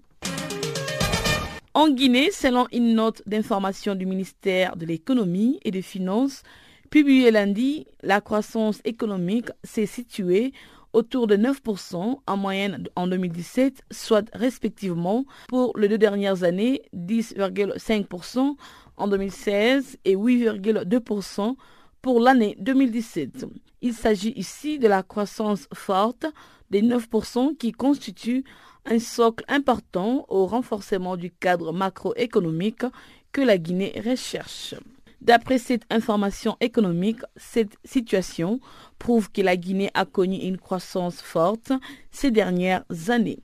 En 1.74 1.90
Guinée, 1.90 2.32
selon 2.32 2.68
une 2.72 2.96
note 2.96 3.22
d'information 3.26 3.96
du 3.96 4.06
ministère 4.06 4.76
de 4.76 4.86
l'économie 4.86 5.60
et 5.64 5.72
des 5.72 5.82
finances 5.82 6.44
publiée 6.90 7.32
lundi, 7.32 7.86
la 8.02 8.20
croissance 8.20 8.82
économique 8.84 9.52
s'est 9.64 9.86
située 9.86 10.54
autour 10.94 11.28
de 11.28 11.38
9% 11.38 12.20
en 12.26 12.38
moyenne 12.38 12.84
en 12.96 13.08
2017, 13.08 13.84
soit 13.92 14.28
respectivement 14.34 15.26
pour 15.48 15.78
les 15.78 15.88
deux 15.88 15.98
dernières 15.98 16.44
années 16.44 16.82
10,5% 16.96 18.56
en 18.98 19.08
2016 19.08 19.98
et 20.06 20.16
8,2% 20.16 21.56
pour 22.02 22.20
l'année 22.20 22.56
2017. 22.60 23.46
Il 23.82 23.94
s'agit 23.94 24.34
ici 24.36 24.80
de 24.80 24.88
la 24.88 25.04
croissance 25.04 25.68
forte 25.74 26.26
des 26.70 26.82
9% 26.82 27.58
qui 27.58 27.72
constitue 27.72 28.44
un 28.86 29.00
socle 29.00 29.44
important 29.48 30.26
au 30.30 30.46
renforcement 30.46 31.18
du 31.18 31.32
cadre 31.32 31.72
macroéconomique 31.72 32.86
que 33.32 33.42
la 33.42 33.58
Guinée 33.58 34.02
recherche. 34.06 34.76
D'après 35.22 35.58
cette 35.58 35.84
information 35.90 36.56
économique, 36.62 37.20
cette 37.36 37.76
situation 37.84 38.60
prouve 38.98 39.32
que 39.32 39.42
la 39.42 39.58
Guinée 39.58 39.92
a 39.94 40.06
connu 40.06 40.38
une 40.38 40.58
croissance 40.58 41.22
forte 41.22 41.74
ces 42.10 42.32
dernières 42.32 42.86
années. 43.10 43.40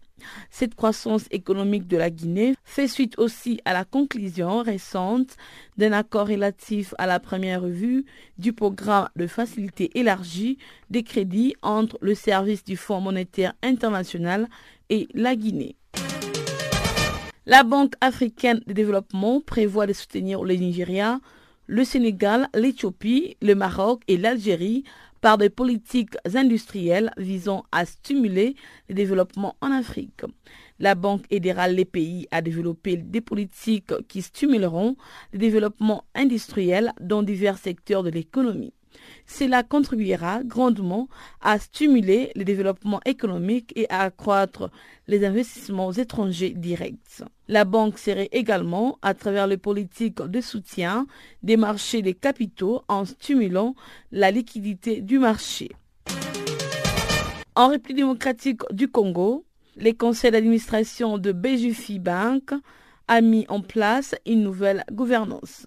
Cette 0.49 0.76
croissance 0.76 1.26
économique 1.32 1.88
de 1.88 1.97
la 1.97 2.09
Guinée 2.09 2.55
fait 2.63 2.88
suite 2.88 3.17
aussi 3.19 3.59
à 3.65 3.73
la 3.73 3.86
conclusion 3.86 4.61
récente 4.63 5.38
d'un 5.78 5.91
accord 5.91 6.28
relatif 6.28 6.93
à 6.97 7.05
la 7.05 7.19
première 7.19 7.61
revue 7.61 8.05
du 8.38 8.53
programme 8.53 9.09
de 9.15 9.28
facilité 9.28 9.97
élargie 9.97 10.57
des 10.89 11.03
crédits 11.03 11.55
entre 11.61 11.97
le 12.01 12.15
service 12.15 12.63
du 12.63 12.78
Fonds 12.78 13.01
monétaire 13.01 13.53
international 13.63 14.47
et 14.89 15.07
la 15.13 15.36
Guinée. 15.36 15.76
La 17.47 17.63
Banque 17.63 17.93
africaine 18.01 18.61
de 18.65 18.73
développement 18.73 19.39
prévoit 19.39 19.86
de 19.86 19.93
soutenir 19.93 20.43
le 20.43 20.55
Nigeria, 20.55 21.19
le 21.67 21.84
Sénégal, 21.84 22.49
l'Éthiopie, 22.55 23.38
le 23.41 23.53
Maroc 23.53 24.01
et 24.07 24.17
l'Algérie 24.17 24.84
par 25.26 25.39
des 25.39 25.49
politiques 25.49 26.13
industrielles 26.36 27.09
visant 27.17 27.63
à 27.71 27.88
stimuler 27.88 28.55
le 28.89 28.93
développement 28.93 29.55
en 29.59 29.71
Afrique. 29.71 30.21
La 30.78 30.93
Banque 30.93 31.23
aidera 31.32 31.67
les 31.67 31.84
pays 31.84 32.28
à 32.30 32.43
développer 32.43 32.95
des 32.97 33.21
politiques 33.21 33.91
qui 34.07 34.21
stimuleront 34.21 34.95
le 35.34 35.39
développement 35.39 36.03
industriel 36.13 36.93
dans 37.01 37.23
divers 37.23 37.57
secteurs 37.57 38.03
de 38.03 38.11
l'économie. 38.11 38.71
Cela 39.28 39.63
contribuera 39.63 40.43
grandement 40.43 41.07
à 41.41 41.57
stimuler 41.59 42.32
le 42.36 42.43
développement 42.43 43.01
économique 43.05 43.73
et 43.76 43.89
à 43.89 44.01
accroître 44.01 44.69
les 45.07 45.26
investissements 45.26 45.91
étrangers 45.91 46.51
directs. 46.51 47.23
La 47.47 47.65
banque 47.65 47.97
serait 47.97 48.30
également, 48.32 48.97
à 49.01 49.13
travers 49.13 49.47
les 49.47 49.57
politiques 49.57 50.21
de 50.21 50.41
soutien 50.41 51.07
des 51.43 51.57
marchés 51.57 52.01
des 52.01 52.13
capitaux, 52.13 52.84
en 52.88 53.05
stimulant 53.05 53.76
la 54.11 54.32
liquidité 54.32 55.01
du 55.01 55.19
marché. 55.19 55.71
En 57.55 57.69
République 57.69 57.97
démocratique 57.97 58.61
du 58.71 58.89
Congo, 58.89 59.45
les 59.78 59.93
conseils 59.93 60.32
d'administration 60.32 61.17
de 61.17 61.32
Bejufi 61.32 61.99
Bank 61.99 62.51
a 63.07 63.21
mis 63.21 63.45
en 63.49 63.61
place 63.61 64.15
une 64.26 64.43
nouvelle 64.43 64.84
gouvernance. 64.91 65.65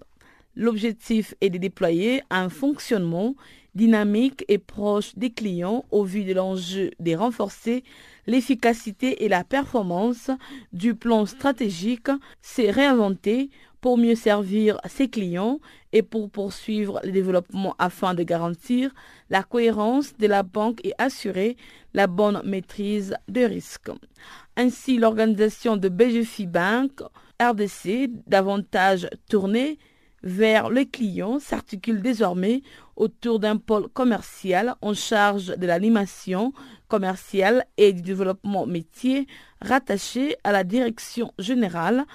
L'objectif 0.59 1.35
est 1.39 1.49
de 1.49 1.57
déployer 1.57 2.21
un 2.29 2.49
fonctionnement 2.49 3.35
dynamique 3.75 4.43
et 4.49 4.57
proche 4.57 5.15
des 5.15 5.29
clients 5.29 5.85
au 5.89 6.03
vu 6.03 6.25
de 6.25 6.33
l'enjeu 6.33 6.91
de 6.99 7.15
renforcer 7.15 7.85
l'efficacité 8.27 9.23
et 9.23 9.29
la 9.29 9.45
performance 9.45 10.29
du 10.73 10.95
plan 10.95 11.25
stratégique, 11.25 12.09
c'est 12.41 12.71
réinventer 12.71 13.49
pour 13.79 13.97
mieux 13.97 14.15
servir 14.15 14.77
ses 14.85 15.07
clients 15.07 15.61
et 15.93 16.01
pour 16.01 16.29
poursuivre 16.29 16.99
le 17.05 17.11
développement 17.13 17.73
afin 17.79 18.13
de 18.13 18.23
garantir 18.23 18.93
la 19.29 19.43
cohérence 19.43 20.17
de 20.17 20.27
la 20.27 20.43
banque 20.43 20.81
et 20.83 20.91
assurer 20.97 21.55
la 21.93 22.07
bonne 22.07 22.41
maîtrise 22.43 23.15
des 23.29 23.45
risques. 23.45 23.91
Ainsi, 24.57 24.97
l'organisation 24.97 25.77
de 25.77 25.87
BGFI 25.87 26.47
Bank 26.47 26.99
RDC, 27.41 28.09
davantage 28.27 29.07
tournée 29.29 29.79
vers 30.23 30.69
le 30.69 30.85
client 30.85 31.39
s'articule 31.39 32.01
désormais 32.01 32.61
autour 32.95 33.39
d'un 33.39 33.57
pôle 33.57 33.87
commercial 33.89 34.75
en 34.81 34.93
charge 34.93 35.57
de 35.57 35.65
l'animation 35.65 36.53
commerciale 36.87 37.65
et 37.77 37.93
du 37.93 38.01
développement 38.01 38.65
métier 38.65 39.27
rattaché 39.61 40.35
à 40.43 40.51
la 40.51 40.63
direction 40.63 41.31
générale 41.39 42.05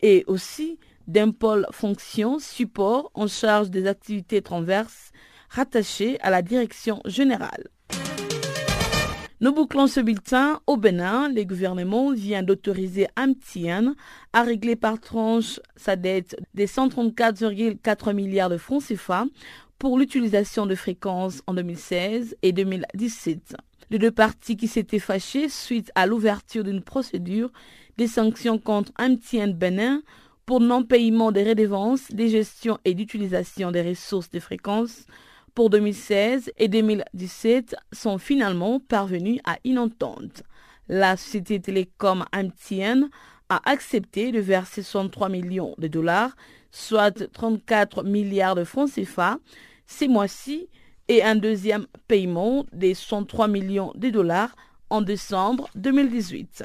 et 0.00 0.24
aussi 0.26 0.78
d'un 1.06 1.30
pôle 1.30 1.66
fonction 1.70 2.38
support 2.38 3.10
en 3.14 3.26
charge 3.26 3.70
des 3.70 3.86
activités 3.86 4.42
transverses 4.42 5.12
rattaché 5.48 6.20
à 6.20 6.30
la 6.30 6.42
direction 6.42 7.00
générale. 7.04 7.68
Nous 9.40 9.52
bouclons 9.52 9.88
ce 9.88 9.98
bulletin 9.98 10.60
au 10.68 10.76
Bénin. 10.76 11.28
Le 11.28 11.42
gouvernement 11.42 12.12
vient 12.12 12.44
d'autoriser 12.44 13.08
Amtien 13.16 13.96
à 14.32 14.42
régler 14.42 14.76
par 14.76 15.00
tranche 15.00 15.58
sa 15.74 15.96
dette 15.96 16.36
des 16.54 16.68
134,4 16.68 18.12
milliards 18.14 18.48
de 18.48 18.58
francs 18.58 18.84
CFA 18.84 19.26
pour 19.80 19.98
l'utilisation 19.98 20.66
de 20.66 20.76
fréquences 20.76 21.42
en 21.48 21.54
2016 21.54 22.36
et 22.42 22.52
2017. 22.52 23.56
Les 23.90 23.98
deux 23.98 24.12
parties 24.12 24.56
qui 24.56 24.68
s'étaient 24.68 25.00
fâchées 25.00 25.48
suite 25.48 25.90
à 25.96 26.06
l'ouverture 26.06 26.62
d'une 26.62 26.82
procédure 26.82 27.50
des 27.98 28.06
sanctions 28.06 28.58
contre 28.58 28.92
Amtien 29.00 29.48
Bénin 29.48 30.02
pour 30.46 30.60
non-paiement 30.60 31.32
des 31.32 31.42
redevances, 31.42 32.12
des 32.12 32.28
gestions 32.28 32.78
et 32.84 32.94
d'utilisation 32.94 33.72
des 33.72 33.82
ressources 33.82 34.30
de 34.30 34.38
fréquences 34.38 35.06
pour 35.54 35.70
2016 35.70 36.52
et 36.58 36.68
2017 36.68 37.76
sont 37.92 38.18
finalement 38.18 38.80
parvenus 38.80 39.40
à 39.44 39.58
une 39.64 39.78
entente. 39.78 40.42
La 40.88 41.16
société 41.16 41.60
télécom 41.60 42.24
Amtien 42.32 43.08
a 43.48 43.60
accepté 43.70 44.32
de 44.32 44.40
verser 44.40 44.82
63 44.82 45.28
millions 45.28 45.74
de 45.78 45.86
dollars, 45.86 46.34
soit 46.70 47.30
34 47.32 48.02
milliards 48.02 48.56
de 48.56 48.64
francs 48.64 48.90
CFA, 48.90 49.38
ces 49.86 50.08
mois-ci, 50.08 50.68
et 51.08 51.22
un 51.22 51.36
deuxième 51.36 51.86
paiement 52.08 52.64
des 52.72 52.94
103 52.94 53.46
millions 53.46 53.92
de 53.94 54.10
dollars 54.10 54.56
en 54.90 55.02
décembre 55.02 55.68
2018. 55.74 56.64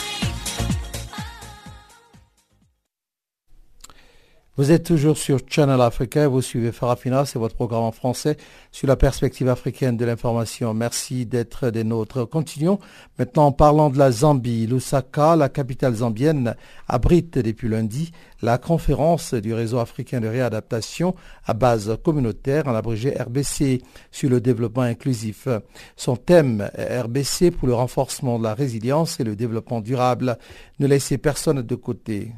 Vous 4.57 4.69
êtes 4.69 4.83
toujours 4.83 5.17
sur 5.17 5.39
Channel 5.47 5.79
Africa, 5.79 6.27
vous 6.27 6.41
suivez 6.41 6.73
Farafina, 6.73 7.23
c'est 7.23 7.39
votre 7.39 7.55
programme 7.55 7.83
en 7.83 7.93
français 7.93 8.35
sur 8.73 8.85
la 8.85 8.97
perspective 8.97 9.47
africaine 9.47 9.95
de 9.95 10.03
l'information. 10.03 10.73
Merci 10.73 11.25
d'être 11.25 11.69
des 11.69 11.85
nôtres. 11.85 12.27
Continuons 12.27 12.77
maintenant 13.17 13.45
en 13.45 13.51
parlant 13.53 13.89
de 13.89 13.97
la 13.97 14.11
Zambie. 14.11 14.67
Lusaka, 14.67 15.37
la 15.37 15.47
capitale 15.47 15.95
zambienne, 15.95 16.57
abrite 16.89 17.37
depuis 17.37 17.69
lundi 17.69 18.11
la 18.41 18.57
conférence 18.57 19.33
du 19.33 19.53
réseau 19.53 19.79
africain 19.79 20.19
de 20.19 20.27
réadaptation 20.27 21.15
à 21.45 21.53
base 21.53 21.97
communautaire, 22.03 22.67
en 22.67 22.75
abrégé 22.75 23.11
RBC, 23.11 23.81
sur 24.11 24.29
le 24.29 24.41
développement 24.41 24.81
inclusif. 24.81 25.47
Son 25.95 26.17
thème 26.17 26.69
RBC 26.77 27.51
pour 27.51 27.69
le 27.69 27.73
renforcement 27.73 28.37
de 28.37 28.43
la 28.43 28.53
résilience 28.53 29.21
et 29.21 29.23
le 29.23 29.37
développement 29.37 29.79
durable. 29.79 30.37
Ne 30.79 30.87
laissez 30.87 31.17
personne 31.17 31.61
de 31.61 31.75
côté. 31.75 32.33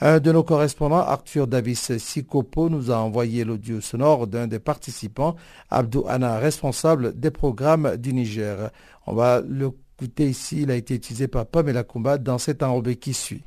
Un 0.00 0.18
de 0.18 0.32
nos 0.32 0.42
correspondants, 0.42 0.96
Arthur 0.98 1.46
Davis 1.46 1.96
Sikopo, 1.98 2.68
nous 2.68 2.90
a 2.90 2.96
envoyé 2.96 3.44
l'audio 3.44 3.80
sonore 3.80 4.26
d'un 4.26 4.48
des 4.48 4.58
participants, 4.58 5.36
Abdou 5.70 6.04
Anna, 6.08 6.38
responsable 6.38 7.18
des 7.18 7.30
programmes 7.30 7.96
du 7.96 8.12
Niger. 8.12 8.70
On 9.06 9.14
va 9.14 9.40
l'écouter 9.48 10.28
ici, 10.28 10.62
il 10.62 10.70
a 10.72 10.74
été 10.74 10.94
utilisé 10.94 11.28
par 11.28 11.46
Pamela 11.46 11.84
Kumba 11.84 12.18
dans 12.18 12.38
cet 12.38 12.64
enrobé 12.64 12.96
qui 12.96 13.14
suit. 13.14 13.42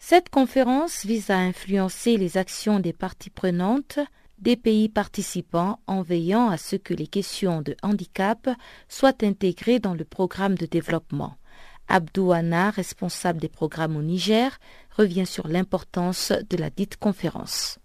Cette 0.00 0.28
conférence 0.28 1.04
vise 1.06 1.30
à 1.30 1.38
influencer 1.38 2.16
les 2.16 2.36
actions 2.36 2.80
des 2.80 2.92
parties 2.92 3.30
prenantes 3.30 4.00
des 4.38 4.56
pays 4.56 4.88
participants 4.88 5.80
en 5.86 6.02
veillant 6.02 6.50
à 6.50 6.58
ce 6.58 6.76
que 6.76 6.94
les 6.94 7.06
questions 7.06 7.62
de 7.62 7.76
handicap 7.82 8.48
soient 8.88 9.24
intégrées 9.24 9.78
dans 9.78 9.94
le 9.94 10.04
programme 10.04 10.56
de 10.56 10.66
développement. 10.66 11.36
Abdou 11.88 12.32
Anna, 12.32 12.70
responsable 12.70 13.40
des 13.40 13.48
programmes 13.48 13.96
au 13.96 14.02
Niger, 14.02 14.58
revient 14.96 15.26
sur 15.26 15.48
l'importance 15.48 16.32
de 16.50 16.56
la 16.56 16.70
dite 16.70 16.96
conférence. 16.96 17.78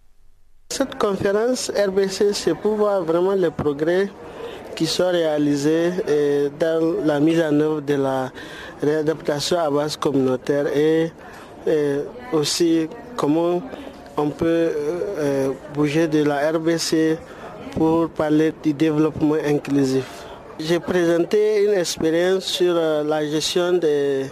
Cette 0.70 0.96
conférence 0.96 1.70
RBC, 1.70 2.32
c'est 2.32 2.54
pour 2.54 2.76
voir 2.76 3.02
vraiment 3.04 3.32
les 3.32 3.50
progrès 3.50 4.10
qui 4.74 4.86
sont 4.86 5.10
réalisés 5.10 5.90
euh, 6.08 6.48
dans 6.58 7.04
la 7.04 7.20
mise 7.20 7.40
en 7.40 7.52
œuvre 7.60 7.80
de 7.82 7.94
la 7.94 8.32
réadaptation 8.82 9.58
à 9.58 9.70
base 9.70 9.96
communautaire 9.96 10.66
et 10.74 11.12
euh, 11.68 12.04
aussi 12.32 12.88
comment 13.16 13.62
on 14.16 14.30
peut 14.30 14.46
euh, 15.18 15.50
bouger 15.74 16.08
de 16.08 16.24
la 16.24 16.50
RBC 16.52 17.18
pour 17.72 18.08
parler 18.10 18.52
du 18.62 18.72
développement 18.72 19.36
inclusif. 19.44 20.21
J'ai 20.58 20.80
présenté 20.80 21.64
une 21.64 21.72
expérience 21.72 22.44
sur 22.44 22.74
euh, 22.76 23.02
la 23.04 23.24
gestion 23.26 23.72
des, 23.72 24.30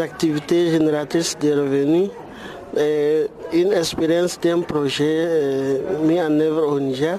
activités 0.00 0.70
génératrices 0.70 1.36
de 1.38 1.50
revenus, 1.50 2.10
une 3.52 3.72
expérience 3.72 4.38
d'un 4.38 4.60
projet 4.60 5.04
euh, 5.26 5.78
mis 6.04 6.22
en 6.22 6.38
œuvre 6.38 6.68
au 6.72 6.78
Niger 6.78 7.18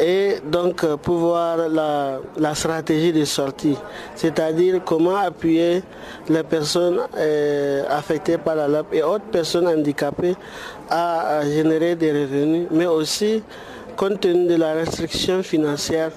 et 0.00 0.38
donc 0.44 0.82
euh, 0.82 0.96
pour 0.96 1.18
voir 1.18 1.56
la, 1.68 2.54
stratégie 2.54 3.12
de 3.12 3.24
sortie, 3.24 3.76
c'est-à-dire 4.16 4.80
comment 4.84 5.14
appuyer 5.16 5.82
les 6.28 6.42
personnes 6.42 6.98
affectées 7.88 8.38
par 8.38 8.56
la 8.56 8.66
LAP 8.66 8.92
et 8.92 9.02
autres 9.04 9.30
personnes 9.30 9.68
handicapées 9.68 10.34
à 10.90 11.42
générer 11.44 11.94
des 11.94 12.10
revenus, 12.10 12.66
mais 12.72 12.86
aussi 12.86 13.40
compte 13.96 14.20
tenu 14.20 14.46
de 14.46 14.56
la 14.56 14.74
restriction 14.74 15.42
financière 15.42 16.10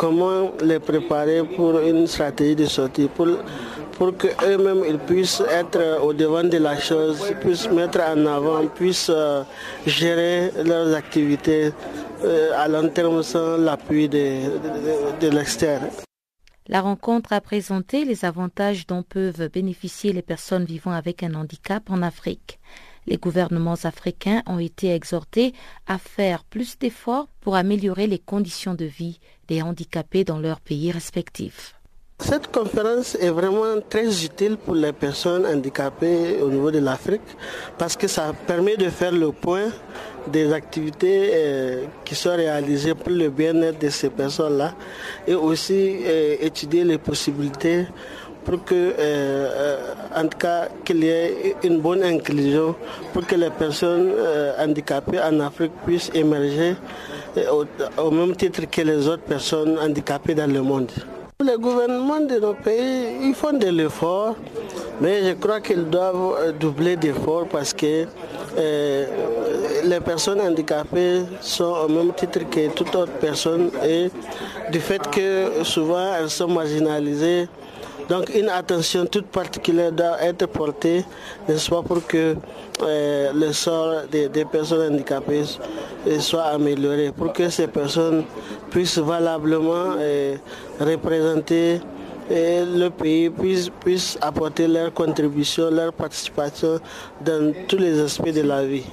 comment 0.00 0.52
les 0.62 0.78
préparer 0.78 1.42
pour 1.44 1.78
une 1.78 2.06
stratégie 2.06 2.56
de 2.56 2.64
sortie, 2.64 3.06
pour, 3.14 4.16
qu'eux-mêmes 4.16 4.82
ils 4.88 4.98
puissent 4.98 5.42
être 5.50 6.02
au 6.02 6.14
devant 6.14 6.42
de 6.42 6.56
la 6.56 6.78
chose, 6.80 7.20
puissent 7.42 7.70
mettre 7.70 8.00
en 8.00 8.24
avant, 8.24 8.66
puissent 8.66 9.12
euh, 9.14 9.42
gérer 9.86 10.52
leurs 10.64 10.94
activités 10.94 11.74
euh, 12.24 12.50
à 12.56 12.66
long 12.66 12.88
terme 12.88 13.22
sans 13.22 13.58
l'appui 13.58 14.08
de, 14.08 14.16
de, 14.18 15.20
de 15.20 15.36
l'extérieur. 15.36 15.90
La 16.66 16.80
rencontre 16.80 17.34
a 17.34 17.42
présenté 17.42 18.06
les 18.06 18.24
avantages 18.24 18.86
dont 18.86 19.02
peuvent 19.02 19.50
bénéficier 19.52 20.14
les 20.14 20.22
personnes 20.22 20.64
vivant 20.64 20.92
avec 20.92 21.22
un 21.22 21.34
handicap 21.34 21.90
en 21.90 22.00
Afrique. 22.00 22.58
Les 23.06 23.16
gouvernements 23.16 23.78
africains 23.84 24.42
ont 24.46 24.58
été 24.58 24.94
exhortés 24.94 25.52
à 25.86 25.98
faire 25.98 26.44
plus 26.44 26.78
d'efforts 26.78 27.28
pour 27.40 27.56
améliorer 27.56 28.06
les 28.06 28.18
conditions 28.18 28.74
de 28.74 28.84
vie 28.84 29.18
des 29.48 29.62
handicapés 29.62 30.24
dans 30.24 30.38
leurs 30.38 30.60
pays 30.60 30.92
respectifs. 30.92 31.74
Cette 32.20 32.52
conférence 32.52 33.14
est 33.14 33.30
vraiment 33.30 33.80
très 33.88 34.24
utile 34.24 34.58
pour 34.58 34.74
les 34.74 34.92
personnes 34.92 35.46
handicapées 35.46 36.40
au 36.42 36.50
niveau 36.50 36.70
de 36.70 36.78
l'Afrique 36.78 37.22
parce 37.78 37.96
que 37.96 38.06
ça 38.08 38.34
permet 38.46 38.76
de 38.76 38.90
faire 38.90 39.12
le 39.12 39.32
point 39.32 39.68
des 40.26 40.52
activités 40.52 41.30
euh, 41.32 41.84
qui 42.04 42.14
sont 42.14 42.36
réalisées 42.36 42.94
pour 42.94 43.10
le 43.10 43.30
bien-être 43.30 43.78
de 43.80 43.88
ces 43.88 44.10
personnes-là 44.10 44.74
et 45.26 45.34
aussi 45.34 46.00
euh, 46.04 46.36
étudier 46.40 46.84
les 46.84 46.98
possibilités 46.98 47.86
pour 48.44 48.64
que, 48.64 48.94
euh, 48.98 49.76
en 50.16 50.26
tout 50.26 50.38
cas, 50.38 50.68
qu'il 50.84 51.04
y 51.04 51.08
ait 51.08 51.56
une 51.62 51.80
bonne 51.80 52.02
inclusion 52.02 52.74
pour 53.12 53.26
que 53.26 53.34
les 53.34 53.50
personnes 53.50 54.12
handicapées 54.58 55.20
en 55.20 55.40
Afrique 55.40 55.72
puissent 55.86 56.10
émerger 56.14 56.74
au 57.98 58.10
même 58.10 58.34
titre 58.36 58.62
que 58.70 58.82
les 58.82 59.06
autres 59.08 59.22
personnes 59.22 59.78
handicapées 59.78 60.34
dans 60.34 60.50
le 60.52 60.62
monde. 60.62 60.90
Les 61.42 61.56
gouvernements 61.56 62.20
de 62.20 62.38
nos 62.38 62.52
pays, 62.52 63.16
ils 63.22 63.34
font 63.34 63.54
de 63.56 63.68
l'effort, 63.68 64.36
mais 65.00 65.24
je 65.24 65.32
crois 65.32 65.60
qu'ils 65.62 65.84
doivent 65.88 66.34
euh, 66.38 66.52
doubler 66.52 66.96
d'efforts 66.96 67.46
parce 67.46 67.72
que 67.72 68.04
euh, 68.58 69.06
les 69.84 70.00
personnes 70.00 70.38
handicapées 70.42 71.22
sont 71.40 71.74
au 71.84 71.88
même 71.88 72.12
titre 72.12 72.40
que 72.50 72.68
toute 72.68 72.94
autre 72.94 73.12
personne 73.18 73.70
et 73.82 74.10
du 74.70 74.80
fait 74.80 75.00
que 75.10 75.64
souvent 75.64 76.12
elles 76.18 76.28
sont 76.28 76.48
marginalisées, 76.48 77.48
donc 78.10 78.28
une 78.34 78.48
attention 78.48 79.06
toute 79.06 79.28
particulière 79.28 79.92
doit 79.92 80.20
être 80.20 80.46
portée, 80.46 81.04
n'est-ce 81.48 81.70
pas, 81.70 81.80
pour 81.80 82.04
que 82.04 82.34
euh, 82.82 83.32
le 83.32 83.52
sort 83.52 84.02
des, 84.10 84.28
personnes 84.44 84.92
handicapées 84.94 85.44
soit 86.18 86.46
amélioré, 86.56 87.12
pour 87.12 87.32
que 87.32 87.48
ces 87.48 87.68
personnes 87.68 88.24
puissent 88.68 88.98
valablement 88.98 89.94
euh, 89.96 90.36
représenter 90.80 91.80
euh, 92.32 92.78
le 92.78 92.88
pays, 92.90 93.30
puissent, 93.30 93.70
puissent 93.80 94.18
apporter 94.20 94.66
leur 94.66 94.92
contribution, 94.92 95.70
leur 95.70 95.92
participation 95.92 96.80
dans 97.24 97.54
tous 97.68 97.78
les 97.78 98.00
aspects 98.00 98.34
de 98.34 98.42
la 98.42 98.64
vie. 98.66 98.86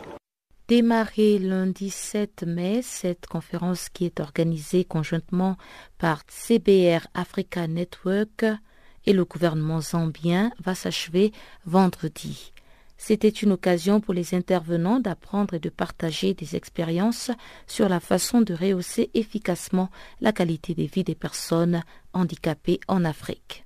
Démarré 0.68 1.40
lundi 1.40 1.90
7 1.90 2.44
mai, 2.46 2.82
cette 2.84 3.26
conférence 3.26 3.90
qui 3.90 4.06
est 4.06 4.20
organisée 4.20 4.84
conjointement 4.84 5.56
par 5.98 6.22
CBR 6.28 7.08
Africa 7.16 7.68
Network 7.68 8.46
et 9.08 9.14
le 9.14 9.26
gouvernement 9.26 9.82
zambien 9.82 10.52
va 10.64 10.76
s'achever 10.76 11.32
vendredi. 11.66 12.54
C'était 12.98 13.30
une 13.30 13.54
occasion 13.54 14.02
pour 14.02 14.14
les 14.14 14.36
intervenants 14.36 15.00
d'apprendre 15.00 15.54
et 15.54 15.60
de 15.60 15.70
partager 15.70 16.34
des 16.34 16.56
expériences 16.56 17.30
sur 17.68 17.88
la 17.90 18.00
façon 18.00 18.42
de 18.42 18.54
rehausser 18.54 19.10
efficacement 19.14 19.90
la 20.20 20.32
qualité 20.32 20.74
de 20.76 20.84
vie 20.84 21.04
des 21.04 21.16
personnes 21.16 21.84
handicapées 22.14 22.80
en 22.88 23.04
Afrique. 23.06 23.66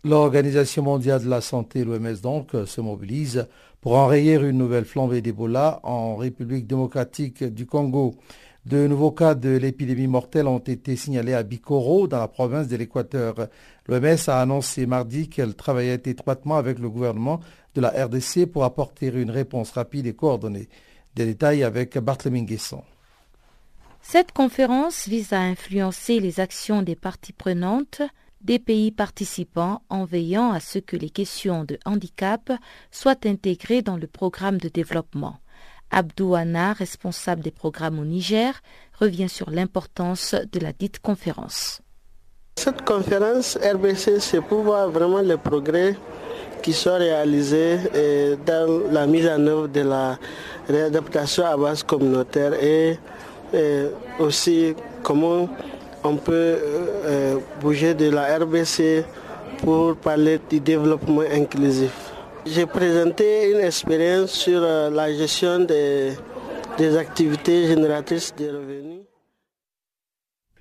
L'Organisation 0.05 0.83
mondiale 0.83 1.25
de 1.25 1.29
la 1.29 1.41
santé, 1.41 1.85
l'OMS 1.85 2.21
donc, 2.23 2.51
se 2.67 2.81
mobilise 2.81 3.47
pour 3.87 3.99
enrayer 3.99 4.35
une 4.35 4.59
nouvelle 4.59 4.85
flambée 4.85 5.23
d'Ebola 5.23 5.79
en 5.85 6.17
République 6.17 6.67
démocratique 6.67 7.45
du 7.45 7.67
Congo. 7.67 8.17
De 8.65 8.89
nouveaux 8.89 9.13
cas 9.13 9.37
de 9.37 9.51
l'épidémie 9.51 10.09
mortelle 10.09 10.49
ont 10.49 10.59
été 10.59 10.97
signalés 10.97 11.35
à 11.35 11.45
Bikoro, 11.45 12.09
dans 12.09 12.19
la 12.19 12.27
province 12.27 12.67
de 12.67 12.75
l'Équateur. 12.75 13.47
L'OMS 13.87 14.17
a 14.27 14.41
annoncé 14.41 14.87
mardi 14.87 15.29
qu'elle 15.29 15.55
travaillait 15.55 16.03
étroitement 16.05 16.57
avec 16.57 16.81
le 16.81 16.91
gouvernement 16.91 17.39
de 17.77 17.81
la 17.81 17.91
RDC 17.91 18.47
pour 18.47 18.65
apporter 18.65 19.07
une 19.07 19.31
réponse 19.31 19.71
rapide 19.71 20.09
et 20.09 20.15
coordonnée. 20.15 20.69
Des 21.15 21.25
détails 21.25 21.63
avec 21.63 21.97
Barthélemy 21.97 22.43
Guesson. 22.43 22.83
Cette 24.03 24.33
conférence 24.33 25.07
vise 25.07 25.33
à 25.33 25.43
influencer 25.43 26.19
les 26.19 26.41
actions 26.41 26.83
des 26.83 26.97
parties 26.97 27.33
prenantes 27.33 28.03
des 28.41 28.59
pays 28.59 28.91
participants 28.91 29.83
en 29.89 30.05
veillant 30.05 30.53
à 30.53 30.61
ce 30.61 30.79
que 30.79 30.97
les 30.97 31.11
questions 31.11 31.65
de 31.65 31.79
handicap 31.85 32.53
soient 32.91 33.27
intégrées 33.27 33.83
dans 33.83 33.97
le 33.97 34.07
programme 34.07 34.59
de 34.59 34.69
développement. 34.69 35.37
Abdou 35.91 36.35
Anna, 36.35 36.73
responsable 36.73 37.43
des 37.43 37.51
programmes 37.51 37.99
au 37.99 38.05
Niger, 38.05 38.61
revient 38.99 39.29
sur 39.29 39.51
l'importance 39.51 40.35
de 40.53 40.61
la 40.61 40.73
dite 40.73 40.99
conférence. 40.99 41.81
Cette 42.59 42.83
conférence 42.85 43.57
RBC, 43.57 44.19
c'est 44.21 44.41
pour 44.41 44.63
voir 44.63 44.91
vraiment 44.91 45.21
les 45.21 45.37
progrès 45.37 45.97
qui 46.63 46.73
sont 46.73 46.97
réalisés 46.97 47.79
euh, 47.95 48.37
dans 48.45 48.91
la 48.91 49.07
mise 49.07 49.29
en 49.29 49.47
œuvre 49.47 49.69
de 49.69 49.83
la 49.83 50.19
réadaptation 50.69 51.45
à 51.45 51.57
base 51.57 51.83
communautaire 51.83 52.55
et 52.55 52.99
euh, 53.55 53.91
aussi 54.19 54.75
comment 55.03 55.49
on 56.07 56.17
peut 56.17 56.33
euh, 56.35 57.39
bouger 57.61 57.95
de 57.95 58.11
la 58.11 58.39
RBC 58.39 59.05
pour 59.59 59.97
parler 59.97 60.39
du 60.49 60.61
développement 60.61 61.23
inclusif. 61.33 61.93
J'ai 62.45 62.67
présenté 62.67 63.51
une 63.51 63.61
expérience 63.61 64.31
sur 64.31 64.61
euh, 64.63 64.91
la 64.91 65.13
gestion 65.13 65.61
des 65.61 66.97
activités 66.97 67.67
génératrices 67.67 68.35
de 68.37 68.47
revenus. 68.47 68.96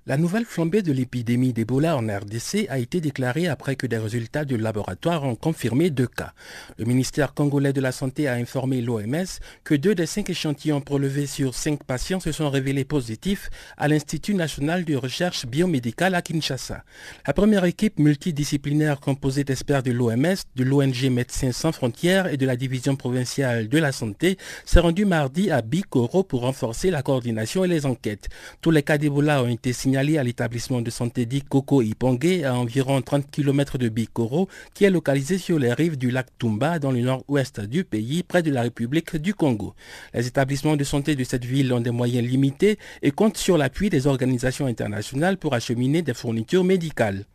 La 0.08 0.18
nouvelle 0.18 0.45
flambée 0.45 0.84
de 0.84 0.91
l'épidémie 0.91 1.51
d'Ebola 1.51 1.97
en 1.97 2.06
RDC 2.06 2.68
a 2.70 2.78
été 2.78 3.01
déclarée 3.01 3.47
après 3.47 3.76
que 3.76 3.88
des 3.88 3.97
résultats 3.97 4.45
de 4.45 4.56
laboratoire 4.56 5.24
ont 5.24 5.34
confirmé 5.34 5.89
deux 5.89 6.06
cas. 6.06 6.34
Le 6.78 6.86
ministère 6.86 7.34
congolais 7.34 7.74
de 7.74 7.82
la 7.82 7.91
Santé 7.91 8.28
a 8.28 8.36
informé 8.36 8.84
l'OMS 8.84 9.26
que 9.64 9.74
deux 9.74 9.95
des 9.95 10.06
cinq 10.06 10.30
échantillons 10.30 10.80
prélevés 10.80 11.26
sur 11.26 11.56
cinq 11.56 11.84
patients 11.84 12.20
se 12.20 12.32
sont 12.32 12.51
révélés 12.51 12.86
positifs 12.86 13.49
à 13.78 13.88
l'Institut 13.88 14.36
national 14.36 14.86
de 14.86 14.95
recherche 14.95 15.47
biomédicale 15.47 16.14
à 16.14 16.22
Kinshasa. 16.22 16.84
La 17.26 17.34
première 17.34 17.66
équipe 17.66 17.97
multidisciplinaire 17.97 18.99
composée 18.99 19.43
d'experts 19.43 19.82
de 19.82 19.91
l'OMS, 19.91 20.36
de 20.56 20.64
l'ONG 20.64 21.10
Médecins 21.10 21.51
sans 21.51 21.72
frontières 21.72 22.28
et 22.28 22.38
de 22.38 22.45
la 22.45 22.56
division 22.56 22.95
provinciale 22.95 23.70
de 23.70 23.78
la 23.80 23.91
santé 23.91 24.38
s'est 24.66 24.82
rendue 24.82 25.06
mardi 25.06 25.49
à 25.49 25.64
Bikoro 25.64 26.22
pour 26.22 26.41
renforcer 26.41 26.91
la 26.91 27.01
coordination 27.01 27.66
et 27.66 27.68
les 27.68 27.88
enquêtes. 27.88 28.30
Tous 28.62 28.70
les 28.70 28.84
cas 28.84 28.99
d'Ebola 28.99 29.41
ont 29.41 29.49
été 29.49 29.74
signalés 29.74 29.95
à 29.98 30.24
l'établissement 30.24 30.82
de 30.82 30.89
santé 30.89 31.26
dit 31.26 31.41
Coco 31.41 31.82
Ipongé 31.82 32.43
à 32.43 32.56
environ 32.56 33.02
30 33.02 33.30
km 33.32 33.78
de 33.78 33.89
Bikoro 33.89 34.50
qui 34.74 34.84
est 34.84 34.89
localisé 34.89 35.38
sur 35.38 35.58
les 35.58 35.74
rives 35.74 35.98
du 35.98 36.12
lac 36.12 36.28
Tumba 36.38 36.80
dans 36.80 36.91
le 36.91 37.02
nord-ouest 37.02 37.62
du 37.62 37.84
pays 37.84 38.24
près 38.24 38.43
de 38.43 38.52
la 38.52 38.64
République 38.64 39.16
du 39.16 39.34
Congo. 39.34 39.74
Les 40.14 40.28
établissements 40.28 40.76
de 40.76 40.84
santé 40.84 41.16
de 41.16 41.24
cette 41.24 41.46
ville 41.46 41.72
ont 41.74 41.80
des 41.80 41.91
moyens 41.91 42.28
limités 42.28 42.78
et 43.02 43.12
comptent 43.12 43.38
sur 43.38 43.58
l'appui 43.58 43.89
des 43.89 44.08
organisations 44.08 44.66
internationales 44.66 45.38
pour 45.38 45.54
acheminer 45.54 46.02
des 46.02 46.14
fournitures 46.14 46.64
médicales. 46.64 47.26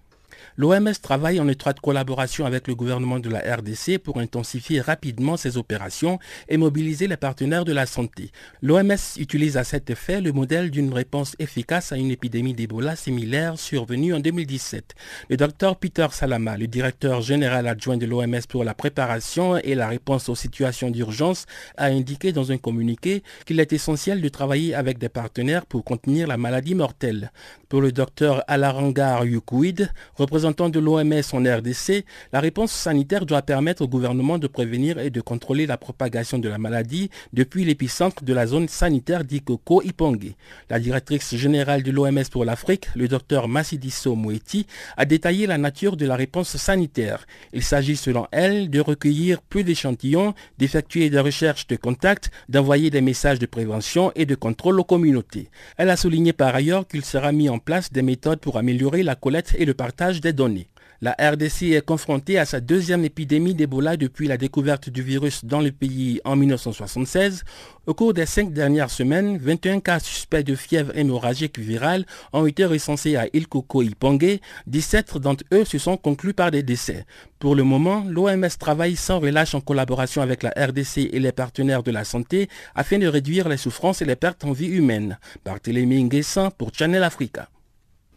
L'OMS 0.56 0.92
travaille 1.02 1.40
en 1.40 1.48
étroite 1.48 1.80
collaboration 1.80 2.46
avec 2.46 2.68
le 2.68 2.74
gouvernement 2.74 3.18
de 3.18 3.28
la 3.28 3.40
RDC 3.40 3.98
pour 3.98 4.18
intensifier 4.18 4.80
rapidement 4.80 5.36
ses 5.36 5.56
opérations 5.56 6.18
et 6.48 6.56
mobiliser 6.56 7.08
les 7.08 7.16
partenaires 7.16 7.64
de 7.64 7.72
la 7.72 7.86
santé. 7.86 8.30
L'OMS 8.62 8.96
utilise 9.18 9.56
à 9.56 9.64
cet 9.64 9.90
effet 9.90 10.20
le 10.20 10.32
modèle 10.32 10.70
d'une 10.70 10.92
réponse 10.92 11.36
efficace 11.38 11.92
à 11.92 11.96
une 11.96 12.10
épidémie 12.10 12.54
d'Ebola 12.54 12.96
similaire 12.96 13.58
survenue 13.58 14.14
en 14.14 14.20
2017. 14.20 14.94
Le 15.28 15.36
docteur 15.36 15.76
Peter 15.76 16.06
Salama, 16.10 16.56
le 16.56 16.66
directeur 16.66 17.20
général 17.20 17.66
adjoint 17.66 17.96
de 17.96 18.06
l'OMS 18.06 18.46
pour 18.48 18.64
la 18.64 18.74
préparation 18.74 19.56
et 19.56 19.74
la 19.74 19.88
réponse 19.88 20.28
aux 20.28 20.34
situations 20.34 20.90
d'urgence, 20.90 21.46
a 21.76 21.86
indiqué 21.86 22.32
dans 22.32 22.52
un 22.52 22.58
communiqué 22.58 23.22
qu'il 23.46 23.60
est 23.60 23.72
essentiel 23.72 24.20
de 24.20 24.28
travailler 24.28 24.74
avec 24.74 24.98
des 24.98 25.08
partenaires 25.08 25.66
pour 25.66 25.84
contenir 25.84 26.26
la 26.26 26.36
maladie 26.36 26.74
mortelle. 26.74 27.32
Pour 27.68 27.80
le 27.80 27.92
docteur 27.92 28.42
Alarangar 28.48 29.24
Yukuid, 29.24 29.90
représentant 30.30 30.68
de 30.68 30.78
l'OMS 30.78 31.22
en 31.32 31.42
RDC, 31.42 32.04
la 32.32 32.38
réponse 32.38 32.70
sanitaire 32.70 33.26
doit 33.26 33.42
permettre 33.42 33.82
au 33.82 33.88
gouvernement 33.88 34.38
de 34.38 34.46
prévenir 34.46 35.00
et 35.00 35.10
de 35.10 35.20
contrôler 35.20 35.66
la 35.66 35.76
propagation 35.76 36.38
de 36.38 36.48
la 36.48 36.56
maladie 36.56 37.10
depuis 37.32 37.64
l'épicentre 37.64 38.22
de 38.22 38.32
la 38.32 38.46
zone 38.46 38.68
sanitaire 38.68 39.24
d'Ikoko 39.24 39.82
Ipongé. 39.82 40.36
La 40.68 40.78
directrice 40.78 41.34
générale 41.34 41.82
de 41.82 41.90
l'OMS 41.90 42.22
pour 42.30 42.44
l'Afrique, 42.44 42.90
le 42.94 43.08
docteur 43.08 43.48
Massidiso 43.48 44.14
Moueti, 44.14 44.68
a 44.96 45.04
détaillé 45.04 45.48
la 45.48 45.58
nature 45.58 45.96
de 45.96 46.06
la 46.06 46.14
réponse 46.14 46.56
sanitaire. 46.56 47.26
Il 47.52 47.64
s'agit 47.64 47.96
selon 47.96 48.28
elle 48.30 48.70
de 48.70 48.78
recueillir 48.78 49.42
plus 49.42 49.64
d'échantillons, 49.64 50.34
d'effectuer 50.58 51.10
des 51.10 51.18
recherches 51.18 51.66
de 51.66 51.74
contact, 51.74 52.30
d'envoyer 52.48 52.90
des 52.90 53.00
messages 53.00 53.40
de 53.40 53.46
prévention 53.46 54.12
et 54.14 54.26
de 54.26 54.36
contrôle 54.36 54.78
aux 54.78 54.84
communautés. 54.84 55.48
Elle 55.76 55.90
a 55.90 55.96
souligné 55.96 56.32
par 56.32 56.54
ailleurs 56.54 56.86
qu'il 56.86 57.04
sera 57.04 57.32
mis 57.32 57.48
en 57.48 57.58
place 57.58 57.92
des 57.92 58.02
méthodes 58.02 58.38
pour 58.38 58.58
améliorer 58.58 59.02
la 59.02 59.16
collecte 59.16 59.56
et 59.58 59.64
le 59.64 59.74
partage 59.74 60.19
des 60.20 60.32
données. 60.32 60.68
La 61.02 61.16
RDC 61.18 61.72
est 61.72 61.82
confrontée 61.82 62.38
à 62.38 62.44
sa 62.44 62.60
deuxième 62.60 63.06
épidémie 63.06 63.54
d'Ebola 63.54 63.96
depuis 63.96 64.28
la 64.28 64.36
découverte 64.36 64.90
du 64.90 65.02
virus 65.02 65.46
dans 65.46 65.60
le 65.60 65.72
pays 65.72 66.20
en 66.26 66.36
1976. 66.36 67.42
Au 67.86 67.94
cours 67.94 68.12
des 68.12 68.26
cinq 68.26 68.52
dernières 68.52 68.90
semaines, 68.90 69.38
21 69.38 69.80
cas 69.80 69.98
suspects 69.98 70.44
de 70.44 70.54
fièvre 70.54 70.94
hémorragique 70.94 71.58
virale 71.58 72.04
ont 72.34 72.44
été 72.44 72.66
recensés 72.66 73.16
à 73.16 73.28
Ilkoko 73.32 73.80
Ipongé. 73.80 74.42
17 74.66 75.16
d'entre 75.16 75.44
eux 75.54 75.64
se 75.64 75.78
sont 75.78 75.96
conclus 75.96 76.34
par 76.34 76.50
des 76.50 76.62
décès. 76.62 77.06
Pour 77.38 77.54
le 77.54 77.62
moment, 77.62 78.04
l'OMS 78.06 78.50
travaille 78.58 78.96
sans 78.96 79.20
relâche 79.20 79.54
en 79.54 79.62
collaboration 79.62 80.20
avec 80.20 80.42
la 80.42 80.50
RDC 80.50 81.08
et 81.10 81.18
les 81.18 81.32
partenaires 81.32 81.82
de 81.82 81.92
la 81.92 82.04
santé 82.04 82.50
afin 82.74 82.98
de 82.98 83.06
réduire 83.06 83.48
les 83.48 83.56
souffrances 83.56 84.02
et 84.02 84.04
les 84.04 84.16
pertes 84.16 84.44
en 84.44 84.52
vie 84.52 84.68
humaine. 84.68 85.18
Barthélémy 85.46 86.04
Nguessan 86.04 86.50
pour 86.50 86.74
Channel 86.74 87.02
Africa. 87.02 87.48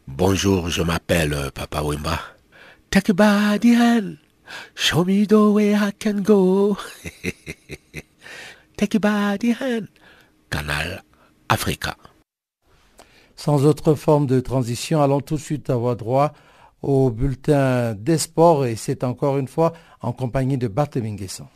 Bonjour, 0.08 0.70
je 0.70 0.82
m'appelle 0.82 1.36
Papa 1.54 1.82
Wimba. 1.82 2.20
Take 2.92 3.10
a 3.10 3.14
body 3.14 3.74
hand. 3.74 4.18
Show 4.76 5.06
me 5.06 5.26
the 5.26 5.34
way 5.34 5.74
I 5.74 5.92
can 5.98 6.22
go. 6.22 6.78
Take 8.78 8.96
a 8.96 9.00
body 9.00 9.54
hand. 9.54 9.88
Canal 10.50 11.04
Africa. 11.48 11.96
Sans 13.36 13.66
autre 13.66 13.96
forme 13.96 14.28
de 14.28 14.42
transition, 14.42 15.02
allons 15.02 15.22
tout 15.22 15.36
de 15.36 15.42
suite 15.42 15.70
avoir 15.70 15.96
droit 15.96 16.34
au 16.82 17.10
bulletin 17.10 17.94
des 17.94 18.18
sports 18.18 18.66
et 18.66 18.76
c'est 18.76 19.06
encore 19.06 19.38
une 19.38 19.48
fois 19.48 19.72
en 20.02 20.12
compagnie 20.12 20.58
de 20.58 20.68
Barthélémy 20.68 21.14
Nguessan. 21.14 21.48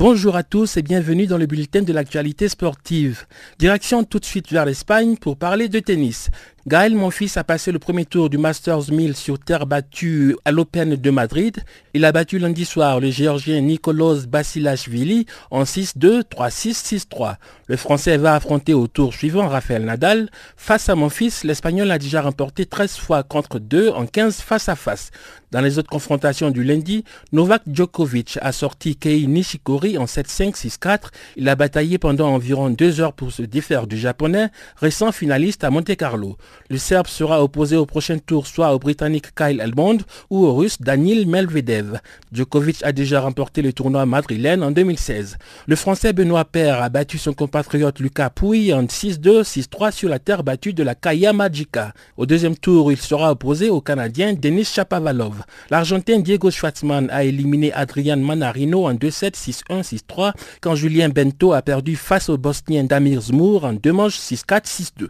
Bonjour 0.00 0.34
à 0.34 0.42
tous 0.42 0.78
et 0.78 0.82
bienvenue 0.82 1.26
dans 1.26 1.36
le 1.36 1.44
bulletin 1.44 1.82
de 1.82 1.92
l'actualité 1.92 2.48
sportive. 2.48 3.26
Direction 3.58 4.02
tout 4.02 4.18
de 4.18 4.24
suite 4.24 4.50
vers 4.50 4.64
l'Espagne 4.64 5.18
pour 5.18 5.36
parler 5.36 5.68
de 5.68 5.78
tennis. 5.78 6.30
Gaël 6.66 6.94
Monfils 6.94 7.38
a 7.38 7.44
passé 7.44 7.72
le 7.72 7.78
premier 7.78 8.04
tour 8.04 8.28
du 8.28 8.36
Masters 8.36 8.92
1000 8.92 9.16
sur 9.16 9.38
terre 9.38 9.66
battue 9.66 10.36
à 10.44 10.52
l'Open 10.52 10.94
de 10.94 11.10
Madrid. 11.10 11.56
Il 11.94 12.04
a 12.04 12.12
battu 12.12 12.38
lundi 12.38 12.66
soir 12.66 13.00
le 13.00 13.10
Géorgien 13.10 13.60
Nicolas 13.62 14.26
Basilashvili 14.28 15.24
en 15.50 15.62
6-2, 15.62 16.22
3-6, 16.24 17.06
6-3. 17.10 17.36
Le 17.66 17.76
Français 17.76 18.18
va 18.18 18.34
affronter 18.34 18.74
au 18.74 18.88
tour 18.88 19.14
suivant 19.14 19.48
Rafael 19.48 19.86
Nadal. 19.86 20.30
Face 20.56 20.90
à 20.90 20.94
Monfils, 20.94 21.44
l'Espagnol 21.44 21.90
a 21.90 21.98
déjà 21.98 22.20
remporté 22.20 22.66
13 22.66 22.96
fois 22.96 23.22
contre 23.22 23.58
2 23.58 23.88
en 23.88 24.04
15 24.06 24.36
face 24.36 24.68
à 24.68 24.76
face. 24.76 25.10
Dans 25.50 25.62
les 25.62 25.78
autres 25.78 25.90
confrontations 25.90 26.50
du 26.50 26.62
lundi, 26.62 27.04
Novak 27.32 27.62
Djokovic 27.66 28.38
a 28.42 28.52
sorti 28.52 28.96
Kei 28.96 29.26
Nishikori 29.26 29.89
en 29.98 30.04
7-5, 30.04 30.54
6-4. 30.54 31.08
Il 31.36 31.48
a 31.48 31.56
bataillé 31.56 31.98
pendant 31.98 32.28
environ 32.28 32.70
deux 32.70 33.00
heures 33.00 33.12
pour 33.12 33.32
se 33.32 33.42
défaire 33.42 33.86
du 33.86 33.96
japonais, 33.96 34.48
récent 34.76 35.12
finaliste 35.12 35.64
à 35.64 35.70
Monte 35.70 35.96
Carlo. 35.96 36.36
Le 36.68 36.78
Serbe 36.78 37.06
sera 37.06 37.42
opposé 37.42 37.76
au 37.76 37.86
prochain 37.86 38.18
tour 38.18 38.46
soit 38.46 38.74
au 38.74 38.78
Britannique 38.78 39.34
Kyle 39.34 39.60
Elmond 39.60 39.98
ou 40.30 40.44
au 40.44 40.54
Russe 40.54 40.80
Daniil 40.80 41.28
Melvedev. 41.28 42.00
Djokovic 42.32 42.82
a 42.82 42.92
déjà 42.92 43.20
remporté 43.20 43.62
le 43.62 43.72
tournoi 43.72 44.06
madrilène 44.06 44.62
en 44.62 44.70
2016. 44.70 45.38
Le 45.66 45.76
Français 45.76 46.12
Benoît 46.12 46.44
Paire 46.44 46.82
a 46.82 46.88
battu 46.88 47.18
son 47.18 47.32
compatriote 47.32 48.00
Lucas 48.00 48.30
Pouille 48.30 48.72
en 48.72 48.84
6-2, 48.84 49.42
6-3 49.42 49.92
sur 49.92 50.08
la 50.08 50.18
terre 50.18 50.44
battue 50.44 50.72
de 50.72 50.82
la 50.82 50.94
Kaya 50.94 51.32
Magica. 51.32 51.92
Au 52.16 52.26
deuxième 52.26 52.56
tour, 52.56 52.92
il 52.92 52.98
sera 52.98 53.32
opposé 53.32 53.70
au 53.70 53.80
Canadien 53.80 54.34
Denis 54.34 54.64
Chapovalov. 54.64 55.42
L'Argentin 55.70 56.20
Diego 56.20 56.50
Schwartzmann 56.50 57.08
a 57.10 57.24
éliminé 57.24 57.72
Adrian 57.72 58.16
Manarino 58.18 58.86
en 58.86 58.94
2-7, 58.94 59.34
6-1, 59.34 59.79
6-3 59.82 60.32
quand 60.60 60.74
Julien 60.74 61.08
Bento 61.08 61.52
a 61.52 61.62
perdu 61.62 61.96
face 61.96 62.28
au 62.28 62.38
Bosnien 62.38 62.84
Damir 62.84 63.20
Zmour 63.20 63.64
en 63.64 63.72
deux 63.72 63.92
manches 63.92 64.18
6-4, 64.18 64.66
6-2. 64.66 65.08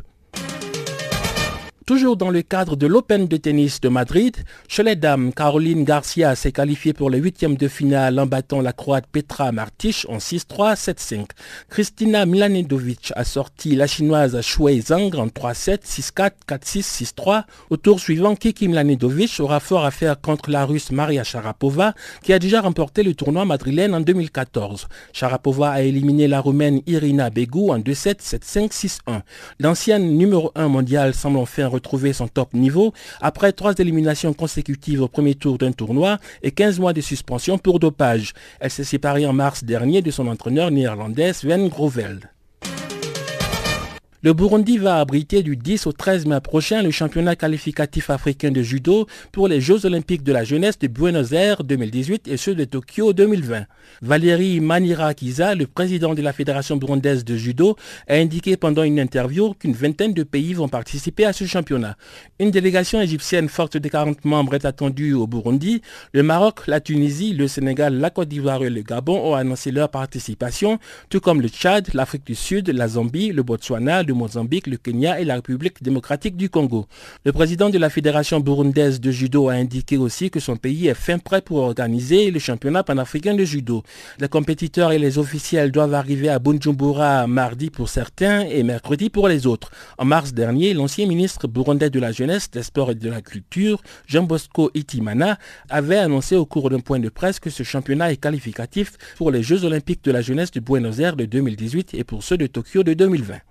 Toujours 1.90 2.16
dans 2.16 2.30
le 2.30 2.42
cadre 2.42 2.76
de 2.76 2.86
l'Open 2.86 3.26
de 3.26 3.36
tennis 3.36 3.80
de 3.80 3.88
Madrid, 3.88 4.36
chez 4.68 4.84
les 4.84 4.94
dames, 4.94 5.32
Caroline 5.32 5.82
Garcia 5.82 6.36
s'est 6.36 6.52
qualifiée 6.52 6.92
pour 6.92 7.10
les 7.10 7.18
huitièmes 7.18 7.56
de 7.56 7.66
finale 7.66 8.20
en 8.20 8.26
battant 8.26 8.60
la 8.60 8.72
Croate 8.72 9.08
Petra 9.10 9.50
Martic 9.50 10.06
en 10.08 10.18
6-3, 10.18 10.76
7-5. 10.76 11.24
Kristina 11.68 12.26
Milanedovic 12.26 13.12
a 13.16 13.24
sorti 13.24 13.74
la 13.74 13.88
chinoise 13.88 14.40
Shui 14.40 14.82
Zhang 14.82 15.12
en 15.16 15.26
3-7, 15.26 15.80
6-4, 15.84 16.30
4-6, 16.48 17.12
6-3. 17.16 17.42
Au 17.70 17.76
tour 17.76 17.98
suivant, 17.98 18.36
Kiki 18.36 18.68
Milanedovic 18.68 19.40
aura 19.40 19.58
fort 19.58 19.84
à 19.84 19.90
faire 19.90 20.20
contre 20.20 20.48
la 20.48 20.64
Russe 20.66 20.92
Maria 20.92 21.24
Sharapova, 21.24 21.94
qui 22.22 22.32
a 22.32 22.38
déjà 22.38 22.60
remporté 22.60 23.02
le 23.02 23.14
tournoi 23.14 23.44
madrilène 23.44 23.96
en 23.96 24.00
2014. 24.00 24.86
Sharapova 25.12 25.70
a 25.70 25.82
éliminé 25.82 26.28
la 26.28 26.38
Roumaine 26.38 26.82
Irina 26.86 27.30
Begu 27.30 27.70
en 27.70 27.80
2-7, 27.80 28.20
7-5, 28.20 28.70
6-1. 28.70 29.22
L'ancienne 29.58 30.16
numéro 30.16 30.52
1 30.54 30.68
mondiale 30.68 31.14
semble 31.14 31.38
enfin 31.38 31.66
retrouver 31.80 32.12
son 32.12 32.28
top 32.28 32.54
niveau 32.54 32.92
après 33.20 33.52
trois 33.52 33.74
éliminations 33.78 34.32
consécutives 34.34 35.02
au 35.02 35.08
premier 35.08 35.34
tour 35.34 35.58
d'un 35.58 35.72
tournoi 35.72 36.18
et 36.42 36.52
15 36.52 36.78
mois 36.78 36.92
de 36.92 37.00
suspension 37.00 37.58
pour 37.58 37.80
dopage. 37.80 38.34
Elle 38.60 38.70
s'est 38.70 38.84
séparée 38.84 39.26
en 39.26 39.32
mars 39.32 39.64
dernier 39.64 40.02
de 40.02 40.10
son 40.10 40.28
entraîneur 40.28 40.70
néerlandais 40.70 41.32
Sven 41.32 41.68
Groveld. 41.68 42.28
Le 44.22 44.34
Burundi 44.34 44.76
va 44.76 45.00
abriter 45.00 45.42
du 45.42 45.56
10 45.56 45.86
au 45.86 45.92
13 45.92 46.26
mai 46.26 46.42
prochain 46.42 46.82
le 46.82 46.90
championnat 46.90 47.36
qualificatif 47.36 48.10
africain 48.10 48.50
de 48.50 48.60
judo 48.60 49.06
pour 49.32 49.48
les 49.48 49.62
Jeux 49.62 49.86
olympiques 49.86 50.22
de 50.22 50.30
la 50.30 50.44
jeunesse 50.44 50.78
de 50.78 50.88
Buenos 50.88 51.32
Aires 51.32 51.64
2018 51.64 52.28
et 52.28 52.36
ceux 52.36 52.54
de 52.54 52.66
Tokyo 52.66 53.14
2020. 53.14 53.64
Valérie 54.02 54.60
Manirakiza, 54.60 55.54
le 55.54 55.66
président 55.66 56.14
de 56.14 56.20
la 56.20 56.34
Fédération 56.34 56.76
burundaise 56.76 57.24
de 57.24 57.34
judo, 57.34 57.76
a 58.08 58.16
indiqué 58.16 58.58
pendant 58.58 58.82
une 58.82 59.00
interview 59.00 59.54
qu'une 59.54 59.72
vingtaine 59.72 60.12
de 60.12 60.22
pays 60.22 60.52
vont 60.52 60.68
participer 60.68 61.24
à 61.24 61.32
ce 61.32 61.46
championnat. 61.46 61.96
Une 62.38 62.50
délégation 62.50 63.00
égyptienne 63.00 63.48
forte 63.48 63.78
de 63.78 63.88
40 63.88 64.26
membres 64.26 64.54
est 64.54 64.66
attendue 64.66 65.14
au 65.14 65.26
Burundi. 65.26 65.80
Le 66.12 66.22
Maroc, 66.22 66.66
la 66.66 66.82
Tunisie, 66.82 67.32
le 67.32 67.48
Sénégal, 67.48 67.94
la 67.94 68.10
Côte 68.10 68.28
d'Ivoire 68.28 68.62
et 68.64 68.68
le 68.68 68.82
Gabon 68.82 69.32
ont 69.32 69.34
annoncé 69.34 69.70
leur 69.70 69.88
participation, 69.88 70.78
tout 71.08 71.20
comme 71.20 71.40
le 71.40 71.48
Tchad, 71.48 71.88
l'Afrique 71.94 72.26
du 72.26 72.34
Sud, 72.34 72.68
la 72.68 72.86
Zambie, 72.86 73.32
le 73.32 73.42
Botswana, 73.42 74.02
le 74.10 74.14
Mozambique, 74.14 74.66
le 74.66 74.76
Kenya 74.76 75.20
et 75.20 75.24
la 75.24 75.36
République 75.36 75.82
démocratique 75.82 76.36
du 76.36 76.50
Congo. 76.50 76.86
Le 77.24 77.32
président 77.32 77.70
de 77.70 77.78
la 77.78 77.90
Fédération 77.90 78.40
burundaise 78.40 79.00
de 79.00 79.12
judo 79.12 79.48
a 79.48 79.52
indiqué 79.52 79.96
aussi 79.96 80.30
que 80.30 80.40
son 80.40 80.56
pays 80.56 80.88
est 80.88 80.94
fin 80.94 81.18
prêt 81.18 81.40
pour 81.40 81.58
organiser 81.58 82.32
le 82.32 82.40
championnat 82.40 82.82
panafricain 82.82 83.34
de 83.34 83.44
judo. 83.44 83.84
Les 84.18 84.28
compétiteurs 84.28 84.90
et 84.90 84.98
les 84.98 85.18
officiels 85.18 85.70
doivent 85.70 85.94
arriver 85.94 86.28
à 86.28 86.40
Bujumbura 86.40 87.28
mardi 87.28 87.70
pour 87.70 87.88
certains 87.88 88.40
et 88.40 88.64
mercredi 88.64 89.10
pour 89.10 89.28
les 89.28 89.46
autres. 89.46 89.70
En 89.96 90.04
mars 90.04 90.32
dernier, 90.32 90.74
l'ancien 90.74 91.06
ministre 91.06 91.46
burundais 91.46 91.90
de 91.90 92.00
la 92.00 92.10
jeunesse, 92.10 92.50
des 92.50 92.64
sports 92.64 92.90
et 92.90 92.96
de 92.96 93.08
la 93.08 93.22
culture, 93.22 93.80
Jean 94.08 94.24
Bosco 94.24 94.72
Itimana, 94.74 95.38
avait 95.68 95.98
annoncé 95.98 96.34
au 96.34 96.46
cours 96.46 96.68
d'un 96.68 96.80
point 96.80 96.98
de 96.98 97.08
presse 97.08 97.38
que 97.38 97.50
ce 97.50 97.62
championnat 97.62 98.10
est 98.10 98.16
qualificatif 98.16 98.94
pour 99.16 99.30
les 99.30 99.44
Jeux 99.44 99.64
olympiques 99.64 100.02
de 100.02 100.10
la 100.10 100.20
jeunesse 100.20 100.50
de 100.50 100.58
Buenos 100.58 100.98
Aires 100.98 101.16
de 101.16 101.26
2018 101.26 101.94
et 101.94 102.02
pour 102.02 102.24
ceux 102.24 102.36
de 102.36 102.48
Tokyo 102.48 102.82
de 102.82 102.94
2020. 102.94 103.49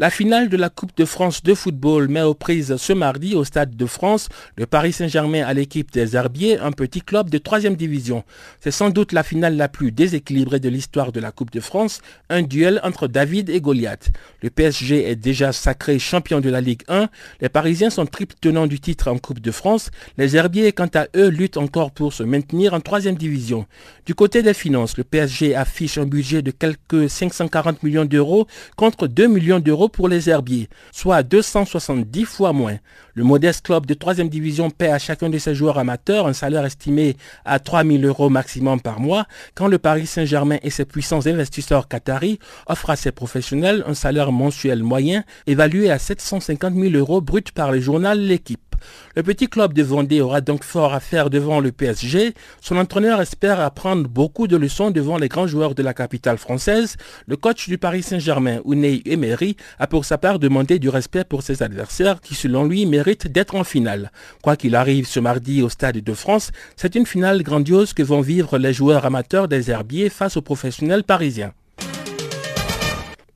La 0.00 0.10
finale 0.10 0.48
de 0.48 0.56
la 0.56 0.70
Coupe 0.70 0.96
de 0.96 1.04
France 1.04 1.44
de 1.44 1.54
football 1.54 2.08
met 2.08 2.22
aux 2.22 2.34
prises 2.34 2.74
ce 2.78 2.92
mardi 2.92 3.36
au 3.36 3.44
Stade 3.44 3.76
de 3.76 3.86
France 3.86 4.28
le 4.56 4.66
Paris 4.66 4.92
Saint-Germain 4.92 5.44
à 5.46 5.54
l'équipe 5.54 5.92
des 5.92 6.16
Herbiers, 6.16 6.58
un 6.58 6.72
petit 6.72 7.00
club 7.00 7.30
de 7.30 7.38
3 7.38 7.60
division. 7.60 8.24
C'est 8.58 8.72
sans 8.72 8.90
doute 8.90 9.12
la 9.12 9.22
finale 9.22 9.56
la 9.56 9.68
plus 9.68 9.92
déséquilibrée 9.92 10.58
de 10.58 10.68
l'histoire 10.68 11.12
de 11.12 11.20
la 11.20 11.30
Coupe 11.30 11.52
de 11.52 11.60
France, 11.60 12.00
un 12.28 12.42
duel 12.42 12.80
entre 12.82 13.06
David 13.06 13.48
et 13.50 13.60
Goliath. 13.60 14.10
Le 14.42 14.50
PSG 14.50 15.08
est 15.08 15.14
déjà 15.14 15.52
sacré 15.52 16.00
champion 16.00 16.40
de 16.40 16.50
la 16.50 16.60
Ligue 16.60 16.82
1, 16.88 17.08
les 17.40 17.48
Parisiens 17.48 17.90
sont 17.90 18.04
triple 18.04 18.34
tenants 18.40 18.66
du 18.66 18.80
titre 18.80 19.06
en 19.06 19.18
Coupe 19.18 19.38
de 19.38 19.52
France, 19.52 19.92
les 20.18 20.34
Herbiers 20.34 20.72
quant 20.72 20.90
à 20.92 21.06
eux 21.14 21.28
luttent 21.28 21.56
encore 21.56 21.92
pour 21.92 22.12
se 22.12 22.24
maintenir 22.24 22.74
en 22.74 22.80
3 22.80 23.12
division. 23.12 23.64
Du 24.06 24.16
côté 24.16 24.42
des 24.42 24.54
finances, 24.54 24.96
le 24.96 25.04
PSG 25.04 25.54
affiche 25.54 25.98
un 25.98 26.04
budget 26.04 26.42
de 26.42 26.50
quelques 26.50 27.08
540 27.08 27.84
millions 27.84 28.04
d'euros 28.04 28.48
contre 28.74 29.06
2 29.06 29.28
millions 29.28 29.60
d'euros 29.60 29.84
pour 29.94 30.08
les 30.08 30.28
herbiers, 30.28 30.68
soit 30.92 31.22
270 31.22 32.24
fois 32.24 32.52
moins. 32.52 32.78
Le 33.14 33.24
modeste 33.24 33.64
club 33.64 33.86
de 33.86 33.94
3 33.94 34.14
division 34.24 34.70
paie 34.70 34.90
à 34.90 34.98
chacun 34.98 35.30
de 35.30 35.38
ses 35.38 35.54
joueurs 35.54 35.78
amateurs 35.78 36.26
un 36.26 36.32
salaire 36.32 36.64
estimé 36.64 37.16
à 37.44 37.58
3 37.58 37.84
000 37.84 38.02
euros 38.02 38.28
maximum 38.28 38.80
par 38.80 39.00
mois, 39.00 39.26
quand 39.54 39.68
le 39.68 39.78
Paris 39.78 40.06
Saint-Germain 40.06 40.58
et 40.62 40.70
ses 40.70 40.84
puissants 40.84 41.26
investisseurs 41.26 41.88
qataris 41.88 42.38
offrent 42.66 42.90
à 42.90 42.96
ses 42.96 43.12
professionnels 43.12 43.84
un 43.86 43.94
salaire 43.94 44.32
mensuel 44.32 44.82
moyen 44.82 45.24
évalué 45.46 45.90
à 45.90 45.98
750 45.98 46.74
000 46.74 46.94
euros 46.94 47.20
brut 47.20 47.52
par 47.52 47.70
le 47.70 47.80
journal 47.80 48.18
L'équipe. 48.18 48.73
Le 49.16 49.22
petit 49.22 49.48
club 49.48 49.72
de 49.72 49.82
Vendée 49.82 50.20
aura 50.20 50.40
donc 50.40 50.64
fort 50.64 50.94
à 50.94 51.00
faire 51.00 51.30
devant 51.30 51.60
le 51.60 51.72
PSG. 51.72 52.34
Son 52.60 52.76
entraîneur 52.76 53.20
espère 53.20 53.60
apprendre 53.60 54.08
beaucoup 54.08 54.46
de 54.46 54.56
leçons 54.56 54.90
devant 54.90 55.18
les 55.18 55.28
grands 55.28 55.46
joueurs 55.46 55.74
de 55.74 55.82
la 55.82 55.94
capitale 55.94 56.38
française. 56.38 56.96
Le 57.26 57.36
coach 57.36 57.68
du 57.68 57.78
Paris 57.78 58.02
Saint-Germain, 58.02 58.60
Unai 58.66 59.02
Emery, 59.06 59.56
a 59.78 59.86
pour 59.86 60.04
sa 60.04 60.18
part 60.18 60.38
demandé 60.38 60.78
du 60.78 60.88
respect 60.88 61.24
pour 61.24 61.42
ses 61.42 61.62
adversaires 61.62 62.20
qui, 62.20 62.34
selon 62.34 62.64
lui, 62.64 62.86
méritent 62.86 63.28
d'être 63.28 63.54
en 63.54 63.64
finale. 63.64 64.10
Quoi 64.42 64.56
qu'il 64.56 64.74
arrive 64.74 65.06
ce 65.06 65.20
mardi 65.20 65.62
au 65.62 65.68
Stade 65.68 65.98
de 65.98 66.14
France, 66.14 66.50
c'est 66.76 66.94
une 66.94 67.06
finale 67.06 67.42
grandiose 67.42 67.92
que 67.92 68.02
vont 68.02 68.20
vivre 68.20 68.58
les 68.58 68.72
joueurs 68.72 69.04
amateurs 69.04 69.48
des 69.48 69.70
herbiers 69.70 70.08
face 70.08 70.36
aux 70.36 70.42
professionnels 70.42 71.04
parisiens. 71.04 71.52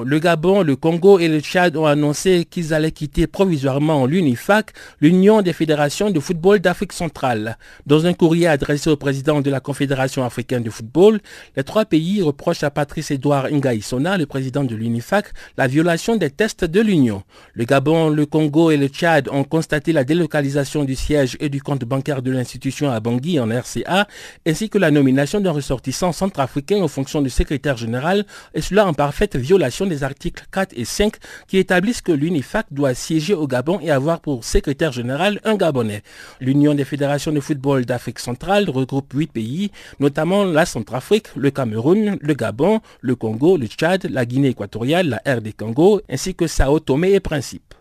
Le 0.04 0.20
Gabon, 0.20 0.62
le 0.62 0.76
Congo 0.76 1.18
et 1.18 1.26
le 1.26 1.40
Tchad 1.40 1.76
ont 1.76 1.84
annoncé 1.84 2.44
qu'ils 2.48 2.72
allaient 2.72 2.92
quitter 2.92 3.26
provisoirement 3.26 4.06
l'UNIFAC, 4.06 4.70
l'Union 5.00 5.42
des 5.42 5.52
fédérations 5.52 6.12
de 6.12 6.20
football 6.20 6.60
d'Afrique 6.60 6.92
centrale. 6.92 7.58
Dans 7.84 8.06
un 8.06 8.12
courrier 8.12 8.46
adressé 8.46 8.90
au 8.90 8.96
président 8.96 9.40
de 9.40 9.50
la 9.50 9.58
Confédération 9.58 10.24
africaine 10.24 10.62
de 10.62 10.70
football, 10.70 11.18
les 11.56 11.64
trois 11.64 11.84
pays 11.84 12.22
reprochent 12.22 12.62
à 12.62 12.70
Patrice 12.70 13.10
Edouard 13.10 13.50
Ngaïsona, 13.50 14.18
le 14.18 14.26
président 14.26 14.62
de 14.62 14.76
l'UNIFAC, 14.76 15.32
la 15.56 15.66
violation 15.66 16.14
des 16.14 16.30
tests 16.30 16.64
de 16.64 16.80
l'Union. 16.80 17.24
Le 17.54 17.64
Gabon, 17.64 18.08
le 18.08 18.24
Congo 18.24 18.70
et 18.70 18.76
le 18.76 18.86
Tchad 18.86 19.28
ont 19.32 19.42
constaté 19.42 19.92
la 19.92 20.04
délocalisation 20.04 20.84
du 20.84 20.94
siège 20.94 21.36
et 21.40 21.48
du 21.48 21.60
compte 21.60 21.84
bancaire 21.84 22.22
de 22.22 22.30
l'institution 22.30 22.88
à 22.88 23.00
Bangui 23.00 23.40
en 23.40 23.48
RCA, 23.48 24.06
ainsi 24.46 24.70
que 24.70 24.78
la 24.78 24.92
nomination 24.92 25.40
d'un 25.40 25.50
ressortissant 25.50 26.12
centrafricain 26.12 26.80
aux 26.84 26.86
fonctions 26.88 27.20
de 27.20 27.28
secrétaire 27.28 27.76
général, 27.76 28.26
et 28.54 28.60
cela 28.60 28.86
en 28.86 28.94
parfaite 28.94 29.34
violation 29.34 29.87
des 29.88 30.04
articles 30.04 30.44
4 30.52 30.72
et 30.76 30.84
5 30.84 31.14
qui 31.46 31.58
établissent 31.58 32.02
que 32.02 32.12
l'UNIFAC 32.12 32.66
doit 32.70 32.94
siéger 32.94 33.34
au 33.34 33.46
Gabon 33.46 33.80
et 33.80 33.90
avoir 33.90 34.20
pour 34.20 34.44
secrétaire 34.44 34.92
général 34.92 35.40
un 35.44 35.56
Gabonais. 35.56 36.02
L'Union 36.40 36.74
des 36.74 36.84
fédérations 36.84 37.32
de 37.32 37.40
football 37.40 37.84
d'Afrique 37.84 38.18
centrale 38.18 38.70
regroupe 38.70 39.12
huit 39.12 39.32
pays, 39.32 39.70
notamment 40.00 40.44
la 40.44 40.66
Centrafrique, 40.66 41.28
le 41.36 41.50
Cameroun, 41.50 42.18
le 42.20 42.34
Gabon, 42.34 42.80
le 43.00 43.16
Congo, 43.16 43.56
le 43.56 43.66
Tchad, 43.66 44.06
la 44.10 44.24
Guinée 44.24 44.48
équatoriale, 44.48 45.20
la 45.24 45.34
RD 45.34 45.54
Congo, 45.56 46.00
ainsi 46.08 46.34
que 46.34 46.46
Sao 46.46 46.78
Tomé 46.80 47.14
et 47.14 47.20
Principe. 47.20 47.74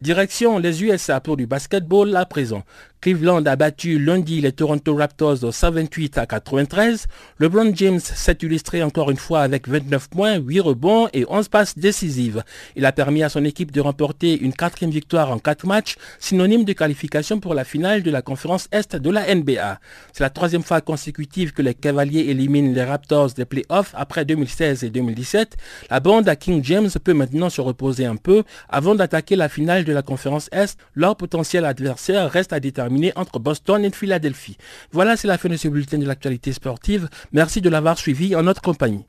Direction 0.00 0.58
les 0.58 0.82
USA 0.82 1.20
pour 1.20 1.36
du 1.36 1.46
basketball 1.46 2.16
à 2.16 2.24
présent. 2.24 2.62
Cleveland 3.00 3.46
a 3.46 3.56
battu 3.56 3.98
lundi 3.98 4.42
les 4.42 4.52
Toronto 4.52 4.94
Raptors 4.94 5.42
au 5.42 5.52
128 5.52 6.18
à 6.18 6.26
93. 6.26 7.06
LeBron 7.38 7.72
James 7.74 7.98
s'est 7.98 8.36
illustré 8.42 8.82
encore 8.82 9.10
une 9.10 9.16
fois 9.16 9.40
avec 9.40 9.68
29 9.68 10.10
points, 10.10 10.36
8 10.36 10.60
rebonds 10.60 11.08
et 11.14 11.24
11 11.26 11.48
passes 11.48 11.78
décisives. 11.78 12.44
Il 12.76 12.84
a 12.84 12.92
permis 12.92 13.22
à 13.22 13.30
son 13.30 13.42
équipe 13.46 13.72
de 13.72 13.80
remporter 13.80 14.38
une 14.38 14.52
quatrième 14.52 14.90
victoire 14.90 15.30
en 15.30 15.38
quatre 15.38 15.66
matchs, 15.66 15.96
synonyme 16.18 16.64
de 16.64 16.74
qualification 16.74 17.40
pour 17.40 17.54
la 17.54 17.64
finale 17.64 18.02
de 18.02 18.10
la 18.10 18.20
conférence 18.20 18.68
Est 18.70 18.96
de 18.96 19.10
la 19.10 19.34
NBA. 19.34 19.80
C'est 20.12 20.22
la 20.22 20.28
troisième 20.28 20.62
fois 20.62 20.82
consécutive 20.82 21.54
que 21.54 21.62
les 21.62 21.72
Cavaliers 21.72 22.26
éliminent 22.28 22.74
les 22.74 22.84
Raptors 22.84 23.30
des 23.32 23.46
playoffs 23.46 23.94
après 23.94 24.26
2016 24.26 24.84
et 24.84 24.90
2017. 24.90 25.56
La 25.90 26.00
bande 26.00 26.28
à 26.28 26.36
King 26.36 26.62
James 26.64 26.90
peut 27.02 27.14
maintenant 27.14 27.48
se 27.48 27.62
reposer 27.62 28.04
un 28.04 28.16
peu 28.16 28.42
avant 28.68 28.94
d'attaquer 28.94 29.36
la 29.36 29.48
finale 29.48 29.84
de 29.84 29.92
la 29.94 30.02
conférence 30.02 30.50
Est. 30.52 30.76
Leur 30.94 31.16
potentiel 31.16 31.64
adversaire 31.64 32.30
reste 32.30 32.52
à 32.52 32.60
déterminer 32.60 32.89
entre 33.16 33.38
Boston 33.38 33.84
et 33.84 33.90
Philadelphie. 33.90 34.56
Voilà, 34.92 35.16
c'est 35.16 35.28
la 35.28 35.38
fin 35.38 35.48
de 35.48 35.56
ce 35.56 35.68
bulletin 35.68 35.98
de 35.98 36.06
l'actualité 36.06 36.52
sportive. 36.52 37.08
Merci 37.32 37.60
de 37.60 37.68
l'avoir 37.68 37.98
suivi 37.98 38.34
en 38.34 38.42
notre 38.42 38.62
compagnie. 38.62 39.04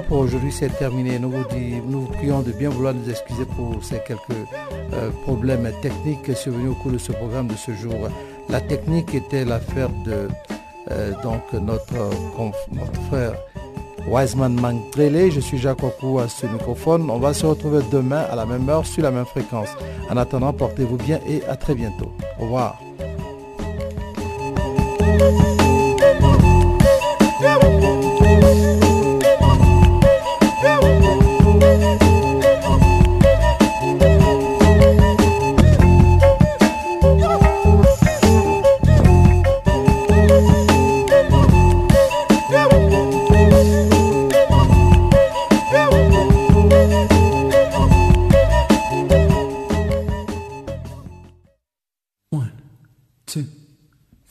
Pour 0.00 0.18
aujourd'hui, 0.18 0.52
c'est 0.52 0.70
terminé. 0.78 1.18
Nous 1.18 1.30
vous, 1.30 1.44
nous 1.86 2.02
vous 2.02 2.12
prions 2.12 2.40
de 2.40 2.52
bien 2.52 2.70
vouloir 2.70 2.94
nous 2.94 3.10
excuser 3.10 3.44
pour 3.44 3.82
ces 3.82 3.98
quelques 4.06 4.20
euh, 4.92 5.10
problèmes 5.24 5.70
techniques 5.82 6.34
survenus 6.36 6.70
au 6.70 6.74
cours 6.74 6.92
de 6.92 6.98
ce 6.98 7.12
programme 7.12 7.48
de 7.48 7.56
ce 7.56 7.72
jour. 7.72 8.08
La 8.48 8.60
technique 8.60 9.14
était 9.14 9.44
l'affaire 9.44 9.90
de 10.06 10.28
euh, 10.90 11.12
donc 11.22 11.52
notre, 11.52 12.10
notre 12.72 13.00
frère 13.08 13.34
Wiseman 14.08 14.54
Mangrele. 14.54 15.30
Je 15.30 15.40
suis 15.40 15.58
Jacques 15.58 15.82
à 15.82 16.28
ce 16.28 16.46
microphone. 16.46 17.10
On 17.10 17.18
va 17.18 17.34
se 17.34 17.44
retrouver 17.44 17.80
demain 17.90 18.24
à 18.30 18.36
la 18.36 18.46
même 18.46 18.68
heure 18.68 18.86
sur 18.86 19.02
la 19.02 19.10
même 19.10 19.26
fréquence. 19.26 19.68
En 20.10 20.16
attendant, 20.16 20.52
portez-vous 20.52 20.96
bien 20.96 21.20
et 21.28 21.44
à 21.44 21.56
très 21.56 21.74
bientôt. 21.74 22.12
Au 22.38 22.44
revoir. 22.44 22.78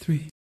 three. 0.02 0.28